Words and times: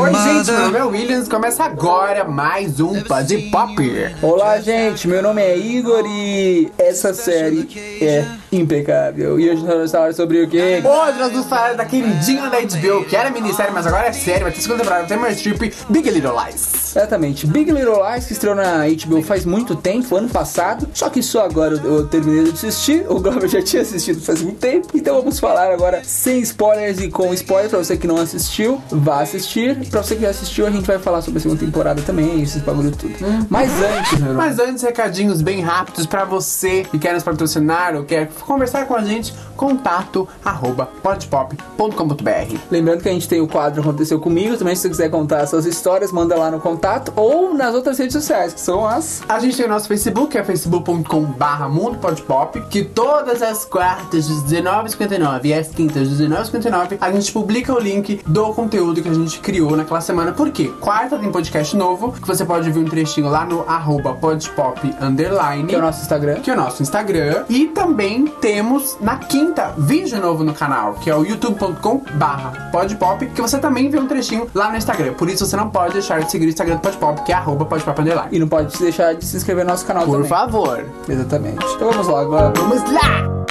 Oi, 0.00 0.10
gente, 0.14 0.50
meu 0.50 0.60
nome 0.60 0.78
mother. 0.78 0.80
é 0.80 0.84
Williams. 0.84 1.28
Começa 1.28 1.64
agora 1.64 2.24
mais 2.24 2.80
um 2.80 3.02
Pod 3.02 3.36
Pop. 3.50 3.76
Olá, 4.22 4.58
gente. 4.58 5.06
Meu 5.06 5.22
nome 5.22 5.42
é 5.42 5.54
Igor 5.54 6.02
e 6.06 6.72
essa 6.78 7.12
série 7.12 7.68
é 8.00 8.24
impecável. 8.50 9.38
E 9.38 9.50
hoje 9.50 9.62
nós 9.64 9.74
vamos 9.74 9.92
falar 9.92 10.14
sobre 10.14 10.42
o 10.42 10.48
quê? 10.48 10.82
Hoje 10.82 11.18
nós 11.18 11.30
vamos 11.30 11.46
falar 11.46 11.74
da 11.74 11.84
queridinha 11.84 12.48
da 12.48 12.58
HBO, 12.60 13.04
que 13.04 13.14
era 13.14 13.28
minissérie, 13.28 13.70
mas 13.74 13.86
agora 13.86 14.06
é 14.06 14.12
série. 14.12 14.44
Vai 14.44 14.52
ter 14.52 14.62
segunda 14.62 14.82
temporada, 14.82 15.06
tem 15.06 15.18
mais 15.18 15.36
strip, 15.36 15.74
Big 15.90 16.08
Little 16.08 16.32
Lies. 16.46 16.81
Exatamente. 16.94 17.46
Big 17.46 17.70
Little 17.70 18.00
Lies, 18.02 18.26
que 18.26 18.32
estreou 18.32 18.54
na 18.54 18.84
HBO 18.86 19.22
faz 19.22 19.44
muito 19.44 19.74
tempo, 19.76 20.16
ano 20.16 20.28
passado. 20.28 20.88
Só 20.92 21.08
que 21.08 21.22
só 21.22 21.44
agora 21.44 21.80
eu 21.82 22.02
eu 22.02 22.06
terminei 22.08 22.44
de 22.44 22.50
assistir. 22.50 23.04
O 23.08 23.20
Glauber 23.20 23.48
já 23.48 23.62
tinha 23.62 23.82
assistido 23.82 24.20
faz 24.20 24.42
muito 24.42 24.58
tempo. 24.58 24.88
Então 24.94 25.16
vamos 25.16 25.38
falar 25.38 25.72
agora 25.72 26.02
sem 26.04 26.40
spoilers 26.40 27.00
e 27.00 27.08
com 27.08 27.32
spoilers. 27.34 27.70
Pra 27.70 27.78
você 27.78 27.96
que 27.96 28.06
não 28.06 28.16
assistiu, 28.16 28.80
vá 28.90 29.20
assistir. 29.20 29.76
Pra 29.88 30.02
você 30.02 30.16
que 30.16 30.22
já 30.22 30.30
assistiu, 30.30 30.66
a 30.66 30.70
gente 30.70 30.86
vai 30.86 30.98
falar 30.98 31.22
sobre 31.22 31.38
a 31.38 31.42
segunda 31.42 31.60
temporada 31.60 32.02
também, 32.02 32.42
esses 32.42 32.62
bagulho 32.62 32.90
tudo. 32.90 33.14
Mas 33.48 33.70
antes, 33.82 34.18
meu 34.20 34.34
Mas 34.34 34.58
antes, 34.58 34.82
recadinhos 34.82 35.42
bem 35.42 35.60
rápidos 35.60 36.06
pra 36.06 36.24
você 36.24 36.84
que 36.90 36.98
quer 36.98 37.14
nos 37.14 37.22
patrocinar 37.22 37.96
ou 37.96 38.04
quer 38.04 38.28
conversar 38.46 38.86
com 38.86 38.94
a 38.94 39.02
gente, 39.02 39.34
contato 39.56 40.28
arroba 40.44 40.86
podpop.com.br. 41.02 42.56
Lembrando 42.70 43.02
que 43.02 43.08
a 43.08 43.12
gente 43.12 43.28
tem 43.28 43.40
o 43.40 43.48
quadro 43.48 43.80
Aconteceu 43.80 44.20
Comigo. 44.20 44.56
Também, 44.56 44.74
se 44.74 44.82
você 44.82 44.88
quiser 44.88 45.10
contar 45.10 45.46
suas 45.46 45.66
histórias, 45.66 46.10
manda 46.10 46.36
lá 46.36 46.50
no 46.50 46.60
contato 46.60 46.81
ou 47.14 47.54
nas 47.54 47.74
outras 47.74 47.98
redes 47.98 48.12
sociais, 48.12 48.52
que 48.52 48.60
são 48.60 48.86
as. 48.86 49.22
A 49.28 49.38
gente 49.38 49.56
tem 49.56 49.66
o 49.66 49.68
nosso 49.68 49.86
Facebook, 49.86 50.32
que 50.32 50.38
é 50.38 50.42
facebook.com 50.42 51.22
barra 51.22 51.68
Mundo 51.68 51.98
Podpop, 51.98 52.60
que 52.62 52.82
todas 52.84 53.40
as 53.40 53.64
quartas, 53.64 54.28
às 54.28 54.42
19h59 54.44 55.44
e 55.44 55.54
as 55.54 55.68
quintas, 55.68 56.08
às 56.08 56.20
19h59, 56.20 56.98
a 57.00 57.12
gente 57.12 57.32
publica 57.32 57.72
o 57.72 57.78
link 57.78 58.20
do 58.26 58.52
conteúdo 58.52 59.00
que 59.00 59.08
a 59.08 59.14
gente 59.14 59.38
criou 59.38 59.76
naquela 59.76 60.00
semana. 60.00 60.32
Por 60.32 60.50
quê? 60.50 60.72
Quarta 60.80 61.18
tem 61.18 61.30
podcast 61.30 61.76
novo, 61.76 62.12
que 62.12 62.26
você 62.26 62.44
pode 62.44 62.70
ver 62.70 62.80
um 62.80 62.84
trechinho 62.84 63.28
lá 63.28 63.44
no 63.44 63.62
arroba 63.68 64.14
podpop 64.14 64.94
underline. 65.00 65.68
Que 65.68 65.74
é 65.74 65.78
o 65.78 65.82
nosso 65.82 66.02
Instagram. 66.02 66.40
que 66.40 66.50
é 66.50 66.54
o 66.54 66.56
nosso 66.56 66.82
Instagram. 66.82 67.44
E 67.48 67.66
também 67.66 68.26
temos 68.40 68.96
na 69.00 69.16
quinta 69.18 69.72
vídeo 69.78 70.20
novo 70.20 70.42
no 70.42 70.52
canal, 70.52 70.94
que 70.94 71.08
é 71.08 71.14
o 71.14 71.24
youtube.com 71.24 72.02
barra 72.14 72.70
podpop, 72.72 73.26
que 73.26 73.40
você 73.40 73.58
também 73.58 73.88
vê 73.88 73.98
um 73.98 74.06
trechinho 74.08 74.48
lá 74.54 74.70
no 74.70 74.76
Instagram. 74.76 75.14
Por 75.14 75.28
isso 75.28 75.46
você 75.46 75.56
não 75.56 75.70
pode 75.70 75.92
deixar 75.92 76.20
de 76.22 76.30
seguir 76.30 76.46
o 76.46 76.48
Instagram 76.48 76.71
do 76.76 76.80
Podpop, 76.80 77.22
que 77.24 77.32
é 77.32 77.34
arroba 77.34 77.64
podpop. 77.64 78.00
E 78.30 78.38
não 78.38 78.48
pode 78.48 78.76
deixar 78.78 79.14
de 79.14 79.24
se 79.24 79.36
inscrever 79.36 79.64
no 79.64 79.70
nosso 79.70 79.86
canal 79.86 80.04
Por 80.04 80.12
também. 80.14 80.28
favor. 80.28 80.84
Exatamente. 81.08 81.64
Então 81.74 81.90
vamos 81.90 82.08
lá 82.08 82.20
agora. 82.20 82.52
Vamos 82.56 82.82
lá! 82.92 83.41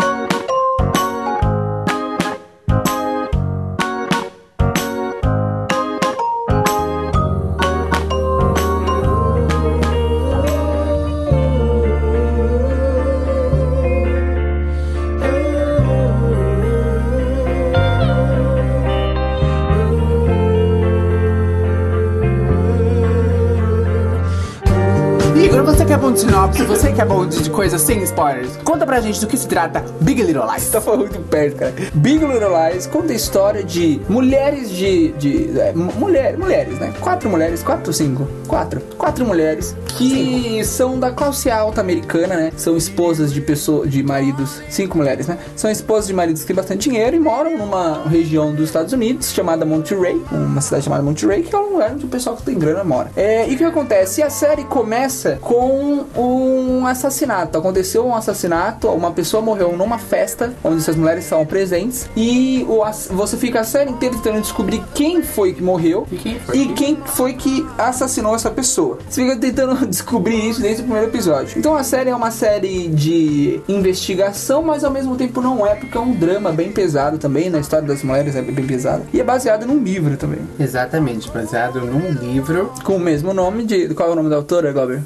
De 26.12 26.20
sinopse, 26.20 26.64
você 26.64 26.92
que 26.92 27.00
é 27.00 27.06
bom 27.06 27.26
de 27.26 27.50
coisas 27.50 27.82
sem 27.82 28.04
spoilers, 28.04 28.58
conta 28.66 28.86
pra 28.86 29.00
gente 29.00 29.22
do 29.22 29.28
que 29.28 29.38
se 29.38 29.48
trata 29.48 29.84
Big 30.02 30.22
Little 30.22 30.44
Lies. 30.52 30.68
Tá 30.70 30.82
falando 30.82 31.02
muito 31.02 31.20
perto, 31.30 31.56
cara. 31.56 31.74
Big 31.94 32.18
Little 32.26 32.50
Lies 32.70 32.86
conta 32.88 33.14
a 33.14 33.16
história 33.16 33.64
de 33.64 34.02
mulheres 34.10 34.70
de. 34.70 35.14
de 35.14 35.58
é, 35.60 35.72
mu- 35.74 35.94
mulher, 35.98 36.38
mulheres, 36.38 36.78
né? 36.80 36.94
Quatro 37.00 37.30
mulheres, 37.30 37.64
quatro, 37.64 37.94
cinco? 37.94 38.28
Quatro. 38.48 38.82
Quatro 38.98 39.26
mulheres 39.26 39.76
que 39.88 40.62
são 40.66 41.00
da 41.00 41.12
classe 41.12 41.50
alta 41.50 41.80
americana, 41.80 42.36
né? 42.36 42.52
São 42.58 42.76
esposas 42.76 43.32
de 43.34 43.40
pessoas, 43.40 43.90
de 43.90 44.04
maridos. 44.04 44.62
Cinco 44.70 44.98
mulheres, 44.98 45.28
né? 45.28 45.38
São 45.56 45.72
esposas 45.72 46.08
de 46.08 46.14
maridos 46.14 46.42
que 46.42 46.48
têm 46.48 46.56
bastante 46.56 46.90
dinheiro 46.90 47.16
e 47.16 47.20
moram 47.20 47.58
numa 47.58 48.04
região 48.08 48.54
dos 48.54 48.66
Estados 48.66 48.92
Unidos 48.92 49.32
chamada 49.32 49.66
Monterey, 49.66 50.22
uma 50.32 50.60
cidade 50.62 50.84
chamada 50.86 51.04
Monterey, 51.04 51.44
que 51.44 51.56
é 51.56 51.58
um 51.58 51.74
lugar 51.74 51.92
onde 51.94 52.06
o 52.06 52.10
pessoal 52.10 52.36
que 52.36 52.44
tem 52.44 52.58
grana 52.60 52.84
mora. 52.84 53.10
É, 53.16 53.50
e 53.50 53.56
o 53.56 53.58
que 53.58 53.64
acontece? 53.64 54.22
A 54.22 54.30
série 54.30 54.64
começa 54.66 55.38
com 55.42 56.01
um 56.16 56.86
assassinato. 56.86 57.58
Aconteceu 57.58 58.06
um 58.06 58.16
assassinato, 58.16 58.88
uma 58.90 59.12
pessoa 59.12 59.42
morreu 59.42 59.76
numa 59.78 59.98
festa 59.98 60.54
onde 60.64 60.78
essas 60.78 60.96
mulheres 60.96 61.24
estavam 61.24 61.46
presentes 61.46 62.10
e 62.16 62.66
o 62.68 62.82
você 63.16 63.38
fica 63.38 63.60
a 63.62 63.64
série 63.64 63.90
inteira 63.92 64.16
tentando 64.16 64.42
descobrir 64.42 64.84
quem 64.94 65.22
foi 65.22 65.54
que 65.54 65.62
morreu 65.64 66.06
E 66.12 66.16
quem 66.18 66.40
foi 66.40 66.58
e 66.58 66.68
que- 66.68 66.74
quem 66.74 66.98
foi 67.06 67.34
que 67.34 67.66
assassinou 67.78 68.36
essa 68.36 68.50
pessoa. 68.50 68.98
Você 69.10 69.24
fica 69.24 69.38
tentando 69.38 69.86
descobrir 69.88 70.50
isso 70.50 70.62
desde 70.62 70.82
o 70.82 70.86
primeiro 70.86 71.10
episódio. 71.10 71.58
Então 71.58 71.76
a 71.76 71.84
série 71.84 72.10
é 72.10 72.16
uma 72.16 72.32
série 72.32 72.88
de 72.88 73.62
investigação, 73.68 74.62
mas 74.64 74.84
ao 74.84 74.92
mesmo 74.92 75.16
tempo 75.16 75.42
não 75.42 75.66
é, 75.66 75.76
porque 75.76 75.98
é 75.98 76.02
um 76.02 76.14
drama 76.14 76.52
bem 76.52 76.72
pesado 76.72 77.18
também. 77.18 77.50
Na 77.50 77.60
história 77.60 77.88
das 77.88 78.04
mulheres 78.04 78.36
é 78.36 78.42
bem 78.42 78.66
pesado. 78.66 79.04
E 79.14 79.20
é 79.20 79.24
baseado 79.24 79.66
num 79.66 79.82
livro 79.84 80.18
também. 80.18 80.40
Exatamente, 80.60 81.30
baseado 81.32 81.82
num 81.82 82.10
livro. 82.12 82.72
Com 82.84 82.96
o 82.96 83.00
mesmo 83.00 83.34
nome 83.34 83.64
de. 83.66 83.94
Qual 83.94 84.10
é 84.10 84.12
o 84.12 84.16
nome 84.16 84.30
da 84.30 84.36
autora, 84.38 84.72
Glauber? 84.72 85.02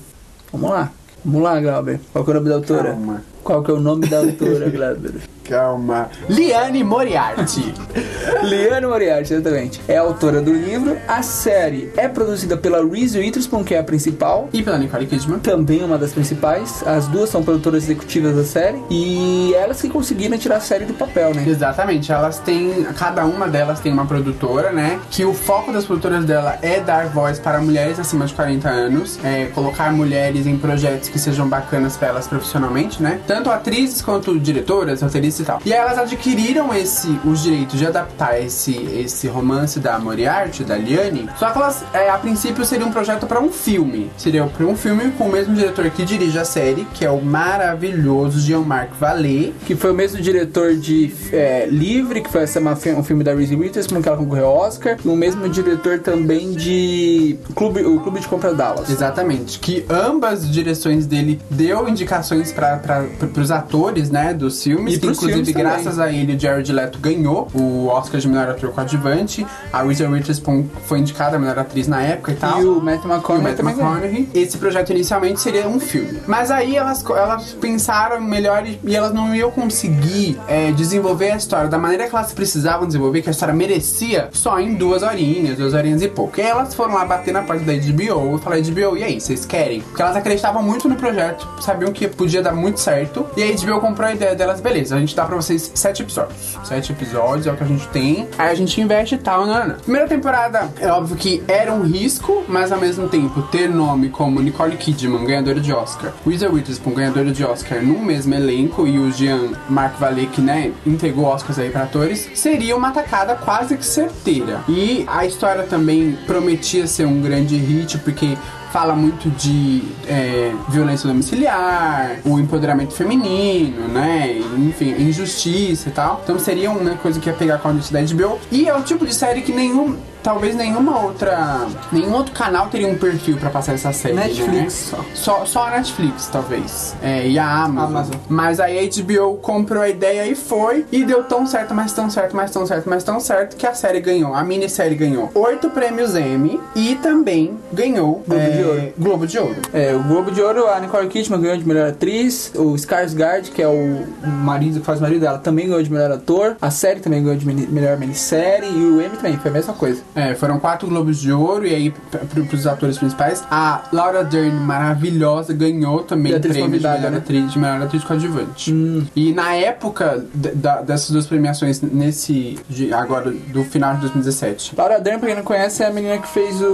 Vamos 0.52 0.70
lá. 0.70 0.92
Vamos 1.24 1.42
lá, 1.42 1.60
Glauber. 1.60 2.00
Qual 2.14 2.24
que 2.24 2.32
é 2.32 2.34
o 2.34 2.36
nome 2.36 2.50
da 2.50 2.56
autora? 2.56 2.90
Calma. 2.92 3.22
Qual 3.44 3.64
que 3.64 3.72
é 3.72 3.74
o 3.74 3.80
nome 3.80 4.08
da 4.08 4.20
autora, 4.20 4.70
Glauber? 4.72 5.35
Calma. 5.48 6.10
Liane 6.30 6.84
Moriarty. 6.84 7.74
Liane 8.44 8.88
Moriarty, 8.88 9.34
exatamente. 9.34 9.82
É 9.88 9.98
a 9.98 10.02
autora 10.02 10.42
do 10.42 10.54
livro. 10.54 10.98
A 11.08 11.22
série 11.22 11.92
é 11.96 12.08
produzida 12.08 12.58
pela 12.58 12.84
Reese 12.86 13.20
Witherspoon, 13.20 13.64
que 13.64 13.76
é 13.76 13.80
a 13.80 13.84
principal. 13.84 14.50
e 14.52 14.64
pela 14.64 14.78
Nicole 14.78 15.06
Kidman. 15.06 15.40
Também 15.40 15.84
uma 15.84 15.98
das 15.98 16.12
principais. 16.14 16.84
As 16.86 17.08
duas 17.08 17.30
são 17.30 17.44
produtoras 17.44 17.84
executivas 17.84 18.36
da 18.36 18.44
série. 18.44 18.82
E 18.90 19.54
elas 19.56 19.82
que 19.82 19.90
conseguiram 19.90 20.38
tirar 20.38 20.58
a 20.58 20.60
série 20.62 20.86
do 20.86 20.94
papel, 20.94 21.34
né? 21.34 21.44
Exatamente, 21.48 22.12
elas 22.12 22.40
têm. 22.40 22.84
Cada 22.98 23.26
uma 23.26 23.48
delas 23.48 23.80
tem 23.80 23.92
uma 23.92 24.06
produtora, 24.06 24.72
né? 24.72 25.00
Que 25.12 25.24
o 25.26 25.34
foco 25.34 25.72
das 25.72 25.86
produtoras 25.86 26.26
dela 26.26 26.58
é 26.62 26.80
dar 26.80 27.08
voz 27.08 27.40
para 27.40 27.60
mulheres 27.60 28.00
acima 28.00 28.26
de 28.26 28.34
40 28.34 28.70
anos, 28.70 29.20
é, 29.24 29.46
colocar 29.54 29.92
mulheres 29.92 30.48
em 30.48 30.58
projetos 30.58 31.10
que 31.10 31.20
sejam 31.20 31.48
bacanas 31.48 31.96
para 31.98 32.08
elas 32.10 32.28
profissionalmente, 32.28 33.02
né? 33.02 33.20
Tanto 33.28 33.50
atrizes 33.50 34.02
quanto 34.02 34.40
diretoras, 34.40 35.02
roteiristas 35.02 35.35
e 35.42 35.46
tal. 35.46 35.60
E 35.66 35.74
aí 35.74 35.80
elas 35.80 35.98
adquiriram 35.98 36.74
esse, 36.74 37.20
os 37.26 37.42
direitos 37.42 37.80
de 37.80 37.86
adaptar 37.86 38.40
esse, 38.40 38.76
esse 38.94 39.28
romance 39.28 39.80
da 39.80 39.98
Moriarty, 40.00 40.64
da 40.64 40.78
Liane. 40.78 41.28
Só 41.38 41.50
que 41.50 41.58
elas, 41.58 41.84
é, 41.94 42.10
a 42.10 42.18
princípio, 42.18 42.64
seria 42.64 42.86
um 42.86 42.92
projeto 42.92 43.26
para 43.26 43.40
um 43.40 43.52
filme. 43.52 44.12
Seria 44.18 44.46
para 44.46 44.66
um 44.66 44.76
filme 44.76 45.12
com 45.18 45.26
o 45.26 45.32
mesmo 45.32 45.56
diretor 45.56 45.90
que 45.90 46.06
dirige 46.06 46.38
a 46.38 46.46
série, 46.46 46.86
que 46.94 47.06
é 47.06 47.10
o 47.10 47.22
maravilhoso 47.22 48.40
Jean-Marc 48.40 48.94
Vallée. 49.00 49.54
Que 49.66 49.76
foi 49.76 49.92
o 49.92 49.94
mesmo 49.94 50.22
diretor 50.22 50.76
de 50.76 51.14
é, 51.32 51.66
Livre, 51.66 52.22
que 52.22 52.30
foi 52.30 52.44
essa, 52.44 52.60
uma, 52.60 52.74
um 52.74 53.04
filme 53.04 53.24
da 53.24 53.34
Reese 53.34 53.56
Witherspoon, 53.56 54.02
que 54.02 54.08
ela 54.08 54.18
concorreu 54.18 54.48
ao 54.48 54.58
Oscar. 54.58 54.98
E 55.04 55.08
o 55.08 55.16
mesmo 55.16 55.48
diretor 55.50 56.00
também 56.00 56.54
de 56.54 57.38
Clube, 57.56 57.82
o 57.84 58.00
Clube 58.00 58.20
de 58.20 58.28
Compras 58.28 58.56
Dallas. 58.56 58.90
Exatamente, 58.90 59.60
que 59.60 59.86
ambas 59.90 60.36
as 60.36 60.52
direções 60.52 61.06
dele 61.06 61.40
deu 61.50 61.88
indicações 61.88 62.52
para 62.52 63.08
os 63.38 63.52
atores, 63.52 64.10
né, 64.10 64.34
dos 64.34 64.62
filmes, 64.62 64.96
E 64.96 65.00
que 65.00 65.08
inclusive 65.30 65.54
graças 65.54 66.00
a 66.00 66.12
ele 66.12 66.36
o 66.36 66.40
Jared 66.40 66.72
Leto 66.72 67.00
ganhou 67.00 67.48
o 67.54 67.88
Oscar 67.88 68.20
de 68.20 68.28
melhor 68.28 68.50
ator 68.50 68.72
coadjuvante, 68.72 69.46
a 69.72 69.84
Reese 69.84 70.06
Witherspoon 70.06 70.66
foi 70.86 71.00
indicada 71.00 71.38
a 71.38 71.40
melhor 71.40 71.60
atriz 71.60 71.88
na 71.88 72.02
época 72.02 72.32
e 72.32 72.36
tal. 72.36 72.62
E 72.62 72.66
o 72.66 72.82
Matthew 72.82 73.10
E 73.10 73.14
o 73.14 73.16
McConaughey. 73.16 73.60
McConaughey. 73.60 74.30
Esse 74.34 74.58
projeto 74.58 74.92
inicialmente 74.92 75.42
seria 75.42 75.68
um 75.68 75.80
filme. 75.80 76.20
Mas 76.28 76.52
aí 76.52 76.76
elas, 76.76 77.04
elas 77.10 77.54
pensaram 77.54 78.22
melhor 78.22 78.66
e, 78.66 78.96
elas 78.96 79.14
não 79.14 79.36
iam 79.36 79.52
conseguir 79.52 80.40
é, 80.48 80.72
desenvolver 80.72 81.32
a 81.32 81.38
história 81.38 81.70
da 81.70 81.78
maneira 81.78 82.08
que 82.08 82.16
elas 82.16 82.34
precisavam 82.34 82.88
desenvolver, 82.88 83.22
que 83.22 83.30
a 83.30 83.32
história 83.32 83.54
merecia, 83.54 84.30
só 84.32 84.60
em 84.60 84.76
duas 84.76 85.04
horinhas, 85.04 85.58
duas 85.58 85.74
horinhas 85.74 86.02
e 86.02 86.08
pouco. 86.08 86.40
E 86.40 86.44
aí 86.44 86.50
elas 86.50 86.74
foram 86.74 86.94
lá 86.94 87.06
bater 87.06 87.34
na 87.34 87.42
porta 87.42 87.64
da 87.64 87.74
HBO 87.74 88.38
e 88.38 88.40
falar, 88.40 88.58
HBO, 88.58 88.98
e 88.98 89.04
aí, 89.04 89.20
vocês 89.20 89.46
querem? 89.46 89.82
Porque 89.82 90.02
elas 90.02 90.16
acreditavam 90.16 90.64
muito 90.64 90.88
no 90.88 90.96
projeto, 90.96 91.48
sabiam 91.62 91.92
que 91.92 92.08
podia 92.08 92.42
dar 92.42 92.54
muito 92.54 92.80
certo. 92.80 93.26
E 93.36 93.44
a 93.44 93.48
HBO 93.48 93.80
comprou 93.80 94.08
a 94.08 94.14
ideia 94.14 94.36
delas, 94.36 94.62
beleza, 94.62 94.96
a 94.96 95.00
gente 95.00 95.15
dá 95.16 95.26
pra 95.26 95.36
vocês 95.36 95.72
sete 95.74 96.04
episódios. 96.04 96.58
Sete 96.64 96.92
episódios 96.92 97.48
é 97.48 97.52
o 97.52 97.56
que 97.56 97.64
a 97.64 97.68
gente 97.68 97.88
tem. 97.90 98.28
Aí 98.38 98.52
a 98.52 98.56
gente 98.56 98.80
investe 98.80 99.16
e 99.16 99.18
tal, 99.18 99.46
não, 99.46 99.68
não. 99.68 99.76
Primeira 99.76 100.08
temporada, 100.08 100.70
é 100.80 100.88
óbvio 100.88 101.16
que 101.16 101.44
era 101.48 101.74
um 101.74 101.84
risco, 101.84 102.44
mas 102.48 102.72
ao 102.72 102.80
mesmo 102.80 103.08
tempo 103.08 103.42
ter 103.44 103.70
nome 103.70 104.10
como 104.10 104.42
Nicole 104.42 104.78
Kidman, 104.78 105.26
ganhadora 105.26 105.60
de 105.60 105.74
Oscar, 105.74 106.14
Reese 106.26 106.48
Witherspoon, 106.48 106.94
ganhadora 106.94 107.32
de 107.32 107.44
Oscar 107.44 107.82
num 107.82 108.04
mesmo 108.04 108.34
elenco 108.34 108.88
e 108.88 108.98
o 109.00 109.12
Jean 109.12 109.52
Marc 109.70 110.00
Vallée, 110.00 110.28
que 110.28 110.42
né, 110.42 110.72
entregou 110.86 111.26
Oscars 111.26 111.60
aí 111.60 111.70
pra 111.70 111.84
atores, 111.84 112.30
seria 112.36 112.76
uma 112.76 112.92
tacada 112.92 113.36
quase 113.36 113.78
que 113.78 113.86
certeira. 113.86 114.62
E 114.68 115.06
a 115.08 115.26
história 115.26 115.64
também 115.64 116.18
prometia 116.26 116.88
ser 116.88 117.06
um 117.06 117.22
grande 117.22 117.56
hit, 117.56 117.98
porque 118.00 118.38
fala 118.76 118.94
muito 118.94 119.30
de 119.30 119.84
é, 120.06 120.54
violência 120.68 121.08
domiciliar, 121.08 122.18
o 122.26 122.38
empoderamento 122.38 122.94
feminino, 122.94 123.88
né? 123.88 124.38
Enfim, 124.58 124.94
injustiça 125.00 125.88
e 125.88 125.92
tal. 125.94 126.20
Então 126.22 126.38
seria 126.38 126.70
uma 126.70 126.98
coisa 126.98 127.18
que 127.18 127.30
ia 127.30 127.34
pegar 127.34 127.60
com 127.60 127.70
a 127.70 127.72
audiência 127.72 127.94
da 127.94 128.14
HBO. 128.14 128.38
E 128.52 128.68
é 128.68 128.76
o 128.76 128.84
tipo 128.84 129.06
de 129.06 129.14
série 129.14 129.44
que 129.44 129.54
nenhum 129.54 129.96
talvez 130.26 130.56
nenhuma 130.56 131.06
outra. 131.06 131.68
Nenhum 131.92 132.12
outro 132.14 132.34
canal 132.34 132.68
teria 132.68 132.88
um 132.88 132.98
perfil 132.98 133.38
pra 133.38 133.52
passar 133.52 133.74
essa 133.74 133.94
série. 133.94 134.16
Netflix 134.16 134.92
né? 134.92 135.06
Só, 135.14 135.46
só 135.46 135.68
a 135.68 135.72
Netflix, 135.72 136.28
talvez. 136.28 136.96
É, 137.02 137.28
e 137.28 137.38
a 137.38 137.48
Amazon. 137.48 137.90
Amazon. 137.90 138.16
Mas 138.28 138.60
aí 138.60 138.80
a 138.80 139.04
HBO 139.04 139.38
comprou 139.38 139.84
a 139.84 139.88
ideia 139.88 140.26
e 140.26 140.34
foi. 140.34 140.84
E 140.92 141.06
deu 141.06 141.24
tão 141.24 141.46
certo, 141.46 141.76
mas 141.76 141.94
tão 141.94 142.10
certo, 142.10 142.36
mas 142.36 142.50
tão 142.50 142.66
certo, 142.66 142.90
mas 142.90 143.04
tão 143.04 143.20
certo 143.20 143.56
que 143.56 143.68
a 143.68 143.76
série 143.76 144.00
ganhou. 144.00 144.34
A 144.34 144.44
minissérie 144.44 144.96
ganhou 144.96 145.30
oito 145.36 145.70
prêmios 145.70 146.16
Emmy 146.16 146.60
e 146.76 146.96
também 146.96 147.60
ganhou 147.72 148.24
Globo 148.28 148.42
é, 148.42 148.50
de 148.50 148.64
Ouro. 148.64 148.94
Globo 148.98 149.28
de 149.28 149.38
Ouro. 149.38 149.56
É, 149.72 149.94
o 149.94 150.02
Globo 150.02 150.32
de 150.32 150.42
Ouro, 150.42 150.68
a 150.68 150.80
Nicole 150.80 151.08
Kidman 151.08 151.40
ganhou 151.40 151.58
de 151.58 151.68
melhor 151.68 151.90
atriz. 151.90 152.52
O 152.56 152.74
Skarsgård, 152.74 153.52
que 153.52 153.62
é 153.62 153.68
o 153.68 154.08
marido 154.26 154.80
que 154.80 154.86
faz 154.86 154.98
o 154.98 155.04
marido 155.04 155.22
dela, 155.22 155.38
também 155.38 155.68
ganhou 155.68 155.84
de 155.84 155.92
melhor 155.92 156.12
ator. 156.12 156.58
A 156.60 156.72
série 156.72 157.00
também 157.00 157.22
ganhou 157.24 157.38
de 157.38 157.46
melhor 157.46 157.96
minissérie. 157.98 158.70
E 158.70 158.84
o 158.84 159.00
Emmy 159.00 159.18
também, 159.18 159.38
foi 159.38 159.52
a 159.52 159.54
mesma 159.54 159.74
coisa. 159.74 160.02
É, 160.16 160.34
foram 160.34 160.60
quatro 160.60 160.88
Globos 160.88 161.20
de 161.20 161.32
Ouro 161.32 161.68
e 161.68 161.76
aí 161.76 161.92
p- 161.92 162.18
pro, 162.20 162.46
pros 162.46 162.66
atores 162.66 162.98
principais. 162.98 163.44
A 163.52 163.84
Laura 163.92 164.24
Dern, 164.24 164.56
maravilhosa, 164.62 165.54
ganhou 165.54 166.04
também 166.04 166.34
atriz 166.34 166.54
prêmio 166.54 166.80
de 166.80 166.88
melhor 166.88 167.12
né? 167.12 167.18
atriz, 167.18 167.52
de 167.52 167.60
melhor 167.60 167.82
atriz 167.82 168.04
coadjuvante. 168.04 168.74
Hum. 168.74 169.06
E 169.16 169.34
na 169.34 169.54
época 169.56 170.26
da- 170.34 170.82
dessas 170.82 171.12
duas 171.12 171.26
premiações, 171.28 171.82
nesse. 171.82 172.58
de- 172.70 172.94
agora, 172.94 173.30
do 173.32 173.64
final 173.66 173.96
de 173.96 174.02
2017. 174.02 174.74
Laura 174.78 175.00
Dern, 175.02 175.20
pra 175.20 175.28
quem 175.28 175.36
não 175.36 175.44
conhece, 175.44 175.84
é 175.84 175.88
a 175.88 175.92
menina 175.92 176.18
que 176.18 176.28
fez 176.28 176.62
o 176.62 176.68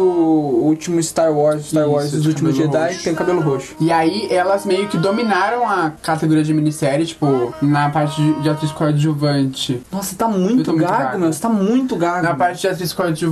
último 0.64 1.02
Star 1.02 1.32
Wars, 1.34 1.68
Star 1.70 1.84
Isso, 1.84 1.92
Wars, 1.92 2.14
Os 2.14 2.26
Últimos 2.28 2.56
Jedi, 2.56 2.78
roxo. 2.78 2.98
que 3.00 3.04
tem 3.06 3.14
o 3.14 3.16
cabelo 3.16 3.42
roxo. 3.42 3.76
E 3.80 3.92
aí 3.92 4.28
elas 4.30 4.66
meio 4.66 4.88
que 4.88 4.98
dominaram 4.98 5.68
a 5.68 5.92
categoria 6.02 6.44
de 6.44 6.54
minissérie, 6.54 7.06
tipo, 7.06 7.54
na 7.62 7.90
parte 7.90 8.22
de, 8.22 8.42
de 8.42 8.50
atriz 8.50 8.72
coadjuvante. 8.72 9.82
Nossa, 9.92 10.16
tá 10.16 10.28
muito 10.28 10.64
tô 10.64 10.72
muito 10.74 10.86
gago, 10.88 11.04
gago. 11.04 11.20
meu. 11.20 11.34
Você 11.34 11.42
tá 11.42 11.50
muito 11.50 11.96
gago. 11.96 12.24
Na 12.24 12.36
parte 12.36 12.62
de 12.62 12.68
atriz 12.68 12.94
coadjuvante 12.94 13.31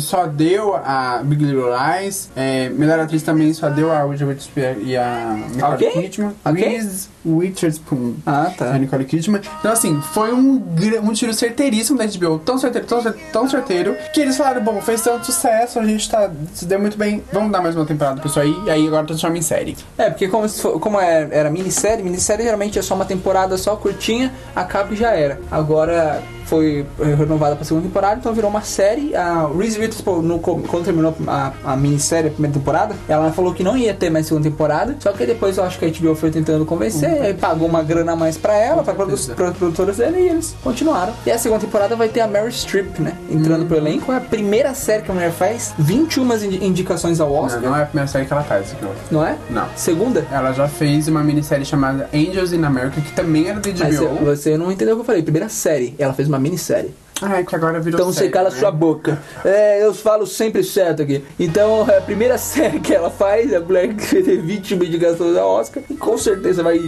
só 0.00 0.26
deu 0.26 0.74
a 0.76 1.20
Big 1.24 1.44
Little 1.44 1.70
Lies. 1.70 2.30
É, 2.36 2.68
melhor 2.70 2.98
atriz 3.00 3.22
também 3.22 3.52
só 3.52 3.68
deu 3.68 3.92
a 3.92 4.04
Woody 4.04 4.24
Witherspoon 4.24 4.82
e 4.84 4.96
a 4.96 5.36
Nicole 5.54 5.74
Ok? 5.74 5.90
Kidman. 5.90 6.32
Ok? 6.44 6.64
Reese 6.68 7.08
Witherspoon. 7.24 8.14
Ah, 8.26 8.42
A 8.42 8.50
tá. 8.50 8.78
Nicole 8.78 9.04
Kidman. 9.04 9.40
Então, 9.58 9.72
assim, 9.72 10.00
foi 10.12 10.32
um, 10.32 10.62
um 11.02 11.12
tiro 11.12 11.32
certeiríssimo 11.34 11.98
da 11.98 12.06
HBO. 12.06 12.38
Tão 12.38 12.58
certeiro, 12.58 12.86
tão, 12.86 13.02
cer- 13.02 13.16
tão 13.32 13.48
certeiro. 13.48 13.96
Que 14.14 14.20
eles 14.20 14.36
falaram: 14.36 14.62
bom, 14.62 14.80
fez 14.80 15.00
tanto 15.02 15.26
sucesso, 15.26 15.78
a 15.78 15.84
gente 15.84 16.08
tá. 16.10 16.30
Se 16.54 16.64
deu 16.64 16.78
muito 16.80 16.96
bem. 16.96 17.22
Vamos 17.32 17.50
dar 17.52 17.60
mais 17.60 17.74
uma 17.76 17.84
temporada 17.86 18.20
pra 18.20 18.28
isso 18.30 18.40
aí. 18.40 18.54
E 18.66 18.70
aí 18.70 18.86
agora 18.86 19.06
transforma 19.06 19.38
em 19.38 19.42
série. 19.42 19.76
É, 19.98 20.10
porque 20.10 20.28
como, 20.28 20.48
for- 20.48 20.78
como 20.80 21.00
é- 21.00 21.28
era 21.30 21.50
minissérie, 21.50 22.02
minissérie 22.04 22.44
geralmente 22.44 22.78
é 22.78 22.82
só 22.82 22.94
uma 22.94 23.04
temporada 23.04 23.56
só 23.58 23.76
curtinha, 23.76 24.32
acaba 24.54 24.92
e 24.92 24.96
já 24.96 25.10
era. 25.12 25.38
Agora 25.50 26.22
foi 26.50 26.84
eh, 27.00 27.14
renovada 27.14 27.54
pra 27.54 27.64
segunda 27.64 27.86
temporada, 27.86 28.16
então 28.18 28.32
virou 28.34 28.50
uma 28.50 28.62
série. 28.62 29.14
A 29.14 29.48
Reese 29.56 29.78
Witherspoon, 29.78 30.20
no, 30.22 30.38
quando 30.40 30.84
terminou 30.84 31.14
a, 31.28 31.52
a 31.64 31.76
minissérie, 31.76 32.28
a 32.28 32.32
primeira 32.32 32.52
temporada, 32.58 32.94
ela 33.08 33.30
falou 33.32 33.54
que 33.54 33.62
não 33.62 33.76
ia 33.76 33.94
ter 33.94 34.10
mais 34.10 34.26
segunda 34.26 34.50
temporada, 34.50 34.96
só 34.98 35.12
que 35.12 35.24
depois 35.24 35.56
eu 35.56 35.64
acho 35.64 35.78
que 35.78 35.84
a 35.84 35.88
HBO 35.88 36.14
foi 36.16 36.30
tentando 36.30 36.66
convencer, 36.66 37.08
aí 37.22 37.34
pagou 37.34 37.68
uma 37.68 37.82
grana 37.82 38.12
a 38.12 38.16
mais 38.16 38.36
pra 38.36 38.54
ela, 38.56 38.82
pra 38.82 38.92
produ 38.94 39.16
pras 39.36 39.56
produtoras 39.56 39.98
dela, 39.98 40.18
e 40.18 40.28
eles 40.28 40.54
continuaram. 40.62 41.12
E 41.24 41.30
a 41.30 41.38
segunda 41.38 41.60
temporada 41.60 41.94
vai 41.94 42.08
ter 42.08 42.20
a 42.20 42.26
Mary 42.26 42.50
Streep, 42.52 42.98
né? 42.98 43.12
Entrando 43.30 43.64
pro 43.66 43.76
elenco, 43.76 44.10
é 44.12 44.16
a 44.16 44.20
primeira 44.20 44.74
série 44.74 45.02
que 45.02 45.10
a 45.10 45.14
mulher 45.14 45.30
faz, 45.30 45.72
21 45.78 46.34
indi- 46.44 46.64
indicações 46.66 47.20
ao 47.20 47.32
Oscar, 47.32 47.60
Não, 47.62 47.70
não 47.70 47.76
é 47.76 47.82
a 47.82 47.86
primeira 47.86 48.08
série 48.08 48.24
que 48.26 48.32
ela 48.32 48.42
faz, 48.42 48.74
não. 48.82 48.90
não 49.20 49.26
é? 49.26 49.36
Não. 49.50 49.66
Segunda? 49.76 50.26
Ela 50.32 50.52
já 50.52 50.66
fez 50.66 51.06
uma 51.06 51.22
minissérie 51.22 51.64
chamada 51.64 52.08
Angels 52.12 52.52
in 52.52 52.64
America, 52.64 53.00
que 53.00 53.12
também 53.12 53.48
era 53.48 53.60
Mas 53.78 53.98
HBO. 54.00 54.24
você 54.24 54.56
não 54.56 54.72
entendeu 54.72 54.94
o 54.94 54.98
que 54.98 55.02
eu 55.02 55.06
falei. 55.06 55.22
Primeira 55.22 55.48
série, 55.48 55.94
ela 55.98 56.12
fez 56.12 56.26
uma 56.28 56.39
minissérie. 56.40 56.92
É 57.22 57.42
que 57.42 57.54
agora 57.54 57.80
virou 57.80 58.00
Então 58.00 58.12
você 58.12 58.28
cala 58.28 58.50
né? 58.50 58.56
sua 58.56 58.70
boca. 58.70 59.18
É, 59.44 59.84
eu 59.84 59.92
falo 59.94 60.26
sempre 60.26 60.62
certo 60.64 61.02
aqui. 61.02 61.22
Então 61.38 61.82
a 61.82 62.00
primeira 62.00 62.36
série 62.38 62.80
que 62.80 62.94
ela 62.94 63.10
faz, 63.10 63.52
a 63.52 63.60
mulher 63.60 63.94
que 63.94 64.14
vai 64.14 64.22
ter 64.22 64.40
20 64.40 64.74
indicações 64.74 65.34
da 65.34 65.46
Oscar, 65.46 65.82
e 65.90 65.94
com 65.94 66.16
certeza 66.16 66.62
vai, 66.62 66.78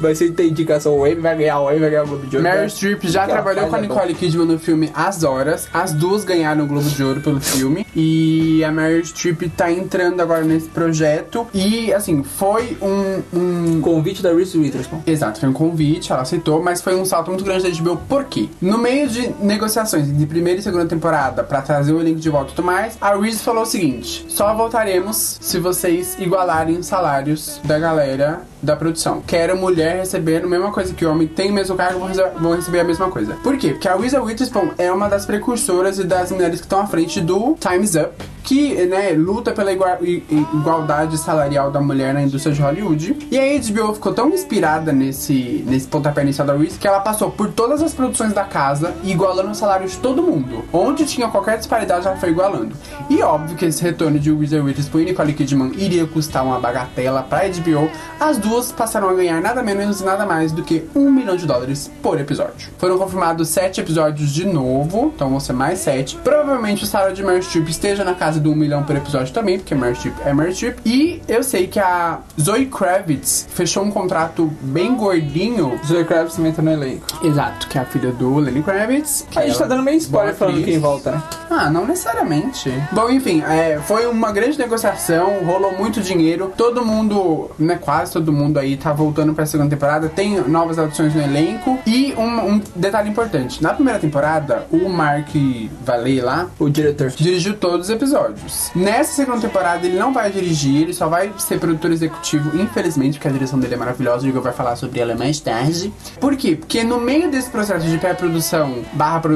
vai 0.00 0.14
ser 0.14 0.32
ter 0.32 0.48
indicação 0.48 0.92
ao 0.94 1.06
Emmy, 1.06 1.20
vai 1.20 1.36
ganhar 1.36 1.60
o 1.60 1.70
Emmy, 1.70 1.80
vai 1.80 1.90
ganhar 1.90 2.02
o 2.04 2.06
Globo 2.08 2.26
de 2.26 2.36
Ouro. 2.36 2.48
Mary 2.48 2.58
Vai- 2.58 2.68
Streep 2.70 3.04
já 3.04 3.26
trabalhou 3.26 3.68
com 3.68 3.76
a 3.76 3.78
é 3.78 3.82
bom. 3.82 3.94
Nicole 3.94 4.14
Kidman 4.14 4.46
no 4.46 4.58
filme 4.58 4.90
As 4.94 5.22
Horas. 5.22 5.68
As 5.72 5.92
duas 5.92 6.24
ganharam 6.24 6.64
o 6.64 6.66
Globo 6.66 6.88
de 6.88 7.02
Ouro 7.04 7.20
pelo 7.20 7.40
filme. 7.40 7.86
E 7.94 8.62
a 8.64 8.72
Mary 8.72 9.04
Streep 9.04 9.42
tá 9.56 9.70
entrando 9.70 10.20
agora 10.20 10.42
nesse 10.42 10.68
projeto. 10.68 11.46
E, 11.54 11.92
assim, 11.92 12.22
foi 12.22 12.76
um... 12.82 13.22
um... 13.38 13.80
Convite 13.80 14.22
da 14.22 14.32
Reese 14.32 14.58
Witherspoon. 14.58 15.00
Exato, 15.06 15.38
foi 15.40 15.48
um 15.48 15.52
convite, 15.52 16.10
ela 16.12 16.22
aceitou, 16.22 16.62
mas 16.62 16.80
foi 16.80 16.94
um 16.96 17.04
salto 17.04 17.28
muito 17.28 17.44
grande 17.44 17.70
da 17.70 17.82
HBO. 17.82 17.96
Por 18.08 18.24
quê? 18.24 18.48
No 18.60 18.78
meio 18.78 19.08
de 19.08 19.28
negociações 19.40 19.75
de 19.84 20.26
primeira 20.26 20.58
e 20.60 20.62
segunda 20.62 20.86
temporada 20.86 21.42
pra 21.44 21.60
trazer 21.62 21.92
o 21.92 22.00
elenco 22.00 22.20
de 22.20 22.30
volta 22.30 22.52
e 22.52 22.54
tudo 22.54 22.64
mais, 22.64 22.96
a 23.00 23.14
Reese 23.14 23.38
falou 23.40 23.62
o 23.62 23.66
seguinte: 23.66 24.24
só 24.28 24.54
voltaremos 24.54 25.38
se 25.40 25.58
vocês 25.58 26.16
igualarem 26.18 26.78
os 26.78 26.86
salários 26.86 27.60
da 27.64 27.78
galera 27.78 28.42
da 28.62 28.74
produção. 28.74 29.22
Quero 29.26 29.56
mulher 29.56 29.96
recebendo 29.98 30.46
a 30.46 30.48
mesma 30.48 30.72
coisa 30.72 30.92
que 30.92 31.04
homem, 31.06 31.28
tem 31.28 31.50
o 31.50 31.54
mesmo 31.54 31.76
cargo, 31.76 31.98
vão 32.00 32.08
rece- 32.08 32.30
vão 32.40 32.56
receber 32.56 32.80
a 32.80 32.84
mesma 32.84 33.08
coisa. 33.10 33.34
Por 33.42 33.56
quê? 33.56 33.70
Porque 33.72 33.86
a 33.88 33.94
Reese 33.96 34.16
Witherspoon 34.18 34.70
é 34.78 34.90
uma 34.90 35.08
das 35.08 35.24
precursoras 35.26 35.98
e 35.98 36.04
das 36.04 36.32
mulheres 36.32 36.58
que 36.60 36.66
estão 36.66 36.80
à 36.80 36.86
frente 36.86 37.20
do 37.20 37.56
Time's 37.60 37.94
Up, 37.94 38.12
que 38.42 38.74
né, 38.86 39.10
luta 39.12 39.52
pela 39.52 39.72
igualdade 39.72 41.18
salarial 41.18 41.70
da 41.70 41.80
mulher 41.80 42.12
na 42.14 42.22
indústria 42.22 42.54
de 42.54 42.60
Hollywood. 42.62 43.16
E 43.30 43.38
a 43.38 43.42
HBO 43.60 43.94
ficou 43.94 44.12
tão 44.14 44.28
inspirada 44.30 44.92
nesse, 44.92 45.64
nesse 45.66 45.86
pontapé 45.86 46.22
inicial 46.22 46.46
da 46.46 46.56
Reese 46.56 46.78
que 46.78 46.88
ela 46.88 47.00
passou 47.00 47.30
por 47.30 47.48
todas 47.52 47.82
as 47.82 47.94
produções 47.94 48.32
da 48.32 48.44
casa, 48.44 48.94
igualando 49.04 49.50
o 49.50 49.54
salário 49.66 49.88
de 49.88 49.96
todo 49.98 50.22
mundo. 50.22 50.64
Onde 50.72 51.04
tinha 51.04 51.28
qualquer 51.28 51.58
disparidade, 51.58 52.06
ela 52.06 52.16
foi 52.16 52.30
igualando. 52.30 52.76
E 53.10 53.20
óbvio 53.20 53.56
que 53.56 53.64
esse 53.64 53.82
retorno 53.82 54.18
de 54.18 54.32
Reese 54.32 54.60
Witherspoon 54.60 55.00
e 55.00 55.04
Nicole 55.06 55.32
Kidman 55.32 55.72
iria 55.76 56.06
custar 56.06 56.44
uma 56.44 56.60
bagatela 56.60 57.22
pra 57.22 57.48
HBO. 57.48 57.90
As 58.20 58.38
duas 58.38 58.70
passaram 58.70 59.08
a 59.10 59.14
ganhar 59.14 59.40
nada 59.42 59.62
menos 59.62 60.00
e 60.00 60.04
nada 60.04 60.24
mais 60.24 60.52
do 60.52 60.62
que 60.62 60.88
um 60.94 61.10
milhão 61.10 61.36
de 61.36 61.46
dólares 61.46 61.90
por 62.00 62.20
episódio. 62.20 62.70
Foram 62.78 62.96
confirmados 62.96 63.48
sete 63.48 63.80
episódios 63.80 64.32
de 64.32 64.46
novo, 64.46 65.12
então 65.14 65.30
vão 65.30 65.40
ser 65.40 65.52
mais 65.52 65.80
sete. 65.80 66.16
Provavelmente 66.22 66.84
o 66.84 66.86
salário 66.86 67.14
de 67.14 67.24
Meryl 67.24 67.42
Streep 67.42 67.68
esteja 67.68 68.04
na 68.04 68.14
casa 68.14 68.38
de 68.38 68.48
um 68.48 68.54
milhão 68.54 68.84
por 68.84 68.94
episódio 68.94 69.34
também, 69.34 69.58
porque 69.58 69.74
Meryl 69.74 69.96
Streep 69.96 70.14
é 70.24 70.32
Meryl 70.32 70.52
Streep. 70.52 70.78
E 70.86 71.20
eu 71.26 71.42
sei 71.42 71.66
que 71.66 71.80
a 71.80 72.20
Zoe 72.40 72.66
Kravitz 72.66 73.48
fechou 73.50 73.82
um 73.82 73.90
contrato 73.90 74.46
bem 74.60 74.94
gordinho. 74.94 75.78
Zoe 75.84 76.04
Kravitz 76.04 76.36
também 76.36 76.52
tá 76.52 76.62
no 76.62 76.70
elenco. 76.70 77.04
Exato, 77.22 77.66
que 77.66 77.78
é 77.78 77.80
a 77.80 77.84
filha 77.84 78.12
do 78.12 78.36
Lenny 78.38 78.62
Kravitz. 78.62 79.26
que 79.30 79.38
A 79.38 79.46
gente 79.56 79.68
tá 79.68 79.74
dando 79.74 79.82
meio 79.82 79.98
spoiler 79.98 80.34
boa 80.34 80.38
falando 80.38 80.54
atriz. 80.54 80.70
quem 80.70 80.78
volta, 80.78 81.10
né? 81.12 81.22
Ah, 81.50 81.70
não 81.70 81.86
necessariamente. 81.86 82.72
Bom, 82.92 83.08
enfim, 83.10 83.42
é, 83.42 83.78
foi 83.78 84.06
uma 84.06 84.32
grande 84.32 84.58
negociação, 84.58 85.44
rolou 85.44 85.76
muito 85.76 86.00
dinheiro. 86.00 86.52
Todo 86.56 86.84
mundo, 86.84 87.50
né, 87.58 87.78
quase 87.80 88.12
todo 88.12 88.32
mundo 88.32 88.58
aí 88.58 88.76
tá 88.76 88.92
voltando 88.92 89.32
pra 89.32 89.46
segunda 89.46 89.70
temporada. 89.70 90.08
Tem 90.08 90.40
novas 90.48 90.78
adições 90.78 91.14
no 91.14 91.22
elenco. 91.22 91.78
E 91.86 92.14
um, 92.16 92.54
um 92.54 92.62
detalhe 92.74 93.08
importante: 93.08 93.62
na 93.62 93.72
primeira 93.72 93.98
temporada, 93.98 94.66
o 94.70 94.88
Mark 94.88 95.28
Valley 95.84 96.20
lá. 96.20 96.48
O 96.58 96.68
diretor. 96.68 97.10
Dirigiu 97.10 97.54
todos 97.54 97.88
os 97.88 97.90
episódios. 97.94 98.70
Nessa 98.74 99.12
segunda 99.12 99.40
temporada 99.40 99.86
ele 99.86 99.98
não 99.98 100.12
vai 100.12 100.30
dirigir, 100.30 100.82
ele 100.82 100.94
só 100.94 101.08
vai 101.08 101.32
ser 101.38 101.58
produtor 101.58 101.92
executivo, 101.92 102.60
infelizmente, 102.60 103.14
porque 103.14 103.28
a 103.28 103.30
direção 103.30 103.58
dele 103.58 103.74
é 103.74 103.76
maravilhosa, 103.76 104.26
o 104.26 104.28
Igor 104.28 104.42
vai 104.42 104.52
falar 104.52 104.76
sobre 104.76 105.00
ela 105.00 105.14
mais 105.14 105.40
tarde. 105.40 105.92
Por 106.20 106.36
quê? 106.36 106.56
Porque 106.56 106.82
no 106.82 107.00
meio 107.00 107.30
desse 107.30 107.50
processo 107.50 107.86
de 107.86 107.98
pré-produção 107.98 108.82
barra 108.92 109.20
produção 109.20 109.35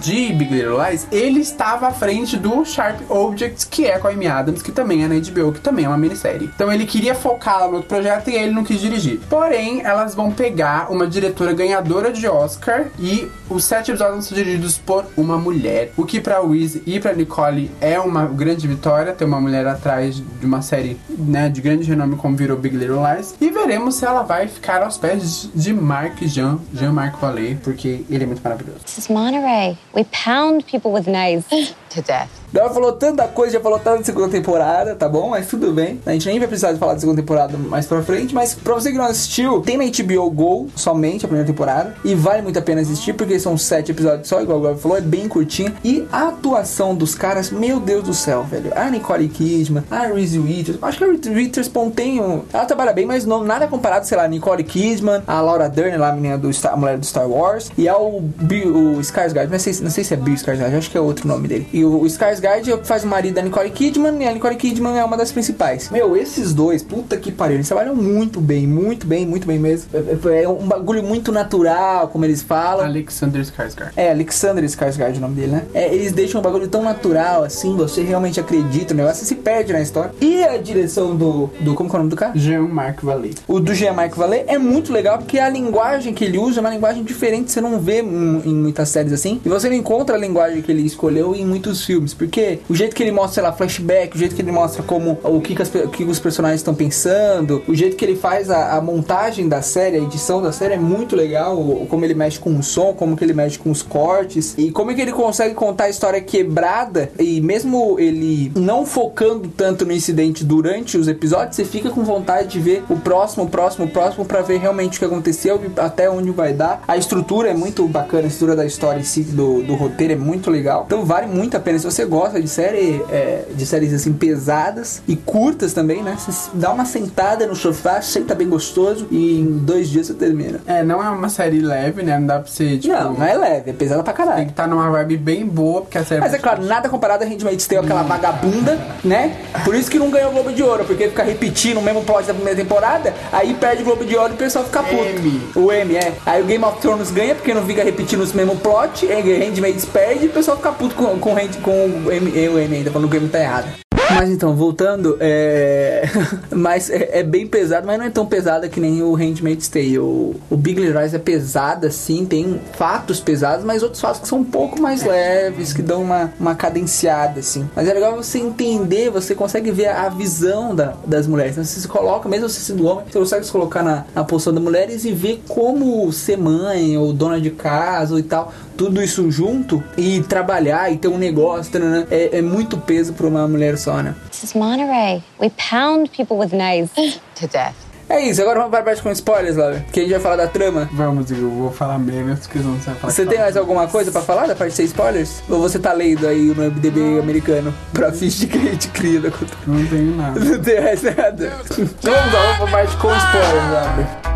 de 0.00 0.32
Big 0.32 0.52
Little 0.52 0.78
Lies, 0.82 1.06
ele 1.10 1.40
estava 1.40 1.88
à 1.88 1.92
frente 1.92 2.36
do 2.36 2.64
Sharp 2.64 3.00
Objects, 3.08 3.64
que 3.64 3.86
é 3.86 3.98
com 3.98 4.08
a 4.08 4.10
Amy 4.10 4.26
Adams, 4.26 4.62
que 4.62 4.72
também 4.72 5.04
é 5.04 5.08
na 5.08 5.14
HBO, 5.14 5.52
que 5.52 5.60
também 5.60 5.84
é 5.84 5.88
uma 5.88 5.98
minissérie. 5.98 6.50
Então 6.54 6.72
ele 6.72 6.86
queria 6.86 7.14
focar 7.14 7.66
no 7.68 7.74
outro 7.74 7.88
projeto 7.88 8.28
e 8.28 8.34
ele 8.34 8.52
não 8.52 8.64
quis 8.64 8.80
dirigir. 8.80 9.20
Porém, 9.28 9.82
elas 9.82 10.14
vão 10.14 10.30
pegar 10.30 10.90
uma 10.90 11.06
diretora 11.06 11.52
ganhadora 11.52 12.12
de 12.12 12.26
Oscar 12.26 12.86
e 12.98 13.28
os 13.48 13.64
sete 13.64 13.90
episódios 13.90 14.26
ser 14.26 14.34
dirigidos 14.36 14.78
por 14.78 15.06
uma 15.16 15.36
mulher. 15.36 15.92
O 15.96 16.04
que 16.04 16.20
pra 16.20 16.40
Wiz 16.40 16.80
e 16.86 17.00
pra 17.00 17.12
Nicole 17.12 17.70
é 17.80 17.98
uma 17.98 18.26
grande 18.26 18.66
vitória, 18.66 19.12
ter 19.12 19.24
uma 19.24 19.40
mulher 19.40 19.66
atrás 19.66 20.16
de 20.16 20.46
uma 20.46 20.62
série 20.62 20.96
né, 21.08 21.48
de 21.48 21.60
grande 21.60 21.88
renome 21.88 22.16
como 22.16 22.36
virou 22.36 22.56
Big 22.56 22.76
Little 22.76 23.00
Lies. 23.02 23.34
E 23.40 23.50
veremos 23.50 23.96
se 23.96 24.04
ela 24.04 24.22
vai 24.22 24.46
ficar 24.48 24.82
aos 24.82 24.96
pés 24.96 25.50
de 25.54 25.72
Marc 25.72 26.22
Jean, 26.22 26.58
Jean-Marc 26.72 27.20
Vallée, 27.20 27.58
porque 27.62 28.04
ele 28.08 28.24
é 28.24 28.26
muito 28.26 28.42
maravilhoso. 28.42 28.80
Monterey. 29.20 29.76
We 29.92 30.04
pound 30.04 30.66
people 30.66 30.92
with 30.92 31.06
knives. 31.06 31.46
to 31.90 32.00
death. 32.00 32.39
Ela 32.52 32.70
falou 32.70 32.92
tanta 32.92 33.26
coisa, 33.28 33.54
já 33.54 33.60
falou 33.60 33.78
tanto 33.78 33.98
da 33.98 34.04
segunda 34.04 34.28
temporada, 34.28 34.94
tá 34.94 35.08
bom? 35.08 35.30
Mas 35.30 35.46
tudo 35.46 35.72
bem. 35.72 36.00
A 36.04 36.12
gente 36.12 36.26
nem 36.28 36.38
vai 36.38 36.48
precisar 36.48 36.72
de 36.72 36.78
falar 36.78 36.94
da 36.94 37.00
segunda 37.00 37.20
temporada 37.20 37.56
mais 37.56 37.86
pra 37.86 38.02
frente, 38.02 38.34
mas 38.34 38.54
pra 38.54 38.74
você 38.74 38.90
que 38.90 38.98
não 38.98 39.04
assistiu, 39.04 39.60
tem 39.60 39.76
na 39.76 39.84
HBO 39.84 40.30
Go 40.30 40.68
somente 40.74 41.24
a 41.24 41.28
primeira 41.28 41.46
temporada. 41.46 41.94
E 42.04 42.14
vale 42.14 42.42
muito 42.42 42.58
a 42.58 42.62
pena 42.62 42.80
assistir, 42.80 43.12
porque 43.12 43.38
são 43.38 43.56
sete 43.56 43.92
episódios 43.92 44.28
só, 44.28 44.42
igual 44.42 44.58
o 44.58 44.62
Gabi 44.62 44.80
falou, 44.80 44.98
é 44.98 45.00
bem 45.00 45.28
curtinha. 45.28 45.72
E 45.84 46.06
a 46.10 46.28
atuação 46.28 46.94
dos 46.94 47.14
caras, 47.14 47.50
meu 47.50 47.78
Deus 47.78 48.04
do 48.04 48.14
céu, 48.14 48.42
velho. 48.42 48.72
A 48.76 48.90
Nicole 48.90 49.28
Kidman, 49.28 49.84
a 49.90 50.06
Reese 50.06 50.38
Witherspoon. 50.38 50.86
Acho 50.86 50.98
que 50.98 51.04
a 51.04 51.06
Reese 51.06 51.30
Witherspoon 51.30 51.90
tem 51.90 52.20
um... 52.20 52.42
Ela 52.52 52.64
trabalha 52.64 52.92
bem, 52.92 53.06
mas 53.06 53.24
não, 53.24 53.44
nada 53.44 53.68
comparado, 53.68 54.06
sei 54.06 54.16
lá, 54.16 54.24
a 54.24 54.28
Nicole 54.28 54.64
Kidman, 54.64 55.22
a 55.26 55.40
Laura 55.40 55.68
Dern, 55.68 55.96
lá, 55.96 56.10
a 56.10 56.12
menina 56.12 56.36
do 56.36 56.52
Star, 56.52 56.74
a 56.74 56.76
mulher 56.76 56.98
do 56.98 57.06
Star 57.06 57.28
Wars, 57.28 57.70
e 57.78 57.88
ao 57.88 58.20
Bill, 58.20 58.96
o 58.96 59.00
Skarsgård, 59.00 59.48
não 59.48 59.58
sei, 59.58 59.74
não 59.82 59.90
sei 59.90 60.04
se 60.04 60.14
é 60.14 60.16
Bill 60.16 60.34
Skarsgård, 60.34 60.76
acho 60.76 60.90
que 60.90 60.98
é 60.98 61.00
outro 61.00 61.28
nome 61.28 61.46
dele. 61.46 61.68
E 61.72 61.84
o, 61.84 62.02
o 62.02 62.06
Skarsgård 62.06 62.39
faz 62.84 63.04
o 63.04 63.06
marido 63.06 63.34
da 63.34 63.42
Nicole 63.42 63.70
Kidman, 63.70 64.22
e 64.22 64.26
a 64.26 64.32
Nicole 64.32 64.56
Kidman 64.56 64.98
é 64.98 65.04
uma 65.04 65.16
das 65.16 65.32
principais. 65.32 65.90
Meu, 65.90 66.16
esses 66.16 66.52
dois, 66.52 66.82
puta 66.82 67.16
que 67.16 67.30
pariu, 67.32 67.56
eles 67.56 67.66
trabalham 67.66 67.94
muito 67.94 68.40
bem, 68.40 68.66
muito 68.66 69.06
bem, 69.06 69.26
muito 69.26 69.46
bem 69.46 69.58
mesmo. 69.58 69.90
É, 69.92 70.42
é 70.42 70.48
um 70.48 70.66
bagulho 70.66 71.02
muito 71.02 71.32
natural, 71.32 72.08
como 72.08 72.24
eles 72.24 72.42
falam. 72.42 72.84
Alexander 72.84 73.42
Skarsgård. 73.42 73.92
É, 73.96 74.10
Alexander 74.10 74.64
Skarsgård 74.64 75.14
é 75.14 75.18
o 75.18 75.20
nome 75.20 75.34
dele, 75.34 75.52
né? 75.52 75.64
É, 75.74 75.94
eles 75.94 76.12
deixam 76.12 76.40
um 76.40 76.42
bagulho 76.42 76.68
tão 76.68 76.82
natural, 76.82 77.44
assim, 77.44 77.76
você 77.76 78.02
realmente 78.02 78.38
acredita 78.40 78.94
no 78.94 79.02
negócio, 79.02 79.20
você 79.20 79.26
se 79.26 79.34
perde 79.34 79.72
na 79.72 79.80
história. 79.80 80.12
E 80.20 80.42
a 80.44 80.56
direção 80.56 81.16
do, 81.16 81.50
do 81.60 81.74
como 81.74 81.88
que 81.88 81.96
é 81.96 81.98
o 81.98 82.02
nome 82.02 82.10
do 82.10 82.16
cara? 82.16 82.32
Jean-Marc 82.34 83.02
Vallée. 83.02 83.34
O 83.46 83.60
do 83.60 83.74
Jean-Marc 83.74 84.16
Vallée 84.16 84.44
é 84.46 84.58
muito 84.58 84.92
legal 84.92 85.18
porque 85.18 85.38
a 85.38 85.48
linguagem 85.48 86.14
que 86.14 86.24
ele 86.24 86.38
usa 86.38 86.58
é 86.58 86.60
uma 86.60 86.70
linguagem 86.70 87.02
diferente, 87.02 87.50
você 87.50 87.60
não 87.60 87.80
vê 87.80 88.00
em, 88.00 88.42
em 88.44 88.54
muitas 88.54 88.88
séries 88.88 89.12
assim. 89.12 89.40
E 89.44 89.48
você 89.48 89.68
não 89.68 89.76
encontra 89.76 90.16
a 90.16 90.18
linguagem 90.18 90.62
que 90.62 90.70
ele 90.70 90.82
escolheu 90.82 91.34
em 91.34 91.44
muitos 91.44 91.84
filmes, 91.84 92.14
porque 92.14 92.29
o 92.68 92.74
jeito 92.74 92.94
que 92.94 93.02
ele 93.02 93.12
mostra, 93.12 93.34
sei 93.34 93.42
lá, 93.42 93.52
flashback, 93.52 94.14
o 94.14 94.18
jeito 94.18 94.34
que 94.34 94.42
ele 94.42 94.52
mostra 94.52 94.82
como 94.82 95.18
o 95.22 95.40
que, 95.40 95.54
que, 95.54 95.62
as, 95.62 95.70
que 95.70 96.04
os 96.04 96.18
personagens 96.18 96.60
estão 96.60 96.74
pensando, 96.74 97.62
o 97.66 97.74
jeito 97.74 97.96
que 97.96 98.04
ele 98.04 98.16
faz 98.16 98.50
a, 98.50 98.76
a, 98.76 98.80
montagem 98.80 99.48
da 99.48 99.62
série, 99.62 99.96
a 99.96 100.00
edição 100.00 100.40
da 100.42 100.52
série 100.52 100.74
é 100.74 100.78
muito 100.78 101.16
legal, 101.16 101.56
como 101.88 102.04
ele 102.04 102.14
mexe 102.14 102.38
com 102.38 102.56
o 102.56 102.62
som, 102.62 102.92
como 102.92 103.16
que 103.16 103.24
ele 103.24 103.32
mexe 103.32 103.58
com 103.58 103.70
os 103.70 103.82
cortes 103.82 104.54
e 104.56 104.70
como 104.70 104.90
é 104.90 104.94
que 104.94 105.00
ele 105.00 105.12
consegue 105.12 105.54
contar 105.54 105.84
a 105.84 105.90
história 105.90 106.20
quebrada 106.20 107.10
e 107.18 107.40
mesmo 107.40 107.98
ele 107.98 108.52
não 108.54 108.86
focando 108.86 109.48
tanto 109.48 109.84
no 109.84 109.92
incidente 109.92 110.44
durante 110.44 110.96
os 110.96 111.08
episódios, 111.08 111.56
você 111.56 111.64
fica 111.64 111.90
com 111.90 112.04
vontade 112.04 112.48
de 112.48 112.60
ver 112.60 112.84
o 112.88 112.96
próximo, 112.96 113.44
o 113.44 113.48
próximo, 113.48 113.86
o 113.86 113.88
próximo 113.88 114.24
para 114.24 114.42
ver 114.42 114.58
realmente 114.58 114.96
o 114.96 114.98
que 114.98 115.04
aconteceu 115.04 115.60
e 115.64 115.80
até 115.80 116.10
onde 116.10 116.30
vai 116.30 116.52
dar. 116.52 116.82
A 116.86 116.96
estrutura 116.96 117.50
é 117.50 117.54
muito 117.54 117.86
bacana, 117.86 118.24
a 118.24 118.26
estrutura 118.26 118.56
da 118.56 118.66
história 118.66 119.00
em 119.00 119.04
si, 119.04 119.22
do, 119.22 119.62
do 119.62 119.74
roteiro 119.74 120.12
é 120.12 120.16
muito 120.16 120.50
legal. 120.50 120.84
Então 120.86 121.04
vale 121.04 121.26
muito 121.26 121.56
a 121.56 121.60
pena. 121.60 121.78
Se 121.78 121.84
você 121.84 122.04
gosta 122.04 122.19
de 122.28 122.48
série, 122.48 123.02
é, 123.10 123.44
de 123.54 123.66
séries 123.66 123.92
assim 123.92 124.12
pesadas 124.12 125.02
e 125.06 125.16
curtas 125.16 125.72
também, 125.72 126.02
né? 126.02 126.16
Você 126.18 126.50
dá 126.54 126.72
uma 126.72 126.84
sentada 126.84 127.46
no 127.46 127.56
sofá, 127.56 128.00
senta 128.02 128.34
bem 128.34 128.48
gostoso 128.48 129.06
e 129.10 129.40
em 129.40 129.58
dois 129.58 129.88
dias 129.88 130.08
você 130.08 130.14
termina. 130.14 130.60
É, 130.66 130.82
não 130.82 131.02
é 131.02 131.08
uma 131.08 131.28
série 131.28 131.60
leve, 131.60 132.02
né? 132.02 132.18
Não 132.18 132.26
dá 132.26 132.38
pra 132.40 132.48
ser, 132.48 132.78
tipo... 132.78 132.94
Não, 132.94 133.14
não 133.14 133.26
é 133.26 133.36
leve, 133.36 133.70
é 133.70 133.72
pesada 133.72 134.02
pra 134.02 134.12
caralho. 134.12 134.36
Tem 134.36 134.46
que 134.46 134.52
estar 134.52 134.64
tá 134.64 134.68
numa 134.68 134.90
vibe 134.90 135.16
bem 135.16 135.46
boa, 135.46 135.82
porque 135.82 135.98
a 135.98 136.04
série... 136.04 136.20
Mas 136.20 136.34
é 136.34 136.38
claro, 136.38 136.62
nada 136.64 136.88
comparado 136.88 137.24
a 137.24 137.26
Handmaid's 137.26 137.66
Tale, 137.66 137.84
aquela 137.84 138.02
vagabunda, 138.02 138.78
né? 139.04 139.36
Por 139.64 139.74
isso 139.74 139.90
que 139.90 139.98
não 139.98 140.10
ganhou 140.10 140.30
o 140.30 140.34
Globo 140.34 140.52
de 140.52 140.62
Ouro, 140.62 140.84
porque 140.84 141.08
fica 141.08 141.22
repetindo 141.22 141.78
o 141.78 141.82
mesmo 141.82 142.04
plot 142.04 142.26
da 142.26 142.34
primeira 142.34 142.58
temporada, 142.58 143.14
aí 143.32 143.54
perde 143.54 143.82
o 143.82 143.84
Globo 143.84 144.04
de 144.04 144.16
Ouro 144.16 144.32
e 144.32 144.34
o 144.34 144.38
pessoal 144.38 144.64
fica 144.64 144.82
puto. 144.82 145.02
M. 145.02 145.42
O 145.54 145.72
M, 145.72 145.96
é. 145.96 146.12
Aí 146.26 146.42
o 146.42 146.44
Game 146.44 146.64
of 146.64 146.80
Thrones 146.80 147.10
ganha, 147.10 147.34
porque 147.34 147.54
não 147.54 147.64
fica 147.64 147.82
repetindo 147.82 148.20
os 148.20 148.32
mesmos 148.32 148.58
plot, 148.60 149.06
Handmaid's 149.06 149.84
perde 149.84 150.26
e 150.26 150.28
o 150.28 150.32
pessoal 150.32 150.56
fica 150.56 150.72
puto 150.72 150.94
com, 150.94 151.18
com, 151.18 151.34
com 151.62 152.09
o 152.10 152.12
M, 152.12 152.48
o 152.48 152.58
M 152.58 152.76
ainda, 152.76 152.90
quando 152.90 153.04
o 153.04 153.08
game 153.08 153.28
tá 153.28 153.40
errado. 153.40 153.68
Mas 154.12 154.28
então, 154.28 154.56
voltando, 154.56 155.16
é. 155.20 156.02
mas 156.50 156.90
é, 156.90 157.20
é, 157.20 157.22
bem 157.22 157.46
pesado, 157.46 157.86
mas 157.86 157.96
não 157.96 158.06
é 158.06 158.10
tão 158.10 158.26
pesada 158.26 158.68
que 158.68 158.80
nem 158.80 159.02
o 159.02 159.14
Handmaid's 159.14 159.68
Tale. 159.68 160.00
O, 160.00 160.34
o 160.50 160.56
Big 160.56 160.80
Little 160.80 161.00
Lies 161.00 161.14
é 161.14 161.18
pesada, 161.18 161.90
sim, 161.90 162.26
tem 162.26 162.60
fatos 162.72 163.20
pesados, 163.20 163.64
mas 163.64 163.84
outros 163.84 164.00
fatos 164.00 164.20
que 164.20 164.28
são 164.28 164.40
um 164.40 164.44
pouco 164.44 164.80
mais 164.80 165.04
leves, 165.04 165.72
que 165.72 165.80
dão 165.80 166.02
uma, 166.02 166.32
uma 166.40 166.56
cadenciada, 166.56 167.38
assim. 167.38 167.68
Mas 167.74 167.86
é 167.86 167.94
legal 167.94 168.16
você 168.16 168.38
entender, 168.38 169.10
você 169.10 169.32
consegue 169.34 169.70
ver 169.70 169.88
a 169.88 170.08
visão 170.08 170.74
da, 170.74 170.94
das 171.06 171.28
mulheres. 171.28 171.52
Então, 171.52 171.64
você 171.64 171.80
se 171.80 171.88
coloca, 171.88 172.28
mesmo 172.28 172.48
você 172.48 172.60
sendo 172.60 172.86
homem, 172.86 173.04
você 173.08 173.18
consegue 173.18 173.46
se 173.46 173.52
colocar 173.52 173.84
na, 173.84 174.04
na 174.12 174.24
posição 174.24 174.52
das 174.52 174.62
mulheres 174.62 175.04
e 175.04 175.12
ver 175.12 175.40
como 175.46 176.12
ser 176.12 176.36
mãe 176.36 176.98
ou 176.98 177.12
dona 177.12 177.40
de 177.40 177.50
casa 177.50 178.18
e 178.18 178.22
tal 178.24 178.52
tudo 178.80 179.02
isso 179.02 179.30
junto 179.30 179.84
e 179.94 180.22
trabalhar 180.22 180.90
e 180.90 180.96
ter 180.96 181.08
um 181.08 181.18
negócio 181.18 181.70
é, 182.10 182.38
é 182.38 182.40
muito 182.40 182.78
peso 182.78 183.12
para 183.12 183.26
uma 183.26 183.46
mulher 183.46 183.76
só, 183.76 184.02
né? 184.02 184.14
This 184.30 184.42
is 184.44 184.54
Monterey. 184.54 185.22
We 185.38 185.50
pound 185.50 186.10
people 186.16 186.38
with 186.38 186.54
knives 186.54 186.90
to 187.38 187.46
death. 187.46 187.74
É 188.08 188.22
isso, 188.22 188.40
agora 188.40 188.56
vamos 188.56 188.70
para 188.70 188.80
a 188.80 188.82
parte 188.84 189.02
com 189.02 189.10
spoilers, 189.10 189.56
Laura. 189.56 189.84
Que 189.92 190.00
a 190.00 190.02
gente 190.02 190.12
vai 190.12 190.20
falar 190.20 190.36
da 190.36 190.46
trama. 190.46 190.88
Vamos, 190.94 191.30
eu 191.30 191.50
vou 191.50 191.70
falar 191.70 191.98
menos 191.98 192.46
que 192.46 192.58
não 192.58 192.80
sei 192.80 192.94
falar. 192.94 193.12
Você 193.12 193.26
tem 193.26 193.38
mais 193.38 193.54
alguma 193.54 193.86
coisa 193.86 194.10
pra 194.10 194.22
falar 194.22 194.46
da 194.46 194.56
parte 194.56 194.74
de 194.76 194.84
spoilers? 194.84 195.42
Ou 195.50 195.60
você 195.60 195.78
tá 195.78 195.92
lendo 195.92 196.26
aí 196.26 196.46
no 196.46 196.62
MDB 196.70 197.20
americano 197.20 197.74
pra 197.92 198.10
ficha 198.10 198.46
que 198.46 198.56
a 198.56 198.62
gente 198.62 198.88
cria 198.88 199.20
da 199.20 199.30
Não 199.66 199.86
tenho 199.86 200.16
nada. 200.16 200.40
Não 200.40 200.58
tem 200.58 200.80
mais 200.80 201.02
nada. 201.02 201.52
Então 201.78 202.14
vamos 202.14 202.32
lá, 202.32 202.42
vamos 202.56 202.56
pra 202.56 202.66
parte 202.66 202.96
com 202.96 203.14
spoilers, 203.14 203.72
Laura. 203.72 204.30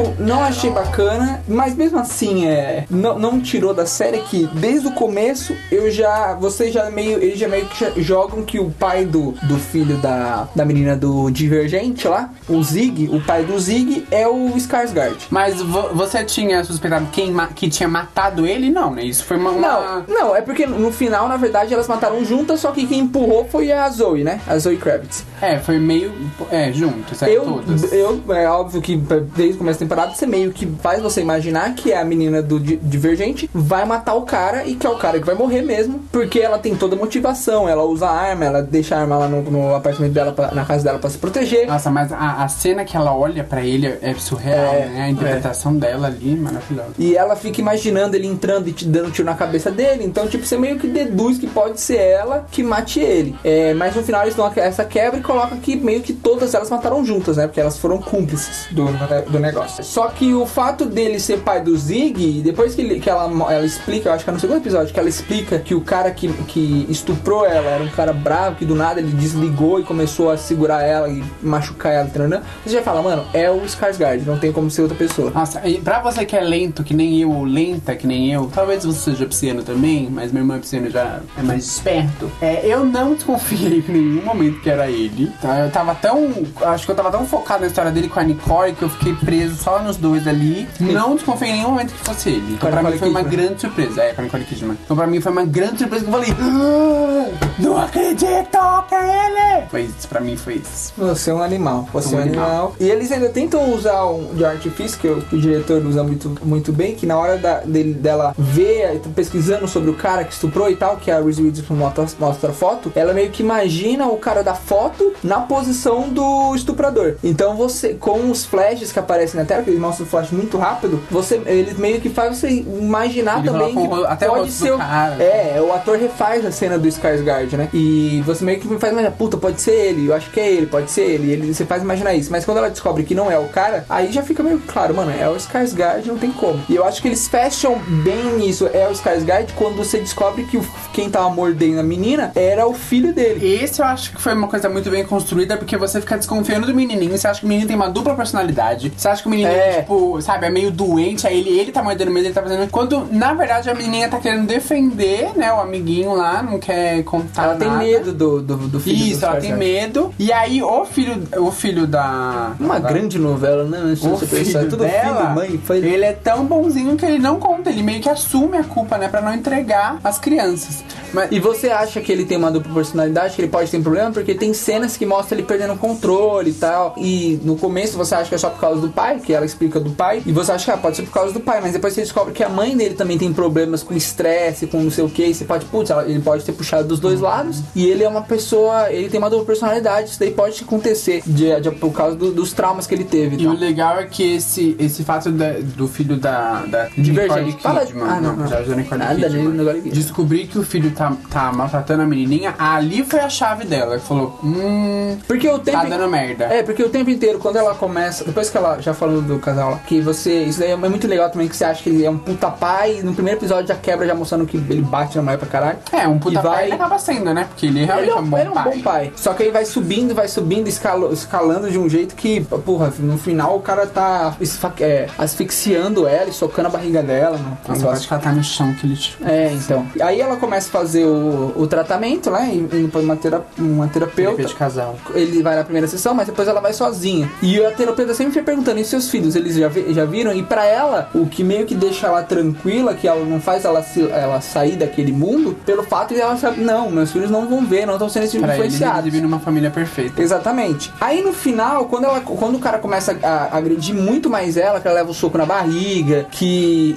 后 0.00 0.14
não 0.20 0.42
achei 0.42 0.70
bacana, 0.70 1.42
mas 1.48 1.74
mesmo 1.74 1.98
assim 1.98 2.46
é 2.46 2.84
não, 2.90 3.18
não 3.18 3.40
tirou 3.40 3.74
da 3.74 3.86
série 3.86 4.18
que 4.18 4.46
desde 4.54 4.88
o 4.88 4.92
começo 4.92 5.54
eu 5.70 5.90
já 5.90 6.34
você 6.34 6.70
já 6.70 6.90
meio 6.90 7.22
eles 7.22 7.38
já 7.38 7.48
meio 7.48 7.66
que 7.66 8.02
jogam 8.02 8.42
que 8.42 8.58
o 8.58 8.70
pai 8.70 9.04
do, 9.04 9.32
do 9.42 9.58
filho 9.58 9.96
da, 9.98 10.48
da 10.54 10.64
menina 10.64 10.96
do 10.96 11.30
Divergente 11.30 12.06
lá, 12.06 12.30
o 12.48 12.62
Zig, 12.62 13.08
o 13.12 13.20
pai 13.20 13.44
do 13.44 13.58
Zig 13.58 14.06
é 14.10 14.26
o 14.26 14.50
Skarsgård. 14.56 15.16
Mas 15.30 15.60
vo, 15.60 15.94
você 15.94 16.24
tinha 16.24 16.62
suspeitado 16.64 17.06
quem 17.12 17.34
que 17.54 17.68
tinha 17.68 17.88
matado 17.88 18.46
ele? 18.46 18.70
Não, 18.70 18.94
né? 18.94 19.04
Isso 19.04 19.24
foi 19.24 19.36
uma, 19.36 19.50
uma, 19.50 19.60
Não, 19.60 20.04
não, 20.08 20.36
é 20.36 20.40
porque 20.40 20.66
no 20.66 20.92
final, 20.92 21.28
na 21.28 21.36
verdade, 21.36 21.72
elas 21.72 21.88
mataram 21.88 22.24
juntas, 22.24 22.60
só 22.60 22.70
que 22.72 22.86
quem 22.86 23.00
empurrou 23.00 23.46
foi 23.46 23.72
a 23.72 23.88
Zoe, 23.88 24.24
né? 24.24 24.40
A 24.46 24.58
Zoe 24.58 24.76
Kravitz. 24.76 25.24
É, 25.40 25.58
foi 25.58 25.78
meio 25.78 26.12
é, 26.50 26.72
junto, 26.72 27.14
certo? 27.14 27.32
Eu, 27.32 27.44
Todas. 27.44 27.92
eu 27.92 28.22
é 28.30 28.48
óbvio 28.48 28.80
que 28.80 28.96
desde 28.96 29.54
o 29.54 29.58
começo 29.58 29.78
da 29.80 29.86
temporada, 29.86 30.14
você 30.20 30.26
meio 30.26 30.52
que 30.52 30.66
faz 30.82 31.00
você 31.00 31.20
imaginar 31.22 31.74
que 31.74 31.92
a 31.92 32.04
menina 32.04 32.42
do 32.42 32.60
Divergente 32.60 33.48
vai 33.54 33.86
matar 33.86 34.14
o 34.14 34.22
cara 34.22 34.66
e 34.66 34.74
que 34.74 34.86
é 34.86 34.90
o 34.90 34.96
cara 34.96 35.18
que 35.18 35.24
vai 35.24 35.34
morrer 35.34 35.62
mesmo, 35.62 36.04
porque 36.12 36.38
ela 36.38 36.58
tem 36.58 36.76
toda 36.76 36.94
a 36.94 36.98
motivação, 36.98 37.68
ela 37.68 37.84
usa 37.84 38.06
a 38.06 38.12
arma, 38.12 38.44
ela 38.44 38.62
deixa 38.62 38.96
a 38.96 39.00
arma 39.00 39.16
lá 39.16 39.28
no, 39.28 39.42
no 39.42 39.74
apartamento 39.74 40.12
dela, 40.12 40.32
pra, 40.32 40.52
na 40.52 40.64
casa 40.64 40.84
dela 40.84 40.98
para 40.98 41.08
se 41.08 41.16
proteger. 41.16 41.66
Nossa, 41.66 41.90
mas 41.90 42.12
a, 42.12 42.44
a 42.44 42.48
cena 42.48 42.84
que 42.84 42.96
ela 42.96 43.14
olha 43.14 43.42
para 43.42 43.62
ele 43.62 43.86
é 43.86 44.14
surreal, 44.14 44.74
é, 44.74 44.86
né? 44.88 45.02
A 45.04 45.10
interpretação 45.10 45.72
é. 45.72 45.76
dela 45.76 46.08
ali, 46.08 46.36
maravilhosa. 46.36 46.90
E 46.98 47.16
ela 47.16 47.34
fica 47.34 47.60
imaginando 47.60 48.14
ele 48.14 48.26
entrando 48.26 48.68
e 48.68 48.72
te 48.72 48.84
dando 48.84 49.10
tiro 49.10 49.24
na 49.24 49.34
cabeça 49.34 49.70
dele, 49.70 50.04
então, 50.04 50.28
tipo, 50.28 50.44
você 50.44 50.58
meio 50.58 50.78
que 50.78 50.86
deduz 50.86 51.38
que 51.38 51.46
pode 51.46 51.80
ser 51.80 51.96
ela 51.96 52.46
que 52.50 52.62
mate 52.62 53.00
ele. 53.00 53.34
É, 53.42 53.72
mas 53.72 53.94
no 53.94 54.02
final 54.02 54.22
eles 54.22 54.34
dão 54.34 54.50
essa 54.54 54.84
quebra 54.84 55.18
e 55.18 55.22
colocam 55.22 55.58
que 55.58 55.76
meio 55.76 56.02
que 56.02 56.12
todas 56.12 56.52
elas 56.52 56.68
mataram 56.68 57.04
juntas, 57.04 57.38
né? 57.38 57.46
Porque 57.46 57.60
elas 57.60 57.78
foram 57.78 57.98
cúmplices 57.98 58.66
do, 58.70 58.86
do 59.30 59.38
negócio. 59.38 59.82
Só 59.82 59.99
que 60.08 60.34
o 60.34 60.46
fato 60.46 60.84
dele 60.84 61.20
ser 61.20 61.40
pai 61.40 61.60
do 61.60 61.76
Zig, 61.76 62.42
depois 62.42 62.74
que, 62.74 62.80
ele, 62.82 63.00
que 63.00 63.08
ela, 63.08 63.24
ela 63.52 63.64
explica, 63.64 64.08
eu 64.08 64.12
acho 64.12 64.24
que 64.24 64.30
é 64.30 64.32
no 64.32 64.40
segundo 64.40 64.58
episódio, 64.58 64.92
que 64.92 65.00
ela 65.00 65.08
explica 65.08 65.58
que 65.58 65.74
o 65.74 65.80
cara 65.80 66.10
que, 66.10 66.28
que 66.44 66.86
estuprou 66.88 67.44
ela 67.44 67.70
era 67.70 67.82
um 67.82 67.88
cara 67.88 68.12
bravo, 68.12 68.56
que 68.56 68.64
do 68.64 68.74
nada 68.74 69.00
ele 69.00 69.12
desligou 69.12 69.80
e 69.80 69.82
começou 69.82 70.30
a 70.30 70.36
segurar 70.36 70.82
ela 70.82 71.08
e 71.08 71.22
machucar 71.42 71.92
ela, 71.92 72.08
treinando. 72.08 72.44
Você 72.64 72.74
já 72.74 72.82
fala, 72.82 73.02
mano, 73.02 73.24
é 73.32 73.50
o 73.50 73.60
Skarsgård, 73.62 74.24
não 74.24 74.38
tem 74.38 74.52
como 74.52 74.70
ser 74.70 74.82
outra 74.82 74.96
pessoa. 74.96 75.30
Nossa, 75.30 75.66
e 75.68 75.80
pra 75.80 76.00
você 76.00 76.24
que 76.24 76.36
é 76.36 76.40
lento, 76.40 76.82
que 76.82 76.94
nem 76.94 77.20
eu, 77.20 77.30
ou 77.30 77.44
lenta, 77.44 77.94
que 77.94 78.06
nem 78.06 78.32
eu, 78.32 78.50
talvez 78.52 78.84
você 78.84 79.10
seja 79.10 79.26
pisciano 79.26 79.62
também, 79.62 80.08
mas 80.10 80.32
meu 80.32 80.42
irmão 80.42 80.56
é 80.56 80.60
pisciano 80.60 80.90
já 80.90 81.20
é 81.36 81.42
mais 81.42 81.64
esperto. 81.64 82.30
É, 82.40 82.66
eu 82.66 82.84
não 82.84 83.14
desconfiei 83.14 83.84
em 83.88 83.92
nenhum 83.92 84.24
momento 84.24 84.60
que 84.60 84.70
era 84.70 84.90
ele. 84.90 85.30
Tá? 85.40 85.60
Eu 85.60 85.70
tava 85.70 85.94
tão. 85.94 86.30
Acho 86.62 86.84
que 86.84 86.92
eu 86.92 86.96
tava 86.96 87.10
tão 87.10 87.26
focado 87.26 87.62
na 87.62 87.66
história 87.66 87.90
dele 87.90 88.08
com 88.08 88.20
a 88.20 88.22
Nicole 88.22 88.72
que 88.74 88.82
eu 88.82 88.90
fiquei 88.90 89.14
preso 89.14 89.56
só 89.56 89.82
nos 89.90 89.96
dois 89.96 90.26
ali. 90.26 90.68
Não 90.78 91.16
desconfiei 91.16 91.50
em 91.50 91.54
nenhum 91.54 91.70
momento 91.70 91.92
que 91.92 92.04
fosse 92.04 92.30
ele. 92.30 92.54
Então 92.54 92.70
pra 92.70 92.82
mim 92.82 92.98
foi 92.98 93.08
uma 93.08 93.22
grande 93.22 93.60
surpresa. 93.60 94.02
É, 94.02 94.12
com 94.12 94.20
a 94.20 94.24
Nicole 94.24 94.44
Kidman. 94.44 94.78
Então 94.84 94.96
pra 94.96 95.06
mim 95.06 95.20
foi 95.20 95.32
uma 95.32 95.44
grande 95.44 95.78
surpresa 95.78 96.04
que 96.04 96.10
eu 96.10 96.12
falei. 96.12 96.34
Ah, 96.40 97.30
não 97.58 97.76
acredito 97.76 98.58
que 98.88 98.94
é 98.94 99.26
ele! 99.26 99.66
Foi 99.70 99.82
isso, 99.82 100.08
pra 100.08 100.20
mim 100.20 100.36
foi 100.36 100.54
isso. 100.54 100.92
Você 100.96 101.30
é 101.30 101.34
um 101.34 101.42
animal. 101.42 101.88
Você 101.92 102.14
é 102.14 102.18
um 102.18 102.22
animal. 102.22 102.44
animal. 102.44 102.76
E 102.78 102.88
eles 102.88 103.10
ainda 103.10 103.28
tentam 103.28 103.72
usar 103.74 104.04
um 104.04 104.34
de 104.34 104.44
artifício 104.44 104.98
que, 104.98 105.20
que 105.26 105.36
o 105.36 105.40
diretor 105.40 105.84
usa 105.84 106.02
muito, 106.02 106.32
muito 106.42 106.72
bem, 106.72 106.94
que 106.94 107.06
na 107.06 107.18
hora 107.18 107.36
da, 107.36 107.60
dele, 107.60 107.94
dela 107.94 108.34
ver, 108.38 109.00
pesquisando 109.14 109.66
sobre 109.66 109.90
o 109.90 109.94
cara 109.94 110.24
que 110.24 110.32
estuprou 110.32 110.70
e 110.70 110.76
tal, 110.76 110.96
que 110.96 111.10
a 111.10 111.20
Reese 111.20 111.42
Witherspoon 111.42 111.76
mostra, 111.76 112.06
mostra 112.18 112.50
a 112.50 112.52
foto, 112.52 112.92
ela 112.94 113.12
meio 113.12 113.30
que 113.30 113.42
imagina 113.42 114.06
o 114.06 114.16
cara 114.16 114.42
da 114.42 114.54
foto 114.54 115.12
na 115.22 115.40
posição 115.40 116.08
do 116.08 116.54
estuprador. 116.54 117.16
Então 117.22 117.56
você, 117.56 117.94
com 117.94 118.30
os 118.30 118.44
flashes 118.44 118.92
que 118.92 118.98
aparecem 118.98 119.38
na 119.38 119.46
tela, 119.46 119.62
que 119.62 119.70
eles 119.80 119.86
mostram 119.86 120.06
o 120.06 120.08
flash 120.08 120.30
muito 120.30 120.58
rápido, 120.58 121.00
você, 121.10 121.40
eles 121.46 121.76
meio 121.78 122.00
que 122.00 122.08
faz 122.10 122.38
você 122.38 122.48
imaginar 122.50 123.38
Ele 123.38 123.48
também 123.50 123.76
o 123.76 123.80
que 123.80 123.86
ro- 123.86 124.04
até 124.06 124.26
o 124.26 124.30
pode 124.30 124.44
rosto 124.44 124.64
ser 124.64 124.72
o- 124.72 124.78
cara. 124.78 125.22
É, 125.22 125.60
o 125.60 125.72
ator 125.72 125.98
refaz 125.98 126.44
a 126.44 126.52
cena 126.52 126.78
do 126.78 126.86
Skarsgård, 126.88 127.56
né? 127.56 127.68
E 127.72 128.22
você 128.26 128.44
meio 128.44 128.60
que 128.60 128.68
faz 128.78 128.92
imaginar, 128.92 129.12
puta, 129.12 129.36
pode 129.36 129.60
ser 129.60 129.72
ele, 129.72 130.06
eu 130.08 130.14
acho 130.14 130.30
que 130.30 130.38
é 130.40 130.52
ele, 130.52 130.66
pode 130.66 130.90
ser 130.90 131.02
ele, 131.02 131.32
ele 131.32 131.54
você 131.54 131.64
faz 131.64 131.82
imaginar 131.82 132.14
isso. 132.14 132.30
Mas 132.30 132.44
quando 132.44 132.58
ela 132.58 132.70
descobre 132.70 133.02
que 133.04 133.14
não 133.14 133.30
é 133.30 133.38
o 133.38 133.48
cara, 133.48 133.84
aí 133.88 134.12
já 134.12 134.22
fica 134.22 134.42
meio 134.42 134.60
claro, 134.66 134.94
mano, 134.94 135.10
é 135.18 135.28
o 135.28 135.36
Skarsgård, 135.36 136.06
não 136.06 136.18
tem 136.18 136.30
como. 136.32 136.60
E 136.68 136.74
eu 136.76 136.84
acho 136.84 137.00
que 137.00 137.08
eles 137.08 137.26
fecham 137.26 137.78
bem 138.04 138.36
nisso, 138.38 138.68
é 138.72 138.86
o 138.88 138.92
Skarsgård, 138.92 139.52
quando 139.56 139.76
você 139.76 139.98
descobre 139.98 140.44
que 140.44 140.56
o, 140.56 140.66
quem 140.92 141.08
tava 141.10 141.30
mordendo 141.30 141.80
a 141.80 141.82
menina 141.82 142.32
era 142.34 142.66
o 142.66 142.74
filho 142.74 143.12
dele. 143.14 143.54
Esse 143.62 143.80
eu 143.80 143.86
acho 143.86 144.12
que 144.12 144.20
foi 144.20 144.34
uma 144.34 144.48
coisa 144.48 144.68
muito 144.68 144.90
bem 144.90 145.04
construída, 145.04 145.56
porque 145.56 145.76
você 145.76 146.00
fica 146.00 146.16
desconfiando 146.16 146.66
do 146.66 146.74
menininho, 146.74 147.16
você 147.16 147.26
acha 147.26 147.40
que 147.40 147.46
o 147.46 147.48
menino 147.48 147.66
tem 147.66 147.76
uma 147.76 147.88
dupla 147.88 148.14
personalidade, 148.14 148.92
você 148.96 149.08
acha 149.08 149.22
que 149.22 149.28
o 149.28 149.30
menininho, 149.30 149.56
É. 149.56 149.69
tipo, 149.80 150.20
sabe, 150.20 150.46
é 150.46 150.50
meio 150.50 150.70
doente, 150.70 151.26
aí 151.26 151.38
ele, 151.38 151.58
ele 151.58 151.72
tá 151.72 151.82
mordendo 151.82 152.10
mesmo, 152.10 152.26
ele 152.28 152.34
tá 152.34 152.42
fazendo... 152.42 152.68
Quando, 152.70 153.06
na 153.10 153.32
verdade, 153.34 153.70
a 153.70 153.74
menininha 153.74 154.08
tá 154.08 154.18
querendo 154.18 154.46
defender, 154.46 155.30
né, 155.36 155.52
o 155.52 155.60
amiguinho 155.60 156.14
lá, 156.14 156.42
não 156.42 156.58
quer 156.58 157.02
contar 157.04 157.44
Ela 157.44 157.56
tem 157.56 157.68
nada. 157.68 157.82
medo 157.82 158.12
do, 158.12 158.40
do, 158.42 158.56
do 158.56 158.80
filho 158.80 158.96
Isso, 159.06 159.20
do 159.20 159.26
ela 159.26 159.36
tem 159.40 159.54
medo. 159.56 160.14
E 160.18 160.32
aí, 160.32 160.62
o 160.62 160.84
filho, 160.84 161.22
o 161.38 161.50
filho 161.50 161.86
da... 161.86 162.52
Uma 162.58 162.78
da- 162.80 162.88
grande 162.88 163.18
novela, 163.18 163.64
né? 163.64 163.94
Se 163.96 164.06
o 164.06 164.10
você 164.10 164.26
pensar, 164.26 164.44
filho 164.44 164.58
é 164.58 164.64
tudo 164.64 164.84
dela, 164.84 165.20
filho, 165.20 165.34
mãe, 165.34 165.60
foi... 165.64 165.78
ele 165.78 166.04
é 166.04 166.12
tão 166.12 166.44
bonzinho 166.44 166.96
que 166.96 167.04
ele 167.06 167.18
não 167.18 167.38
conta, 167.38 167.70
ele 167.70 167.82
meio 167.82 168.00
que 168.00 168.08
assume 168.08 168.56
a 168.56 168.64
culpa, 168.64 168.98
né, 168.98 169.08
pra 169.08 169.20
não 169.20 169.32
entregar 169.34 169.98
as 170.02 170.18
crianças. 170.18 170.84
Mas, 171.12 171.30
E 171.32 171.40
você 171.40 171.68
acha 171.70 172.00
que 172.00 172.10
ele 172.12 172.24
tem 172.24 172.36
uma 172.36 172.50
dupla 172.50 172.72
personalidade, 172.72 173.34
que 173.34 173.40
ele 173.42 173.48
pode 173.48 173.70
ter 173.70 173.78
um 173.78 173.82
problema? 173.82 174.10
Porque 174.10 174.34
tem 174.34 174.54
cenas 174.54 174.96
que 174.96 175.04
mostram 175.04 175.38
ele 175.38 175.46
perdendo 175.46 175.74
o 175.74 175.78
controle 175.78 176.50
e 176.50 176.54
tal. 176.54 176.94
E 176.96 177.40
no 177.42 177.56
começo 177.56 177.96
você 177.96 178.14
acha 178.14 178.28
que 178.28 178.34
é 178.34 178.38
só 178.38 178.50
por 178.50 178.60
causa 178.60 178.80
do 178.80 178.88
pai, 178.88 179.18
que 179.18 179.32
ela 179.32 179.44
explica 179.60 179.78
do 179.78 179.90
pai. 179.90 180.22
E 180.24 180.32
você 180.32 180.52
acha 180.52 180.64
que 180.64 180.70
ah, 180.70 180.76
pode 180.78 180.96
ser 180.96 181.02
por 181.02 181.12
causa 181.12 181.32
do 181.34 181.40
pai, 181.40 181.60
mas 181.60 181.72
depois 181.72 181.92
você 181.92 182.00
descobre 182.00 182.32
que 182.32 182.42
a 182.42 182.48
mãe 182.48 182.74
dele 182.76 182.94
também 182.94 183.18
tem 183.18 183.30
problemas 183.32 183.82
com 183.82 183.94
estresse, 183.94 184.66
com 184.66 184.80
não 184.82 184.90
sei 184.90 185.04
o 185.04 185.08
que. 185.10 185.22
E 185.26 185.34
você 185.34 185.44
pode, 185.44 185.66
putz, 185.66 185.90
ele 186.06 186.20
pode 186.20 186.44
ter 186.44 186.52
puxado 186.52 186.88
dos 186.88 186.98
dois 186.98 187.20
lados. 187.20 187.60
E 187.76 187.86
ele 187.86 188.02
é 188.02 188.08
uma 188.08 188.22
pessoa, 188.22 188.90
ele 188.90 189.08
tem 189.10 189.18
uma 189.18 189.28
dupla 189.28 189.44
personalidade. 189.44 190.10
Isso 190.10 190.18
daí 190.20 190.30
pode 190.30 190.62
acontecer 190.62 191.22
de, 191.26 191.60
de- 191.60 191.70
por 191.72 191.92
causa 191.92 192.16
do- 192.16 192.32
dos 192.32 192.52
traumas 192.52 192.86
que 192.86 192.94
ele 192.94 193.04
teve. 193.04 193.36
E 193.36 193.46
o 193.46 193.50
tal. 193.50 193.60
legal 193.60 193.98
é 193.98 194.06
que 194.06 194.36
esse, 194.36 194.74
esse 194.78 195.04
fato 195.04 195.30
da- 195.30 195.58
do 195.60 195.86
filho 195.86 196.16
da, 196.16 196.62
da 196.66 196.88
Divergente. 196.96 197.62
Fala- 197.62 197.84
Kidman, 197.84 198.04
Ah, 198.08 198.20
não, 198.20 198.36
não. 198.36 198.46
já 198.46 198.60
da 198.60 198.74
Nicole 198.74 198.98
Nada, 199.00 199.14
Kidman, 199.14 199.44
nem 199.44 199.52
Nicole 199.52 199.74
Kidman. 199.82 199.92
descobrir 199.92 200.46
que 200.46 200.58
o 200.58 200.62
filho 200.62 200.90
tá, 200.92 201.12
tá 201.30 201.52
maltratando 201.52 202.02
a 202.02 202.06
menininha, 202.06 202.54
ali 202.58 203.04
foi 203.04 203.20
a 203.20 203.28
chave 203.28 203.64
dela. 203.66 203.94
Ele 203.94 204.02
falou, 204.02 204.38
hum, 204.42 205.18
Porque 205.26 205.48
o 205.48 205.58
tempo. 205.58 205.78
tá 205.78 205.84
dando 205.84 206.08
merda. 206.08 206.44
É, 206.46 206.62
porque 206.62 206.82
o 206.82 206.88
tempo 206.88 207.10
inteiro, 207.10 207.38
quando 207.38 207.56
ela 207.56 207.74
começa, 207.74 208.24
depois 208.24 208.48
que 208.50 208.56
ela 208.56 208.80
já 208.80 208.94
falou 208.94 209.20
do 209.20 209.38
casal 209.50 209.70
lá, 209.72 209.78
que 209.86 210.00
você. 210.00 210.44
Isso 210.44 210.58
daí 210.60 210.70
é 210.70 210.76
muito 210.76 211.06
legal 211.06 211.30
também, 211.30 211.48
que 211.48 211.56
você 211.56 211.64
acha 211.64 211.82
que 211.82 211.90
ele 211.90 212.04
é 212.04 212.10
um 212.10 212.18
puta 212.18 212.50
pai, 212.50 212.98
e 212.98 213.02
no 213.02 213.14
primeiro 213.14 213.38
episódio 213.38 213.66
já 213.68 213.74
quebra, 213.74 214.06
já 214.06 214.14
mostrando 214.14 214.46
que 214.46 214.56
ele 214.56 214.82
bate 214.82 215.16
na 215.16 215.22
mulher 215.22 215.38
pra 215.38 215.48
caralho. 215.48 215.78
É, 215.92 216.06
um 216.08 216.18
puta 216.18 216.38
E 216.38 216.42
vai- 216.42 216.52
pai 216.56 216.64
ele 216.66 216.74
acaba 216.74 216.98
sendo, 216.98 217.32
né? 217.34 217.44
Porque 217.48 217.66
ele 217.66 217.84
realmente 217.84 218.08
Ele 218.10 218.18
é 218.18 218.20
um 218.20 218.26
bom 218.26 218.38
ele 218.38 218.46
é 218.46 218.50
um 218.50 218.54
pai. 218.54 218.64
bom 218.76 218.80
pai. 218.82 219.12
Só 219.16 219.32
que 219.34 219.42
aí 219.44 219.50
vai 219.50 219.64
subindo, 219.64 220.14
vai 220.14 220.28
subindo, 220.28 220.68
escalo- 220.68 221.12
escalando 221.12 221.70
de 221.70 221.78
um 221.78 221.88
jeito 221.88 222.14
que, 222.14 222.40
porra, 222.64 222.92
no 222.98 223.18
final 223.18 223.56
o 223.56 223.60
cara 223.60 223.86
tá 223.86 224.34
é, 224.80 225.06
asfixiando 225.18 226.06
ela 226.06 226.28
e 226.28 226.32
socando 226.32 226.68
a 226.68 226.70
barriga 226.70 227.02
dela. 227.02 227.36
né? 227.36 227.56
Nossa, 227.68 227.84
eu 227.86 227.90
acho 227.90 228.06
que 228.08 228.12
ela 228.14 228.22
tá 228.22 228.32
no 228.32 228.42
chão 228.44 228.72
que 228.74 228.86
ele... 228.86 228.98
É, 229.24 229.52
então. 229.52 229.86
Aí 230.02 230.20
ela 230.20 230.36
começa 230.36 230.68
a 230.68 230.72
fazer 230.72 231.04
o, 231.04 231.52
o 231.56 231.66
tratamento, 231.66 232.30
né? 232.30 232.50
Indo 232.52 232.88
pra 232.88 233.00
uma, 233.00 233.16
tera, 233.16 233.42
uma 233.58 233.86
terapeuta. 233.88 234.20
Terapia 234.36 234.46
de 234.46 234.54
casal. 234.54 234.96
Ele 235.14 235.42
vai 235.42 235.56
na 235.56 235.64
primeira 235.64 235.86
sessão, 235.86 236.14
mas 236.14 236.26
depois 236.26 236.46
ela 236.48 236.60
vai 236.60 236.72
sozinha. 236.72 237.30
E 237.42 237.64
a 237.64 237.70
terapeuta 237.70 238.14
sempre 238.14 238.32
fica 238.32 238.44
perguntando: 238.44 238.78
e 238.80 238.84
seus 238.84 239.08
filhos, 239.08 239.34
eles 239.40 239.56
já, 239.56 239.68
vi- 239.68 239.92
já 239.92 240.04
viram? 240.04 240.32
E 240.32 240.42
pra 240.42 240.64
ela, 240.64 241.08
o 241.14 241.26
que 241.26 241.42
meio 241.42 241.66
que 241.66 241.74
deixa 241.74 242.06
ela 242.06 242.22
tranquila, 242.22 242.94
que 242.94 243.06
ela 243.08 243.24
não 243.24 243.40
faz 243.40 243.64
ela, 243.64 243.82
se- 243.82 244.08
ela 244.10 244.40
sair 244.40 244.76
daquele 244.76 245.12
mundo, 245.12 245.56
pelo 245.66 245.82
fato 245.82 246.14
de 246.14 246.20
ela 246.20 246.36
saber, 246.36 246.60
não, 246.62 246.90
meus 246.90 247.10
filhos 247.12 247.30
não 247.30 247.46
vão 247.48 247.64
ver, 247.64 247.86
não 247.86 247.94
estão 247.94 248.08
sendo 248.08 248.20
Pra 248.20 248.38
ele, 248.38 248.44
ele 248.44 248.52
influenciados. 248.66 249.04
vive 249.04 249.20
numa 249.20 249.38
família 249.40 249.70
perfeita. 249.70 250.20
Exatamente. 250.22 250.92
Aí 251.00 251.22
no 251.22 251.32
final, 251.32 251.86
quando, 251.86 252.04
ela, 252.04 252.20
quando 252.20 252.56
o 252.56 252.58
cara 252.58 252.78
começa 252.78 253.16
a, 253.22 253.28
a 253.28 253.56
agredir 253.56 253.94
muito 253.94 254.28
mais 254.30 254.56
ela, 254.56 254.80
que 254.80 254.86
ela 254.86 254.96
leva 254.96 255.10
o 255.10 255.14
soco 255.14 255.36
na 255.38 255.46
barriga, 255.46 256.26
que. 256.30 256.44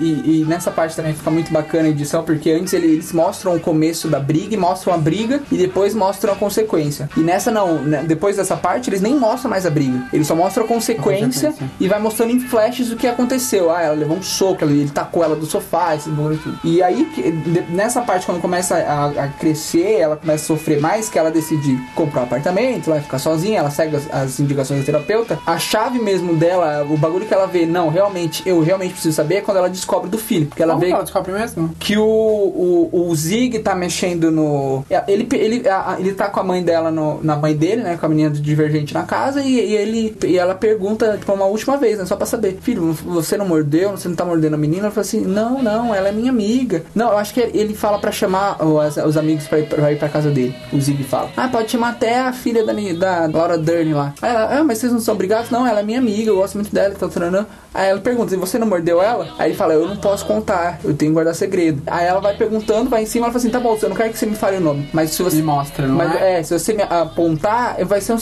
E, 0.02 0.42
e 0.42 0.46
nessa 0.48 0.70
parte 0.72 0.96
também 0.96 1.14
fica 1.14 1.32
muito 1.32 1.52
bacana 1.52 1.86
a 1.88 1.90
edição, 1.92 2.24
porque 2.24 2.52
antes 2.52 2.74
ele- 2.74 2.88
eles 2.88 3.12
mostram 3.14 3.56
o 3.56 3.60
começo 3.60 4.08
da 4.08 4.20
briga 4.20 4.54
e 4.54 4.58
mostram 4.58 4.94
a 4.94 4.98
briga 4.98 5.42
e 5.52 5.58
depois 5.58 5.94
mostram 5.96 6.34
a 6.34 6.36
consequência. 6.36 7.10
E 7.16 7.22
nessa 7.22 7.52
não, 7.52 7.76
né, 7.82 8.04
depois 8.06 8.38
dessa 8.38 8.56
parte, 8.58 8.90
eles 8.90 9.02
nem 9.02 9.16
mostram 9.18 9.50
mais 9.50 9.66
a 9.66 9.70
briga. 9.70 10.04
Eles 10.12 10.28
só 10.28 10.36
mostram 10.36 10.66
a 10.66 10.68
consequência, 10.68 11.50
A 11.50 11.52
consequência. 11.52 11.72
e 11.80 11.88
vai 11.88 12.00
mostrando 12.00 12.32
em 12.34 12.40
flashes 12.40 12.92
o 12.92 12.96
que 12.96 13.08
aconteceu. 13.08 13.72
Ah, 13.72 13.82
ela 13.82 13.96
levou 13.96 14.18
um 14.18 14.22
soco, 14.24 14.64
ele, 14.64 14.82
ele 14.82 14.90
tacou 14.90 15.24
ela 15.24 15.36
do 15.36 15.46
sofá, 15.46 15.96
esse 15.96 16.10
bagulho 16.10 16.36
e 16.36 16.38
tudo. 16.38 16.60
E 16.64 16.82
aí, 16.84 17.08
nessa 17.70 18.02
parte, 18.02 18.26
quando 18.26 18.42
começa 18.42 18.76
a, 18.78 19.06
a 19.08 19.28
crescer, 19.30 20.00
ela 20.00 20.16
começa 20.18 20.44
a 20.44 20.48
sofrer 20.48 20.80
mais, 20.80 21.10
que 21.10 21.18
ela 21.20 21.32
decide 21.32 21.78
comprar 21.96 22.22
um 22.22 22.24
apartamento, 22.26 22.90
vai 22.90 23.02
ficar 23.02 23.20
sozinha, 23.20 23.60
ela 23.60 23.70
segue 23.70 23.96
as, 23.96 24.12
as 24.14 24.40
indicações 24.40 24.80
da 24.80 24.86
terapeuta. 24.86 25.40
A 25.46 25.58
chave 25.58 26.00
mesmo 26.00 26.36
dela, 26.36 26.86
o 26.90 26.98
bagulho 26.98 27.26
que 27.26 27.34
ela 27.34 27.48
vê, 27.48 27.66
não, 27.66 27.90
realmente, 27.90 28.42
eu 28.46 28.62
realmente 28.62 28.94
preciso 28.94 29.16
saber, 29.16 29.36
é 29.36 29.42
quando 29.42 29.58
ela 29.58 29.70
descobre 29.70 30.10
do 30.10 30.18
filho. 30.18 30.48
Porque 30.48 30.62
ela 30.64 30.74
Como 30.74 30.82
vê 30.82 30.88
que 30.88 30.94
ela 30.94 31.04
descobre 31.04 31.32
mesmo? 31.32 31.70
que 31.80 31.98
o, 31.98 32.04
o, 32.04 33.08
o 33.10 33.16
Zig 33.16 33.60
tá 33.60 33.76
mexendo 33.76 34.32
no. 34.32 34.84
Ele, 35.08 35.28
ele, 35.34 35.68
a- 35.68 35.94
a- 35.94 36.00
ele 36.00 36.14
tá 36.14 36.28
com 36.30 36.40
a 36.40 36.44
mãe 36.44 36.64
dela, 36.64 36.92
no- 36.92 37.20
na 37.24 37.36
mãe 37.36 37.56
dele, 37.56 37.82
né? 37.84 37.98
Com 37.98 38.06
a 38.06 38.10
menina 38.10 38.30
do 38.30 38.40
Divergente 38.40 38.94
na 38.94 39.04
casa, 39.04 39.42
e, 39.42 39.54
e 39.54 39.76
ele, 39.76 40.16
e 40.26 40.38
ela 40.38 40.56
pergunta, 40.56 41.18
tipo, 41.18 41.32
uma 41.34 41.46
última 41.46 41.78
vez, 41.78 41.98
né? 41.98 42.06
Só 42.14 42.18
pra 42.18 42.28
saber: 42.28 42.60
Filho, 42.62 42.94
você 42.94 43.36
não 43.36 43.48
mordeu? 43.48 43.90
Você 43.92 44.08
não 44.08 44.16
tá 44.16 44.24
mordendo 44.24 44.54
a 44.54 44.58
menina? 44.58 44.84
Ela 44.84 44.92
fala 44.92 45.02
assim: 45.02 45.22
Não, 45.22 45.64
não, 45.64 45.96
ela 45.96 46.10
é 46.10 46.12
minha 46.12 46.30
amiga. 46.30 46.84
Não, 46.94 47.10
eu 47.12 47.18
acho 47.18 47.34
que 47.34 47.40
ele 47.40 47.74
fala 47.74 47.98
pra 47.98 48.12
chamar 48.12 48.64
os, 48.64 48.98
os 48.98 49.18
amigos 49.18 49.48
pra 49.48 49.60
ir, 49.60 49.68
pra 49.68 49.92
ir 49.92 49.98
pra 49.98 50.08
casa 50.10 50.30
dele. 50.30 50.56
O 50.72 50.80
Zig 50.80 51.04
fala: 51.06 51.32
Ah, 51.36 51.48
pode 51.48 51.72
chamar 51.72 51.90
até 51.90 52.20
a 52.20 52.32
filha 52.32 52.64
da, 52.64 53.26
da 53.26 53.38
Laura 53.38 53.58
Dern 53.58 53.94
lá. 53.94 54.14
Aí 54.22 54.30
ela: 54.30 54.60
Ah, 54.60 54.64
mas 54.64 54.78
vocês 54.78 54.94
não 54.94 55.00
são 55.00 55.16
brigados? 55.16 55.50
Não, 55.50 55.66
ela 55.66 55.80
é 55.80 55.84
minha 55.84 55.98
amiga, 55.98 56.30
eu 56.30 56.36
gosto 56.36 56.54
muito 56.54 56.72
dela, 56.72 56.94
tá 56.94 57.08
treinando. 57.08 57.48
Aí 57.74 57.90
ela 57.90 58.00
pergunta: 58.00 58.36
E 58.36 58.38
você 58.38 58.60
não 58.60 58.68
mordeu 58.68 59.02
ela? 59.02 59.28
Aí 59.40 59.50
ele 59.50 59.58
fala: 59.58 59.74
Eu 59.74 59.88
não 59.88 59.98
posso 59.98 60.24
contar, 60.28 60.80
eu 60.84 60.94
tenho 60.94 61.10
que 61.10 61.14
guardar 61.16 61.34
segredo. 61.34 61.82
Aí 61.88 62.06
ela 62.06 62.20
vai 62.20 62.36
perguntando, 62.38 62.92
vai 62.92 63.02
em 63.02 63.06
cima, 63.08 63.26
ela 63.26 63.34
fala 63.34 63.40
assim: 63.40 63.50
Tá 63.50 63.60
bom, 63.60 63.76
eu 63.82 63.90
não 63.90 63.96
quero 63.96 64.12
que 64.12 64.20
você 64.20 64.28
me 64.28 64.36
fale 64.36 64.58
o 64.58 64.62
nome, 64.62 64.88
mas 64.94 65.10
se 65.12 65.24
você. 65.24 65.38
Me 65.38 65.42
mostra, 65.42 65.88
não 65.88 65.96
Mas 65.96 66.16
é? 66.16 66.40
é, 66.40 66.44
se 66.44 66.58
você 66.58 66.74
me 66.74 66.84
apontar, 66.84 67.84
vai 67.86 68.00
ser, 68.00 68.14
um, 68.14 68.18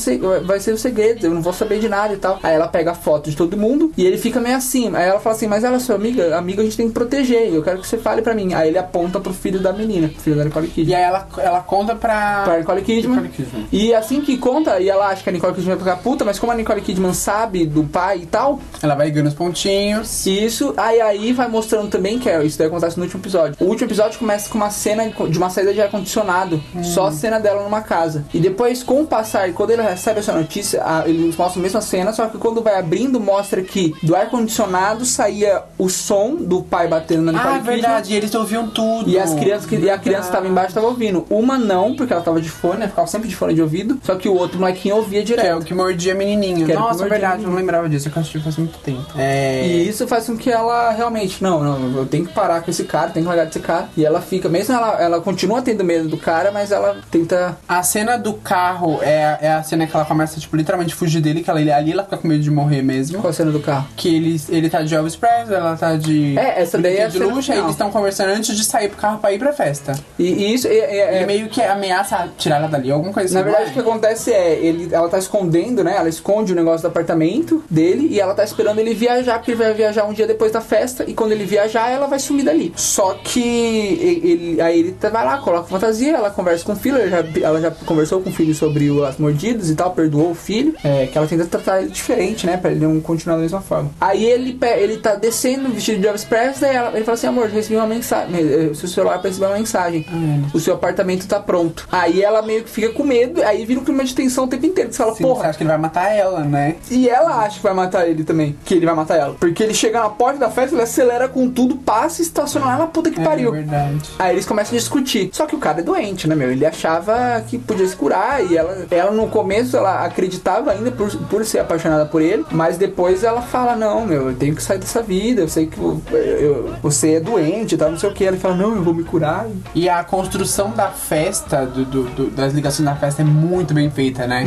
vai 0.45 0.61
ser 0.61 0.73
um 0.73 0.77
segredo, 0.77 1.25
eu 1.25 1.31
não 1.31 1.41
vou 1.41 1.51
saber 1.51 1.79
de 1.79 1.89
nada 1.89 2.13
e 2.13 2.17
tal. 2.17 2.39
Aí 2.41 2.55
ela 2.55 2.69
pega 2.69 2.91
a 2.91 2.95
foto 2.95 3.29
de 3.29 3.35
todo 3.35 3.57
mundo 3.57 3.80
e 3.97 4.05
ele 4.05 4.17
fica 4.17 4.39
meio 4.39 4.55
assim. 4.57 4.93
Aí 4.95 5.07
ela 5.07 5.19
fala 5.19 5.35
assim, 5.35 5.47
mas 5.47 5.63
ela 5.63 5.77
é 5.77 5.79
sua 5.79 5.95
amiga, 5.95 6.37
amiga 6.37 6.61
a 6.61 6.65
gente 6.65 6.77
tem 6.77 6.87
que 6.87 6.93
proteger, 6.93 7.53
eu 7.53 7.63
quero 7.63 7.79
que 7.79 7.87
você 7.87 7.97
fale 7.97 8.21
pra 8.21 8.33
mim. 8.33 8.53
Aí 8.53 8.69
ele 8.69 8.77
aponta 8.77 9.19
pro 9.19 9.33
filho 9.33 9.59
da 9.59 9.71
menina, 9.73 10.07
pro 10.09 10.19
filho 10.21 10.35
da 10.35 10.43
Nicole 10.45 10.67
E 10.67 10.69
Kidman. 10.71 10.95
aí 10.95 11.03
ela, 11.03 11.27
ela 11.37 11.59
conta 11.61 11.95
pra... 11.95 12.41
Pra 12.43 12.57
Nicole 12.59 12.81
Kidman. 12.81 13.21
Nicole 13.21 13.29
Kidman. 13.29 13.67
E 13.71 13.93
assim 13.93 14.21
que 14.21 14.37
conta, 14.37 14.79
e 14.79 14.89
ela 14.89 15.07
acha 15.07 15.23
que 15.23 15.29
a 15.29 15.33
Nicole 15.33 15.53
Kidman 15.53 15.75
vai 15.75 15.85
ficar 15.93 16.01
puta, 16.03 16.25
mas 16.25 16.37
como 16.39 16.51
a 16.51 16.55
Nicole 16.55 16.81
Kidman 16.81 17.13
sabe 17.13 17.65
do 17.65 17.83
pai 17.83 18.19
e 18.23 18.25
tal, 18.25 18.59
Ela 18.81 18.95
vai 18.95 19.07
ligando 19.07 19.27
os 19.27 19.33
pontinhos. 19.33 20.25
isso, 20.25 20.73
aí 20.77 20.99
aí 21.01 21.33
vai 21.33 21.47
mostrando 21.47 21.89
também 21.89 22.19
que 22.19 22.29
é, 22.29 22.43
isso 22.43 22.57
daí 22.57 22.67
acontece 22.67 22.97
no 22.97 23.03
último 23.03 23.21
episódio. 23.21 23.55
O 23.59 23.65
último 23.65 23.87
episódio 23.87 24.19
começa 24.19 24.49
com 24.49 24.57
uma 24.57 24.69
cena 24.69 25.07
de 25.29 25.37
uma 25.37 25.49
saída 25.49 25.73
de 25.73 25.81
ar-condicionado, 25.81 26.61
só 26.83 27.07
a 27.07 27.11
cena 27.11 27.39
dela 27.39 27.63
numa 27.63 27.81
casa. 27.81 28.25
E 28.33 28.39
depois, 28.39 28.83
com 28.83 29.01
o 29.01 29.07
passar, 29.07 29.51
quando 29.53 29.71
ele 29.71 29.81
recebe 29.81 30.19
essa 30.19 30.33
notícia, 30.33 30.81
a- 30.83 31.03
eles 31.07 31.35
mostram 31.35 31.61
a 31.61 31.63
mesma 31.63 31.81
cena, 31.81 32.11
só 32.13 32.27
que 32.27 32.37
quando 32.37 32.61
vai 32.61 32.77
abrindo, 32.77 33.19
mostra 33.19 33.61
que 33.61 33.70
do 34.03 34.15
ar-condicionado 34.15 35.05
saía 35.05 35.63
o 35.77 35.89
som 35.89 36.35
do 36.35 36.61
pai 36.63 36.87
batendo 36.87 37.31
na 37.31 37.39
Ah, 37.41 37.53
Kidman. 37.59 37.61
verdade, 37.63 38.13
e 38.13 38.15
eles 38.15 38.33
ouviam 38.35 38.67
tudo. 38.69 39.09
E 39.09 39.17
as 39.19 39.33
crianças 39.33 39.65
que, 39.65 39.75
e 39.75 39.89
a 39.89 39.97
criança 39.97 40.27
que 40.27 40.33
tava 40.33 40.47
embaixo 40.47 40.73
tava 40.73 40.87
ouvindo. 40.87 41.25
Uma 41.29 41.57
não, 41.57 41.95
porque 41.95 42.13
ela 42.13 42.21
tava 42.21 42.41
de 42.41 42.49
fone, 42.49 42.79
né? 42.79 42.87
Ficava 42.87 43.07
sempre 43.07 43.27
de 43.27 43.35
fone 43.35 43.53
de 43.53 43.61
ouvido. 43.61 43.99
Só 44.03 44.15
que 44.15 44.27
o 44.29 44.35
outro 44.35 44.59
molequinho 44.59 44.95
ouvia 44.97 45.23
Que 45.23 45.33
é 45.33 45.35
direto. 45.35 45.61
o 45.61 45.65
que 45.65 45.73
mordia 45.73 46.13
a 46.13 46.15
menininha. 46.15 46.65
Que 46.65 46.71
era 46.71 46.79
o 46.79 46.83
que 46.83 46.89
Nossa, 46.89 46.99
mordia 46.99 47.05
a 47.05 47.19
verdade, 47.19 47.43
eu 47.43 47.49
não 47.49 47.55
lembrava 47.55 47.87
disso. 47.89 48.09
Eu 48.13 48.19
assisti 48.19 48.39
faz 48.39 48.57
muito 48.57 48.77
tempo. 48.79 49.05
É... 49.17 49.65
E 49.65 49.87
isso 49.89 50.07
faz 50.07 50.25
com 50.27 50.37
que 50.37 50.49
ela 50.51 50.91
realmente, 50.91 51.41
não, 51.43 51.63
não, 51.63 51.97
eu 51.97 52.05
tenho 52.05 52.25
que 52.25 52.33
parar 52.33 52.61
com 52.61 52.69
esse 52.71 52.83
cara, 52.83 53.09
tenho 53.11 53.23
que 53.25 53.29
largar 53.29 53.45
desse 53.45 53.59
cara. 53.59 53.89
E 53.95 54.05
ela 54.05 54.21
fica, 54.21 54.49
mesmo 54.49 54.73
ela, 54.75 55.01
ela 55.01 55.21
continua 55.21 55.61
tendo 55.61 55.83
medo 55.83 56.07
do 56.09 56.17
cara, 56.17 56.51
mas 56.51 56.71
ela 56.71 56.97
tenta. 57.09 57.57
A 57.67 57.81
cena 57.83 58.17
do 58.17 58.33
carro 58.33 58.99
é, 59.01 59.37
é 59.41 59.51
a 59.53 59.63
cena 59.63 59.87
que 59.87 59.95
ela 59.95 60.05
começa, 60.05 60.39
tipo, 60.39 60.55
literalmente 60.55 60.93
fugir 60.95 61.21
dele, 61.21 61.41
que 61.43 61.49
ela, 61.49 61.59
ali 61.59 61.91
ela 61.91 62.03
fica 62.03 62.17
com 62.17 62.27
medo 62.27 62.41
de 62.43 62.51
morrer 62.51 62.81
mesmo. 62.81 63.19
Qual 63.19 63.29
a 63.29 63.33
cena 63.33 63.51
do 63.51 63.59
carro? 63.61 63.87
Que 63.95 64.15
ele, 64.15 64.41
ele 64.49 64.69
tá 64.69 64.81
de 64.81 64.93
Elvis 64.93 65.15
Presley, 65.15 65.55
ela 65.55 65.75
tá 65.75 65.95
de... 65.95 66.37
É, 66.37 66.61
essa 66.61 66.77
daí 66.77 66.97
é 66.97 67.07
de 67.07 67.19
luxo, 67.19 67.51
aí 67.51 67.59
eles 67.59 67.71
estão 67.71 67.89
conversando 67.91 68.29
antes 68.29 68.55
de 68.55 68.63
sair 68.63 68.89
pro 68.89 68.97
carro 68.97 69.19
pra 69.19 69.31
ir 69.33 69.39
pra 69.39 69.53
festa. 69.53 69.93
E, 70.17 70.23
e 70.25 70.53
isso 70.53 70.67
é, 70.67 70.71
é- 70.75 71.21
é- 71.21 71.25
meio 71.25 71.47
que 71.49 71.61
ameaça 71.61 72.27
tirar 72.37 72.57
ela 72.57 72.67
dali, 72.67 72.91
alguma 72.91 73.13
coisa 73.13 73.27
assim. 73.27 73.35
Na 73.35 73.41
verdade, 73.43 73.69
o 73.71 73.73
que 73.73 73.79
acontece 73.79 74.31
é, 74.33 74.53
ele, 74.55 74.93
ela 74.93 75.07
tá 75.09 75.17
escondendo, 75.17 75.83
né? 75.83 75.95
Ela 75.97 76.09
esconde 76.09 76.53
o 76.53 76.55
negócio 76.55 76.81
do 76.81 76.87
apartamento 76.87 77.63
dele 77.69 78.07
e 78.11 78.19
ela 78.19 78.33
tá 78.33 78.43
esperando 78.43 78.79
ele 78.79 78.93
viajar, 78.93 79.35
porque 79.39 79.51
ele 79.51 79.63
vai 79.63 79.73
viajar 79.73 80.05
um 80.05 80.13
dia 80.13 80.27
depois 80.27 80.51
da 80.51 80.61
festa. 80.61 81.03
E 81.07 81.13
quando 81.13 81.31
ele 81.31 81.45
viajar, 81.45 81.89
ela 81.89 82.07
vai 82.07 82.19
sumir 82.19 82.43
dali. 82.43 82.73
Só 82.75 83.13
que 83.23 83.39
e- 83.39 84.21
ele, 84.23 84.61
aí 84.61 84.79
ele 84.79 84.91
tá- 84.93 85.09
vai 85.09 85.25
lá, 85.25 85.37
coloca 85.37 85.67
fantasia, 85.67 86.15
ela 86.15 86.29
conversa 86.29 86.63
com 86.65 86.73
o 86.73 86.75
filho, 86.75 86.97
ela 86.97 87.09
já, 87.09 87.23
ela 87.41 87.61
já 87.61 87.71
conversou 87.71 88.21
com 88.21 88.29
o 88.29 88.33
filho 88.33 88.53
sobre 88.53 88.89
as 89.05 89.17
mordidas 89.17 89.69
e 89.69 89.75
tal, 89.75 89.91
perdoou 89.91 90.31
o 90.31 90.35
filho, 90.35 90.75
é, 90.83 91.07
que 91.07 91.17
ela 91.17 91.27
tenta 91.27 91.45
tratar 91.45 91.81
ele 91.81 91.91
diferente, 91.91 92.45
né, 92.45 92.57
pra 92.57 92.71
ele 92.71 92.79
não 92.85 92.99
continuar 93.01 93.37
mesma 93.51 93.61
forma. 93.61 93.91
Aí 93.99 94.25
ele, 94.25 94.57
ele 94.77 94.97
tá 94.97 95.15
descendo 95.15 95.69
vestido 95.69 95.99
de 95.99 96.07
Elvis 96.07 96.23
Presley, 96.23 96.71
ela, 96.75 96.91
ele 96.95 97.03
fala 97.03 97.15
assim, 97.15 97.27
amor, 97.27 97.47
recebi 97.47 97.75
uma 97.75 97.87
mensagem, 97.87 98.35
eh, 98.35 98.73
seu 98.73 98.87
celular 98.87 99.19
recebeu 99.21 99.49
uma 99.49 99.57
mensagem, 99.57 100.05
o 100.53 100.59
seu 100.59 100.73
apartamento 100.75 101.27
tá 101.27 101.39
pronto. 101.39 101.87
Aí 101.91 102.21
ela 102.21 102.41
meio 102.41 102.63
que 102.63 102.69
fica 102.69 102.89
com 102.89 103.03
medo, 103.03 103.41
aí 103.43 103.65
vira 103.65 103.79
um 103.79 103.83
clima 103.83 104.03
de 104.03 104.13
tensão 104.15 104.45
o 104.45 104.47
tempo 104.47 104.65
inteiro, 104.65 104.91
você 104.91 104.97
fala, 104.97 105.11
Sim, 105.11 105.23
você 105.23 105.23
porra, 105.23 105.49
acha 105.49 105.57
que 105.57 105.63
ele 105.63 105.69
vai 105.69 105.77
matar 105.77 106.09
ela, 106.15 106.39
né? 106.41 106.75
e 106.89 107.09
ela 107.09 107.43
acha 107.43 107.57
que 107.57 107.63
vai 107.63 107.73
matar 107.73 108.07
ele 108.07 108.23
também. 108.23 108.55
Que 108.65 108.75
ele 108.75 108.85
vai 108.85 108.95
matar 108.95 109.17
ela. 109.17 109.35
Porque 109.39 109.61
ele 109.63 109.73
chega 109.73 109.99
na 110.01 110.09
porta 110.09 110.39
da 110.39 110.49
festa, 110.49 110.75
ele 110.75 110.83
acelera 110.83 111.27
com 111.27 111.49
tudo, 111.49 111.75
passa 111.77 112.21
e 112.21 112.25
estaciona 112.25 112.65
lá 112.65 112.77
na 112.77 112.87
puta 112.87 113.09
que 113.11 113.19
É 113.19 113.23
pariu. 113.23 113.51
verdade. 113.51 114.09
Aí 114.19 114.33
eles 114.35 114.45
começam 114.45 114.75
a 114.75 114.77
discutir. 114.79 115.29
Só 115.33 115.45
que 115.45 115.55
o 115.55 115.59
cara 115.59 115.79
é 115.79 115.83
doente, 115.83 116.27
né, 116.27 116.35
meu? 116.35 116.51
Ele 116.51 116.65
achava 116.65 117.41
que 117.47 117.57
podia 117.57 117.87
se 117.87 117.95
curar 117.95 118.43
e 118.45 118.57
ela, 118.57 118.85
ela 118.91 119.11
no 119.11 119.27
começo, 119.27 119.75
ela 119.77 120.05
acreditava 120.05 120.71
ainda 120.71 120.91
por, 120.91 121.09
por 121.27 121.45
ser 121.45 121.59
apaixonada 121.59 122.05
por 122.05 122.21
ele, 122.21 122.45
mas 122.51 122.77
depois 122.77 123.23
ela 123.23 123.40
fala, 123.41 123.75
não, 123.75 124.05
meu, 124.05 124.29
eu 124.29 124.35
tenho 124.35 124.55
que 124.55 124.61
sair 124.63 124.77
dessa 124.77 125.01
vida, 125.01 125.41
eu 125.41 125.49
sei 125.49 125.65
que 125.67 125.77
eu- 125.77 126.01
eu- 126.11 126.75
você 126.81 127.15
é 127.15 127.19
doente 127.19 127.75
tal, 127.77 127.91
não 127.91 127.97
sei 127.99 128.09
o 128.09 128.13
que. 128.13 128.23
Ele 128.23 128.37
fala, 128.37 128.55
não, 128.55 128.75
eu 128.75 128.83
vou 128.83 128.93
me 128.93 129.03
curar. 129.03 129.47
E 129.75 129.87
a 129.89 130.03
construção 130.03 130.71
da 130.71 130.87
festa, 130.89 131.65
do, 131.65 131.83
do- 131.85 132.03
do- 132.09 132.29
das 132.31 132.53
ligações 132.53 132.85
da 132.87 132.95
festa 132.95 133.21
é 133.21 133.25
muito 133.25 133.73
bem 133.73 133.89
feita, 133.89 134.25
né? 134.27 134.45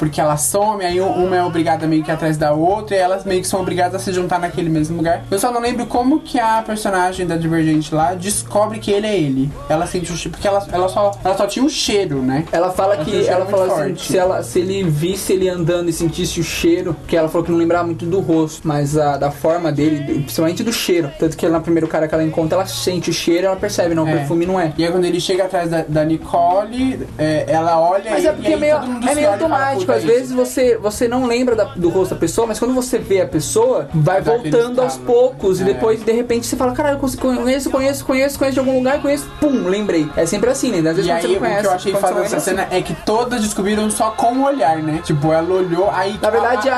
Porque 0.00 0.18
ela 0.18 0.38
some, 0.38 0.82
aí 0.82 0.98
uma 0.98 1.36
é 1.36 1.44
obrigada 1.44 1.86
meio 1.86 2.02
que 2.02 2.10
atrás 2.10 2.38
da 2.38 2.52
outra, 2.52 2.96
e 2.96 2.98
elas 2.98 3.22
meio 3.22 3.42
que 3.42 3.46
são 3.46 3.60
obrigadas 3.60 4.00
a 4.00 4.02
se 4.02 4.14
juntar 4.14 4.38
naquele 4.40 4.70
mesmo 4.70 4.96
lugar. 4.96 5.22
Eu 5.30 5.38
só 5.38 5.52
não 5.52 5.60
lembro 5.60 5.84
como 5.84 6.20
que 6.20 6.40
a 6.40 6.62
personagem 6.62 7.26
da 7.26 7.36
Divergente 7.36 7.94
lá 7.94 8.14
descobre 8.14 8.78
que 8.78 8.90
ele 8.90 9.06
é 9.06 9.14
ele. 9.14 9.52
Ela 9.68 9.86
sente 9.86 10.10
o 10.10 10.16
cheiro, 10.16 10.30
porque 10.30 10.48
ela, 10.48 10.66
ela, 10.72 10.88
só, 10.88 11.12
ela 11.22 11.36
só 11.36 11.46
tinha 11.46 11.62
o 11.62 11.68
cheiro, 11.68 12.22
né? 12.22 12.46
Ela 12.50 12.70
fala 12.70 12.94
Ela 12.94 13.04
que 13.04 13.28
ela 13.28 13.44
fala 13.44 13.66
assim, 13.66 13.94
se, 13.96 14.16
ela, 14.16 14.42
se 14.42 14.60
ele 14.60 14.84
visse 14.84 15.34
ele 15.34 15.50
andando 15.50 15.90
e 15.90 15.92
sentisse 15.92 16.40
o 16.40 16.44
cheiro, 16.44 16.96
que 17.06 17.14
ela 17.14 17.28
falou 17.28 17.44
que 17.44 17.52
não 17.52 17.58
lembrava 17.58 17.84
muito 17.84 18.06
do 18.06 18.20
rosto, 18.20 18.66
mas 18.66 18.96
a, 18.96 19.18
da 19.18 19.30
forma 19.30 19.70
dele, 19.70 20.22
principalmente 20.22 20.62
do 20.62 20.72
cheiro. 20.72 21.10
Tanto 21.18 21.36
que 21.36 21.46
na 21.46 21.60
primeiro 21.60 21.86
cara 21.86 22.08
que 22.08 22.14
ela 22.14 22.24
encontra, 22.24 22.56
ela 22.56 22.66
sente 22.66 23.10
o 23.10 23.12
cheiro, 23.12 23.48
ela 23.48 23.56
percebe, 23.56 23.94
não, 23.94 24.04
o 24.04 24.08
É. 24.08 24.12
perfume 24.16 24.46
não 24.46 24.58
é. 24.58 24.72
E 24.78 24.84
aí 24.84 24.90
quando 24.90 25.04
ele 25.04 25.20
chega 25.20 25.44
atrás 25.44 25.70
da, 25.70 25.84
da 25.86 26.04
Nicole, 26.06 27.06
é, 27.18 27.44
ela 27.46 27.78
olha 27.78 28.10
Mas 28.10 28.24
e, 28.24 28.28
é 28.28 28.32
porque 28.32 28.48
e 28.48 28.52
é 28.54 28.56
meio, 28.56 28.76
é 28.76 29.14
meio 29.14 29.30
automático. 29.30 29.89
"Puta, 29.94 29.98
Às 29.98 30.04
é 30.04 30.06
isso." 30.06 30.14
vezes 30.14 30.32
você, 30.32 30.76
você 30.76 31.08
não 31.08 31.26
lembra 31.26 31.54
da- 31.56 31.64
do 31.76 31.88
rosto 31.88 32.14
da 32.14 32.20
pessoa, 32.20 32.46
mas 32.46 32.58
quando 32.58 32.74
você 32.74 32.98
vê 32.98 33.20
a 33.20 33.26
pessoa, 33.26 33.88
vai 33.94 34.20
Dá 34.22 34.32
voltando 34.32 34.80
aos 34.80 34.92
estalo. 34.94 35.06
poucos. 35.06 35.60
É. 35.60 35.62
E 35.62 35.66
depois, 35.66 36.02
de 36.02 36.12
repente, 36.12 36.46
você 36.46 36.56
fala, 36.56 36.72
caralho, 36.72 36.98
eu 37.02 37.18
conheço, 37.18 37.70
conheço, 37.70 38.04
conheço, 38.04 38.38
conheço 38.38 38.54
de 38.54 38.58
algum 38.60 38.76
lugar, 38.78 39.00
conheço, 39.02 39.26
pum, 39.40 39.66
lembrei. 39.68 40.08
É 40.16 40.26
sempre 40.26 40.50
assim, 40.50 40.70
né? 40.70 40.78
Às 40.90 40.96
vezes 40.96 41.06
E 41.06 41.10
aí, 41.10 41.20
você 41.22 41.28
não 41.28 41.34
o 41.34 41.38
conhece. 41.40 41.60
que 41.60 41.66
eu 41.66 41.72
achei 41.72 41.92
foda 41.92 42.06
dessa 42.06 42.22
lembra, 42.22 42.40
cena 42.40 42.68
é 42.70 42.80
que 42.82 42.94
todas 43.04 43.40
descobriram 43.42 43.90
só 43.90 44.10
com 44.10 44.32
o 44.34 44.44
olhar, 44.44 44.78
né? 44.78 45.00
Tipo, 45.04 45.32
ela 45.32 45.52
olhou, 45.54 45.90
aí... 45.90 46.18
Na 46.20 46.30
verdade, 46.30 46.68
a, 46.68 46.74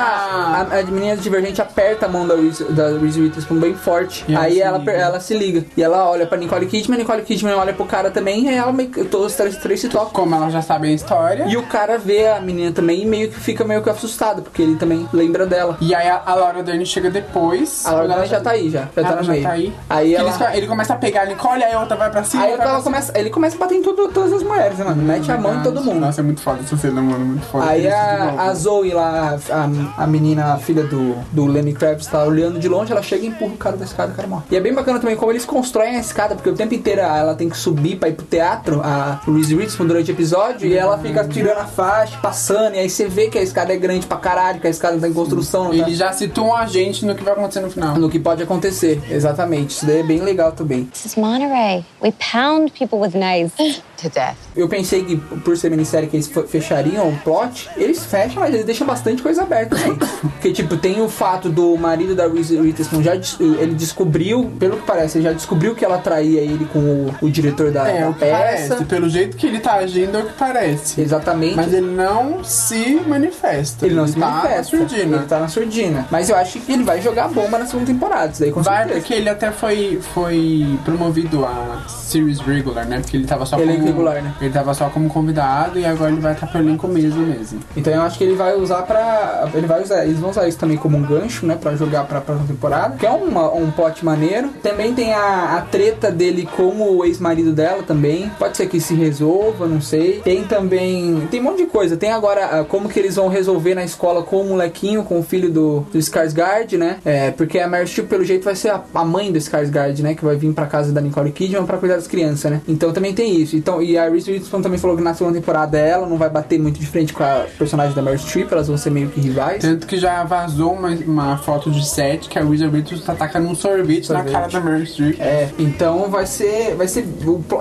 a, 0.71 0.79
a 0.79 0.83
menina 0.83 1.15
divergente 1.17 1.61
aperta 1.61 2.05
a 2.05 2.09
mão 2.09 2.27
da 2.27 2.35
Reese, 2.35 2.63
da 2.65 2.97
Reese 2.97 3.21
Witherspoon 3.21 3.59
bem 3.59 3.75
forte. 3.75 4.23
E 4.27 4.33
ela 4.33 4.43
aí 4.45 4.59
ela, 4.61 4.77
liga. 4.77 4.91
ela 4.91 5.19
se 5.19 5.33
liga. 5.37 5.65
E 5.75 5.83
ela 5.83 6.09
olha 6.09 6.25
pra 6.25 6.37
Nicole 6.37 6.65
Kidman, 6.65 6.97
Nicole 6.99 7.21
Kidman 7.23 7.53
olha 7.55 7.73
pro 7.73 7.85
cara 7.85 8.09
também, 8.11 8.45
e 8.49 8.53
ela 8.53 8.71
meio 8.71 8.89
que 8.89 9.03
todos 9.05 9.27
os 9.27 9.35
três, 9.35 9.57
três 9.57 9.79
se 9.81 9.89
tocam. 9.89 10.09
Como 10.13 10.35
ela 10.35 10.49
já 10.49 10.61
sabe 10.61 10.87
a 10.87 10.91
história. 10.91 11.45
E 11.47 11.57
o 11.57 11.63
cara 11.63 11.97
vê 11.97 12.27
a 12.27 12.39
menina 12.39 12.71
também 12.71 13.02
meio 13.05 13.29
que 13.29 13.39
fica 13.39 13.63
meio 13.63 13.81
que 13.81 13.89
assustado, 13.89 14.41
porque 14.41 14.61
ele 14.61 14.75
também 14.75 15.07
lembra 15.13 15.45
dela. 15.45 15.77
E 15.81 15.93
aí 15.93 16.07
a, 16.07 16.21
a 16.25 16.35
Laura 16.35 16.63
Dern 16.63 16.85
chega 16.85 17.09
depois. 17.09 17.85
A 17.85 17.91
Laura 17.91 18.05
ela 18.05 18.15
Dern 18.15 18.29
já 18.29 18.41
tá 18.41 18.51
aí, 18.51 18.69
já. 18.69 18.81
Já 18.81 18.87
tá 18.87 19.01
Ela 19.01 19.15
no 19.17 19.23
já 19.23 19.31
meio. 19.31 19.43
tá 19.43 19.51
aí. 19.51 19.73
Aí 19.89 20.15
ela... 20.15 20.29
eles- 20.29 20.57
ele 20.57 20.67
começa 20.67 20.93
a 20.93 20.97
pegar 20.97 21.21
a 21.21 21.25
Nicole, 21.25 21.63
aí 21.63 21.73
a 21.73 21.79
outra 21.79 21.95
vai 21.95 22.09
pra 22.09 22.23
cima. 22.23 22.43
Aí 22.43 22.49
vai 22.49 22.57
pra 22.57 22.69
ela 22.69 22.79
cima. 22.79 22.83
começa, 22.91 23.17
ele 23.17 23.29
começa 23.29 23.55
a 23.55 23.59
bater 23.59 23.75
em 23.75 23.81
tudo, 23.81 24.07
todas 24.09 24.33
as 24.33 24.43
mulheres, 24.43 24.77
né, 24.77 24.85
mano? 24.85 25.01
Mete 25.01 25.31
a 25.31 25.37
mão 25.37 25.55
em 25.59 25.63
todo 25.63 25.81
mundo. 25.83 25.99
Nossa, 25.99 26.21
é 26.21 26.23
muito 26.23 26.41
foda 26.41 26.59
essa 26.61 26.77
cena, 26.77 27.01
mano. 27.01 27.25
Muito 27.25 27.45
foda. 27.45 27.65
Aí 27.69 27.87
a, 27.87 28.35
a 28.43 28.53
Zoe 28.53 28.91
lá, 28.93 29.37
a, 29.49 30.03
a 30.03 30.07
menina, 30.07 30.53
a 30.53 30.57
filha 30.57 30.83
do, 30.83 31.15
do 31.31 31.45
Lenny 31.45 31.73
Kravitz, 31.73 32.07
tá 32.07 32.23
olhando 32.23 32.59
de 32.59 32.67
longe, 32.67 32.91
ela 32.91 33.01
chega 33.01 33.23
e 33.25 33.27
empurra 33.27 33.53
o 33.53 33.57
cara 33.57 33.77
da 33.77 33.85
escada, 33.85 34.11
o 34.11 34.15
cara 34.15 34.27
morre. 34.27 34.43
E 34.51 34.55
é 34.55 34.59
bem 34.59 34.73
bacana 34.73 34.99
também 34.99 35.15
como 35.15 35.31
eles 35.31 35.45
constroem 35.45 35.95
a 35.95 35.99
escada, 35.99 36.35
porque 36.35 36.49
o 36.49 36.53
tempo 36.55 36.73
inteiro 36.73 37.01
ela 37.01 37.35
tem 37.35 37.49
que 37.49 37.57
subir 37.57 37.97
pra 37.97 38.09
ir 38.09 38.13
pro 38.13 38.25
teatro, 38.25 38.81
a 38.83 39.19
Reese 39.25 39.55
Witherspoon 39.55 39.87
durante 39.87 40.11
o 40.11 40.13
episódio, 40.13 40.67
e 40.67 40.77
ela 40.77 40.97
fica 40.97 41.23
tirando 41.27 41.57
a 41.59 41.65
faixa, 41.65 42.17
passando, 42.21 42.75
e 42.75 42.79
aí 42.79 42.89
você 42.93 43.07
vê 43.07 43.27
que 43.27 43.37
a 43.37 43.41
escada 43.41 43.73
é 43.73 43.77
grande 43.77 44.05
pra 44.05 44.17
caralho, 44.17 44.59
que 44.59 44.67
a 44.67 44.69
escada 44.69 44.97
tá 44.99 45.07
em 45.07 45.13
construção, 45.13 45.69
tá- 45.69 45.75
Eles 45.75 45.97
já 45.97 46.11
situam 46.13 46.55
a 46.55 46.65
gente 46.65 47.05
no 47.05 47.15
que 47.15 47.23
vai 47.23 47.33
acontecer 47.33 47.59
no 47.61 47.69
final. 47.69 47.95
no 47.97 48.09
que 48.09 48.19
pode 48.19 48.41
acontecer, 48.43 49.01
exatamente. 49.09 49.71
Isso 49.71 49.85
daí 49.85 49.99
é 49.99 50.03
bem 50.03 50.21
legal 50.21 50.51
também. 50.51 50.85
This 50.85 51.05
is 51.05 51.15
Monterey. 51.15 51.85
We 52.01 52.13
pound 52.31 52.71
people 52.77 52.99
with 52.99 53.13
knives. 53.13 53.53
to 53.97 54.09
death. 54.09 54.35
Eu 54.55 54.67
pensei 54.67 55.05
que 55.05 55.15
por 55.15 55.55
ser 55.55 55.69
minissérie 55.71 56.09
que 56.09 56.17
eles 56.17 56.27
fe- 56.27 56.43
fechariam 56.43 57.07
o 57.07 57.17
plot, 57.19 57.69
eles 57.77 58.03
fecham, 58.03 58.41
mas 58.41 58.53
eles 58.53 58.65
deixam 58.65 58.85
bastante 58.85 59.21
coisa 59.23 59.43
aberta 59.43 59.75
também. 59.77 59.95
Porque, 60.33 60.51
tipo, 60.51 60.75
tem 60.75 61.01
o 61.01 61.07
fato 61.07 61.47
do 61.49 61.77
marido 61.77 62.13
da 62.13 62.27
Reese 62.27 62.57
Witherspoon 62.57 63.01
já 63.01 63.15
des- 63.15 63.37
ele 63.39 63.73
descobriu, 63.75 64.51
pelo 64.59 64.75
que 64.77 64.83
parece, 64.85 65.17
ele 65.19 65.23
já 65.25 65.31
descobriu 65.33 65.73
que 65.73 65.85
ela 65.85 65.97
traía 65.99 66.41
ele 66.41 66.65
com 66.65 66.79
o, 66.79 67.15
o 67.21 67.31
diretor 67.31 67.71
da, 67.71 67.87
É, 67.87 68.01
da 68.01 68.09
o 68.09 68.13
que 68.13 68.19
peça. 68.19 68.37
parece. 68.69 68.85
Pelo 68.85 69.09
jeito 69.09 69.37
que 69.37 69.47
ele 69.47 69.59
tá 69.61 69.75
agindo, 69.75 70.17
é 70.17 70.21
o 70.21 70.25
que 70.25 70.33
parece. 70.33 70.99
Exatamente. 70.99 71.55
Mas 71.55 71.71
ele 71.73 71.87
não 71.87 72.43
se 72.43 72.82
manifesta. 73.07 73.85
ele 73.85 73.95
não 73.95 74.07
se 74.07 74.13
tá 74.19 74.27
manifesta. 74.29 74.57
na 74.57 74.63
surdina. 74.63 75.17
Ele 75.17 75.25
tá 75.25 75.39
na 75.39 75.47
surdina. 75.47 76.07
Mas 76.11 76.29
eu 76.29 76.35
acho 76.35 76.59
que 76.59 76.71
ele 76.71 76.83
vai 76.83 77.01
jogar 77.01 77.27
bomba 77.29 77.57
na 77.59 77.65
segunda 77.65 77.87
temporada. 77.87 78.31
Isso 78.31 78.41
daí 78.41 78.51
com 78.51 78.61
Vai, 78.61 78.77
certeza. 78.79 78.99
porque 78.99 79.13
ele 79.13 79.29
até 79.29 79.51
foi, 79.51 79.99
foi 80.13 80.79
promovido 80.85 81.45
a 81.45 81.83
series 81.87 82.39
regular, 82.39 82.85
né? 82.87 82.99
Porque 82.99 83.17
ele 83.17 83.25
tava 83.25 83.45
só 83.45 83.57
Ele 83.59 83.71
é 83.71 83.75
como... 83.75 83.87
regular, 83.87 84.21
né? 84.21 84.33
Ele 84.41 84.53
tava 84.53 84.73
só 84.73 84.89
como 84.89 85.09
convidado 85.09 85.79
e 85.79 85.85
agora 85.85 86.11
ele 86.11 86.21
vai 86.21 86.33
estar 86.33 86.47
pro 86.47 86.59
elenco 86.59 86.87
mesmo 86.87 87.25
mesmo. 87.25 87.59
Então 87.75 87.93
eu 87.93 88.01
acho 88.01 88.17
que 88.17 88.23
ele 88.23 88.35
vai 88.35 88.55
usar 88.55 88.83
pra. 88.83 89.49
Ele 89.53 89.67
vai 89.67 89.81
usar. 89.81 90.03
Eles 90.05 90.19
vão 90.19 90.29
usar 90.29 90.47
isso 90.47 90.57
também 90.57 90.77
como 90.77 90.97
um 90.97 91.01
gancho, 91.03 91.45
né? 91.45 91.57
Pra 91.59 91.75
jogar 91.75 92.03
pra 92.05 92.21
próxima 92.21 92.47
temporada. 92.47 92.95
Que 92.97 93.05
é 93.05 93.11
uma, 93.11 93.51
um 93.53 93.71
plot 93.71 94.03
maneiro. 94.05 94.49
Também 94.61 94.93
tem 94.93 95.13
a, 95.13 95.57
a 95.57 95.61
treta 95.61 96.11
dele 96.11 96.47
com 96.55 96.81
o 96.81 97.03
ex-marido 97.05 97.51
dela 97.51 97.83
também. 97.83 98.31
Pode 98.37 98.57
ser 98.57 98.67
que 98.67 98.79
se 98.79 98.93
resolva, 98.93 99.67
não 99.67 99.81
sei. 99.81 100.21
Tem 100.23 100.43
também. 100.43 101.27
Tem 101.31 101.39
um 101.39 101.43
monte 101.43 101.57
de 101.57 101.65
coisa. 101.65 101.97
Tem 101.97 102.11
agora 102.11 102.62
como 102.65 102.89
que 102.89 102.99
eles 102.99 103.15
vão 103.15 103.27
resolver 103.27 103.75
na 103.75 103.83
escola 103.83 104.23
com 104.23 104.41
o 104.41 104.45
molequinho, 104.49 105.03
com 105.03 105.19
o 105.19 105.23
filho 105.23 105.51
do, 105.51 105.81
do 105.91 105.97
Skarsgård, 105.99 106.77
né? 106.77 106.97
É, 107.05 107.31
porque 107.31 107.59
a 107.59 107.67
Meryl 107.67 107.87
Streep, 107.87 108.07
pelo 108.09 108.23
jeito, 108.23 108.43
vai 108.43 108.55
ser 108.55 108.69
a, 108.69 108.81
a 108.93 109.05
mãe 109.05 109.31
do 109.31 109.37
Skarsgård, 109.39 110.01
né? 110.01 110.15
Que 110.15 110.23
vai 110.23 110.35
vir 110.35 110.53
pra 110.53 110.65
casa 110.65 110.91
da 110.91 111.01
Nicole 111.01 111.31
Kidman 111.31 111.65
pra 111.65 111.77
cuidar 111.77 111.95
das 111.95 112.07
crianças, 112.07 112.51
né? 112.51 112.61
Então 112.67 112.91
também 112.93 113.13
tem 113.13 113.35
isso. 113.41 113.55
Então, 113.55 113.81
e 113.81 113.97
a 113.97 114.09
Reese 114.09 114.31
Witherspoon 114.31 114.61
também 114.61 114.77
falou 114.79 114.95
que 114.97 115.03
na 115.03 115.13
segunda 115.13 115.37
temporada 115.39 115.77
ela 115.77 116.07
não 116.07 116.17
vai 116.17 116.29
bater 116.29 116.59
muito 116.59 116.79
de 116.79 116.87
frente 116.87 117.13
com 117.13 117.23
a 117.23 117.45
personagem 117.57 117.95
da 117.95 118.01
Meryl 118.01 118.19
Streep, 118.19 118.51
elas 118.51 118.67
vão 118.67 118.77
ser 118.77 118.89
meio 118.89 119.09
que 119.09 119.19
rivais. 119.19 119.61
Tanto 119.61 119.87
que 119.87 119.97
já 119.97 120.23
vazou 120.23 120.73
uma, 120.73 120.89
uma 120.89 121.37
foto 121.37 121.69
de 121.71 121.85
set 121.87 122.27
que 122.29 122.37
a 122.37 122.43
Wizard 122.43 122.71
Beatles 122.73 123.03
tá 123.03 123.13
tacando 123.15 123.47
um 123.47 123.55
sorvete, 123.55 124.09
na 124.09 124.15
Sorvete. 124.19 124.33
cara 124.33 124.47
da 124.47 124.59
Meryl 124.59 124.85
Streep. 124.85 125.19
É, 125.19 125.49
então 125.59 126.09
vai 126.09 126.25
ser. 126.25 126.75
Vai 126.75 126.87
ser. 126.87 127.05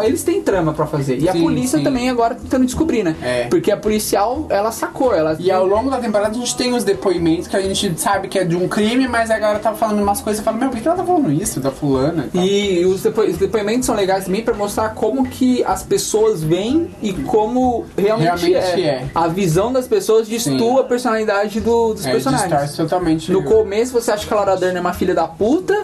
Eles 0.05 0.23
têm 0.23 0.43
trama 0.43 0.73
pra 0.73 0.87
fazer. 0.87 1.19
E 1.19 1.29
a 1.29 1.33
Sim, 1.33 1.43
polícia 1.43 1.79
sim. 1.79 1.85
também 1.85 2.09
agora 2.11 2.35
tentando 2.35 2.65
descobrir, 2.65 3.03
né? 3.03 3.17
É. 3.23 3.45
Porque 3.49 3.71
a 3.71 3.77
policial, 3.77 4.47
ela 4.51 4.71
sacou, 4.73 4.92
ela. 5.15 5.37
E 5.39 5.51
ao 5.51 5.67
longo 5.67 5.91
da 5.91 5.99
temporada 5.99 6.31
a 6.31 6.35
gente 6.35 6.57
tem 6.57 6.73
os 6.75 6.85
depoimentos 6.85 7.49
que 7.49 7.57
a 7.57 7.61
gente 7.61 7.99
sabe 8.01 8.29
que 8.29 8.39
é 8.39 8.45
de 8.45 8.57
um 8.57 8.69
crime, 8.69 9.09
mas 9.09 9.31
agora 9.31 9.59
tá 9.59 9.73
falando 9.73 10.03
umas 10.03 10.21
coisas 10.21 10.41
e 10.41 10.45
fala, 10.45 10.57
meu, 10.59 10.71
por 10.71 10.81
que 10.81 10.87
ela 10.87 10.97
tá 10.97 11.05
falando 11.05 11.31
isso 11.33 11.61
da 11.61 11.71
fulana? 11.71 12.27
e? 12.35 12.81
E 12.81 12.87
os, 12.87 13.03
depo- 13.03 13.23
os 13.23 13.37
depoimentos 13.37 13.87
são 13.87 13.95
legais 13.95 14.25
também 14.27 14.43
pra 14.43 14.55
mostrar 14.55 14.91
como 14.91 15.25
que 15.27 15.63
as 15.65 15.83
pessoas 15.83 16.43
veem 16.43 16.91
e 17.03 17.13
como 17.13 17.85
realmente, 17.97 18.23
Realmente 18.53 18.83
é. 18.83 19.05
A 19.15 19.29
visão 19.29 19.73
das 19.73 19.87
pessoas 19.87 20.29
distua 20.29 20.81
a 20.83 20.85
personalidade 20.85 21.61
do- 21.61 21.95
dos 21.95 22.07
É, 22.07 22.11
personagens. 22.13 22.77
totalmente. 22.77 23.31
No 23.33 23.43
começo 23.43 23.93
você 23.93 24.11
acha 24.11 24.27
que 24.27 24.33
a 24.33 24.37
Laura 24.37 24.57
Dern 24.57 24.77
é 24.77 24.81
uma 24.81 24.93
filha 24.93 25.15
da 25.15 25.27
puta, 25.27 25.75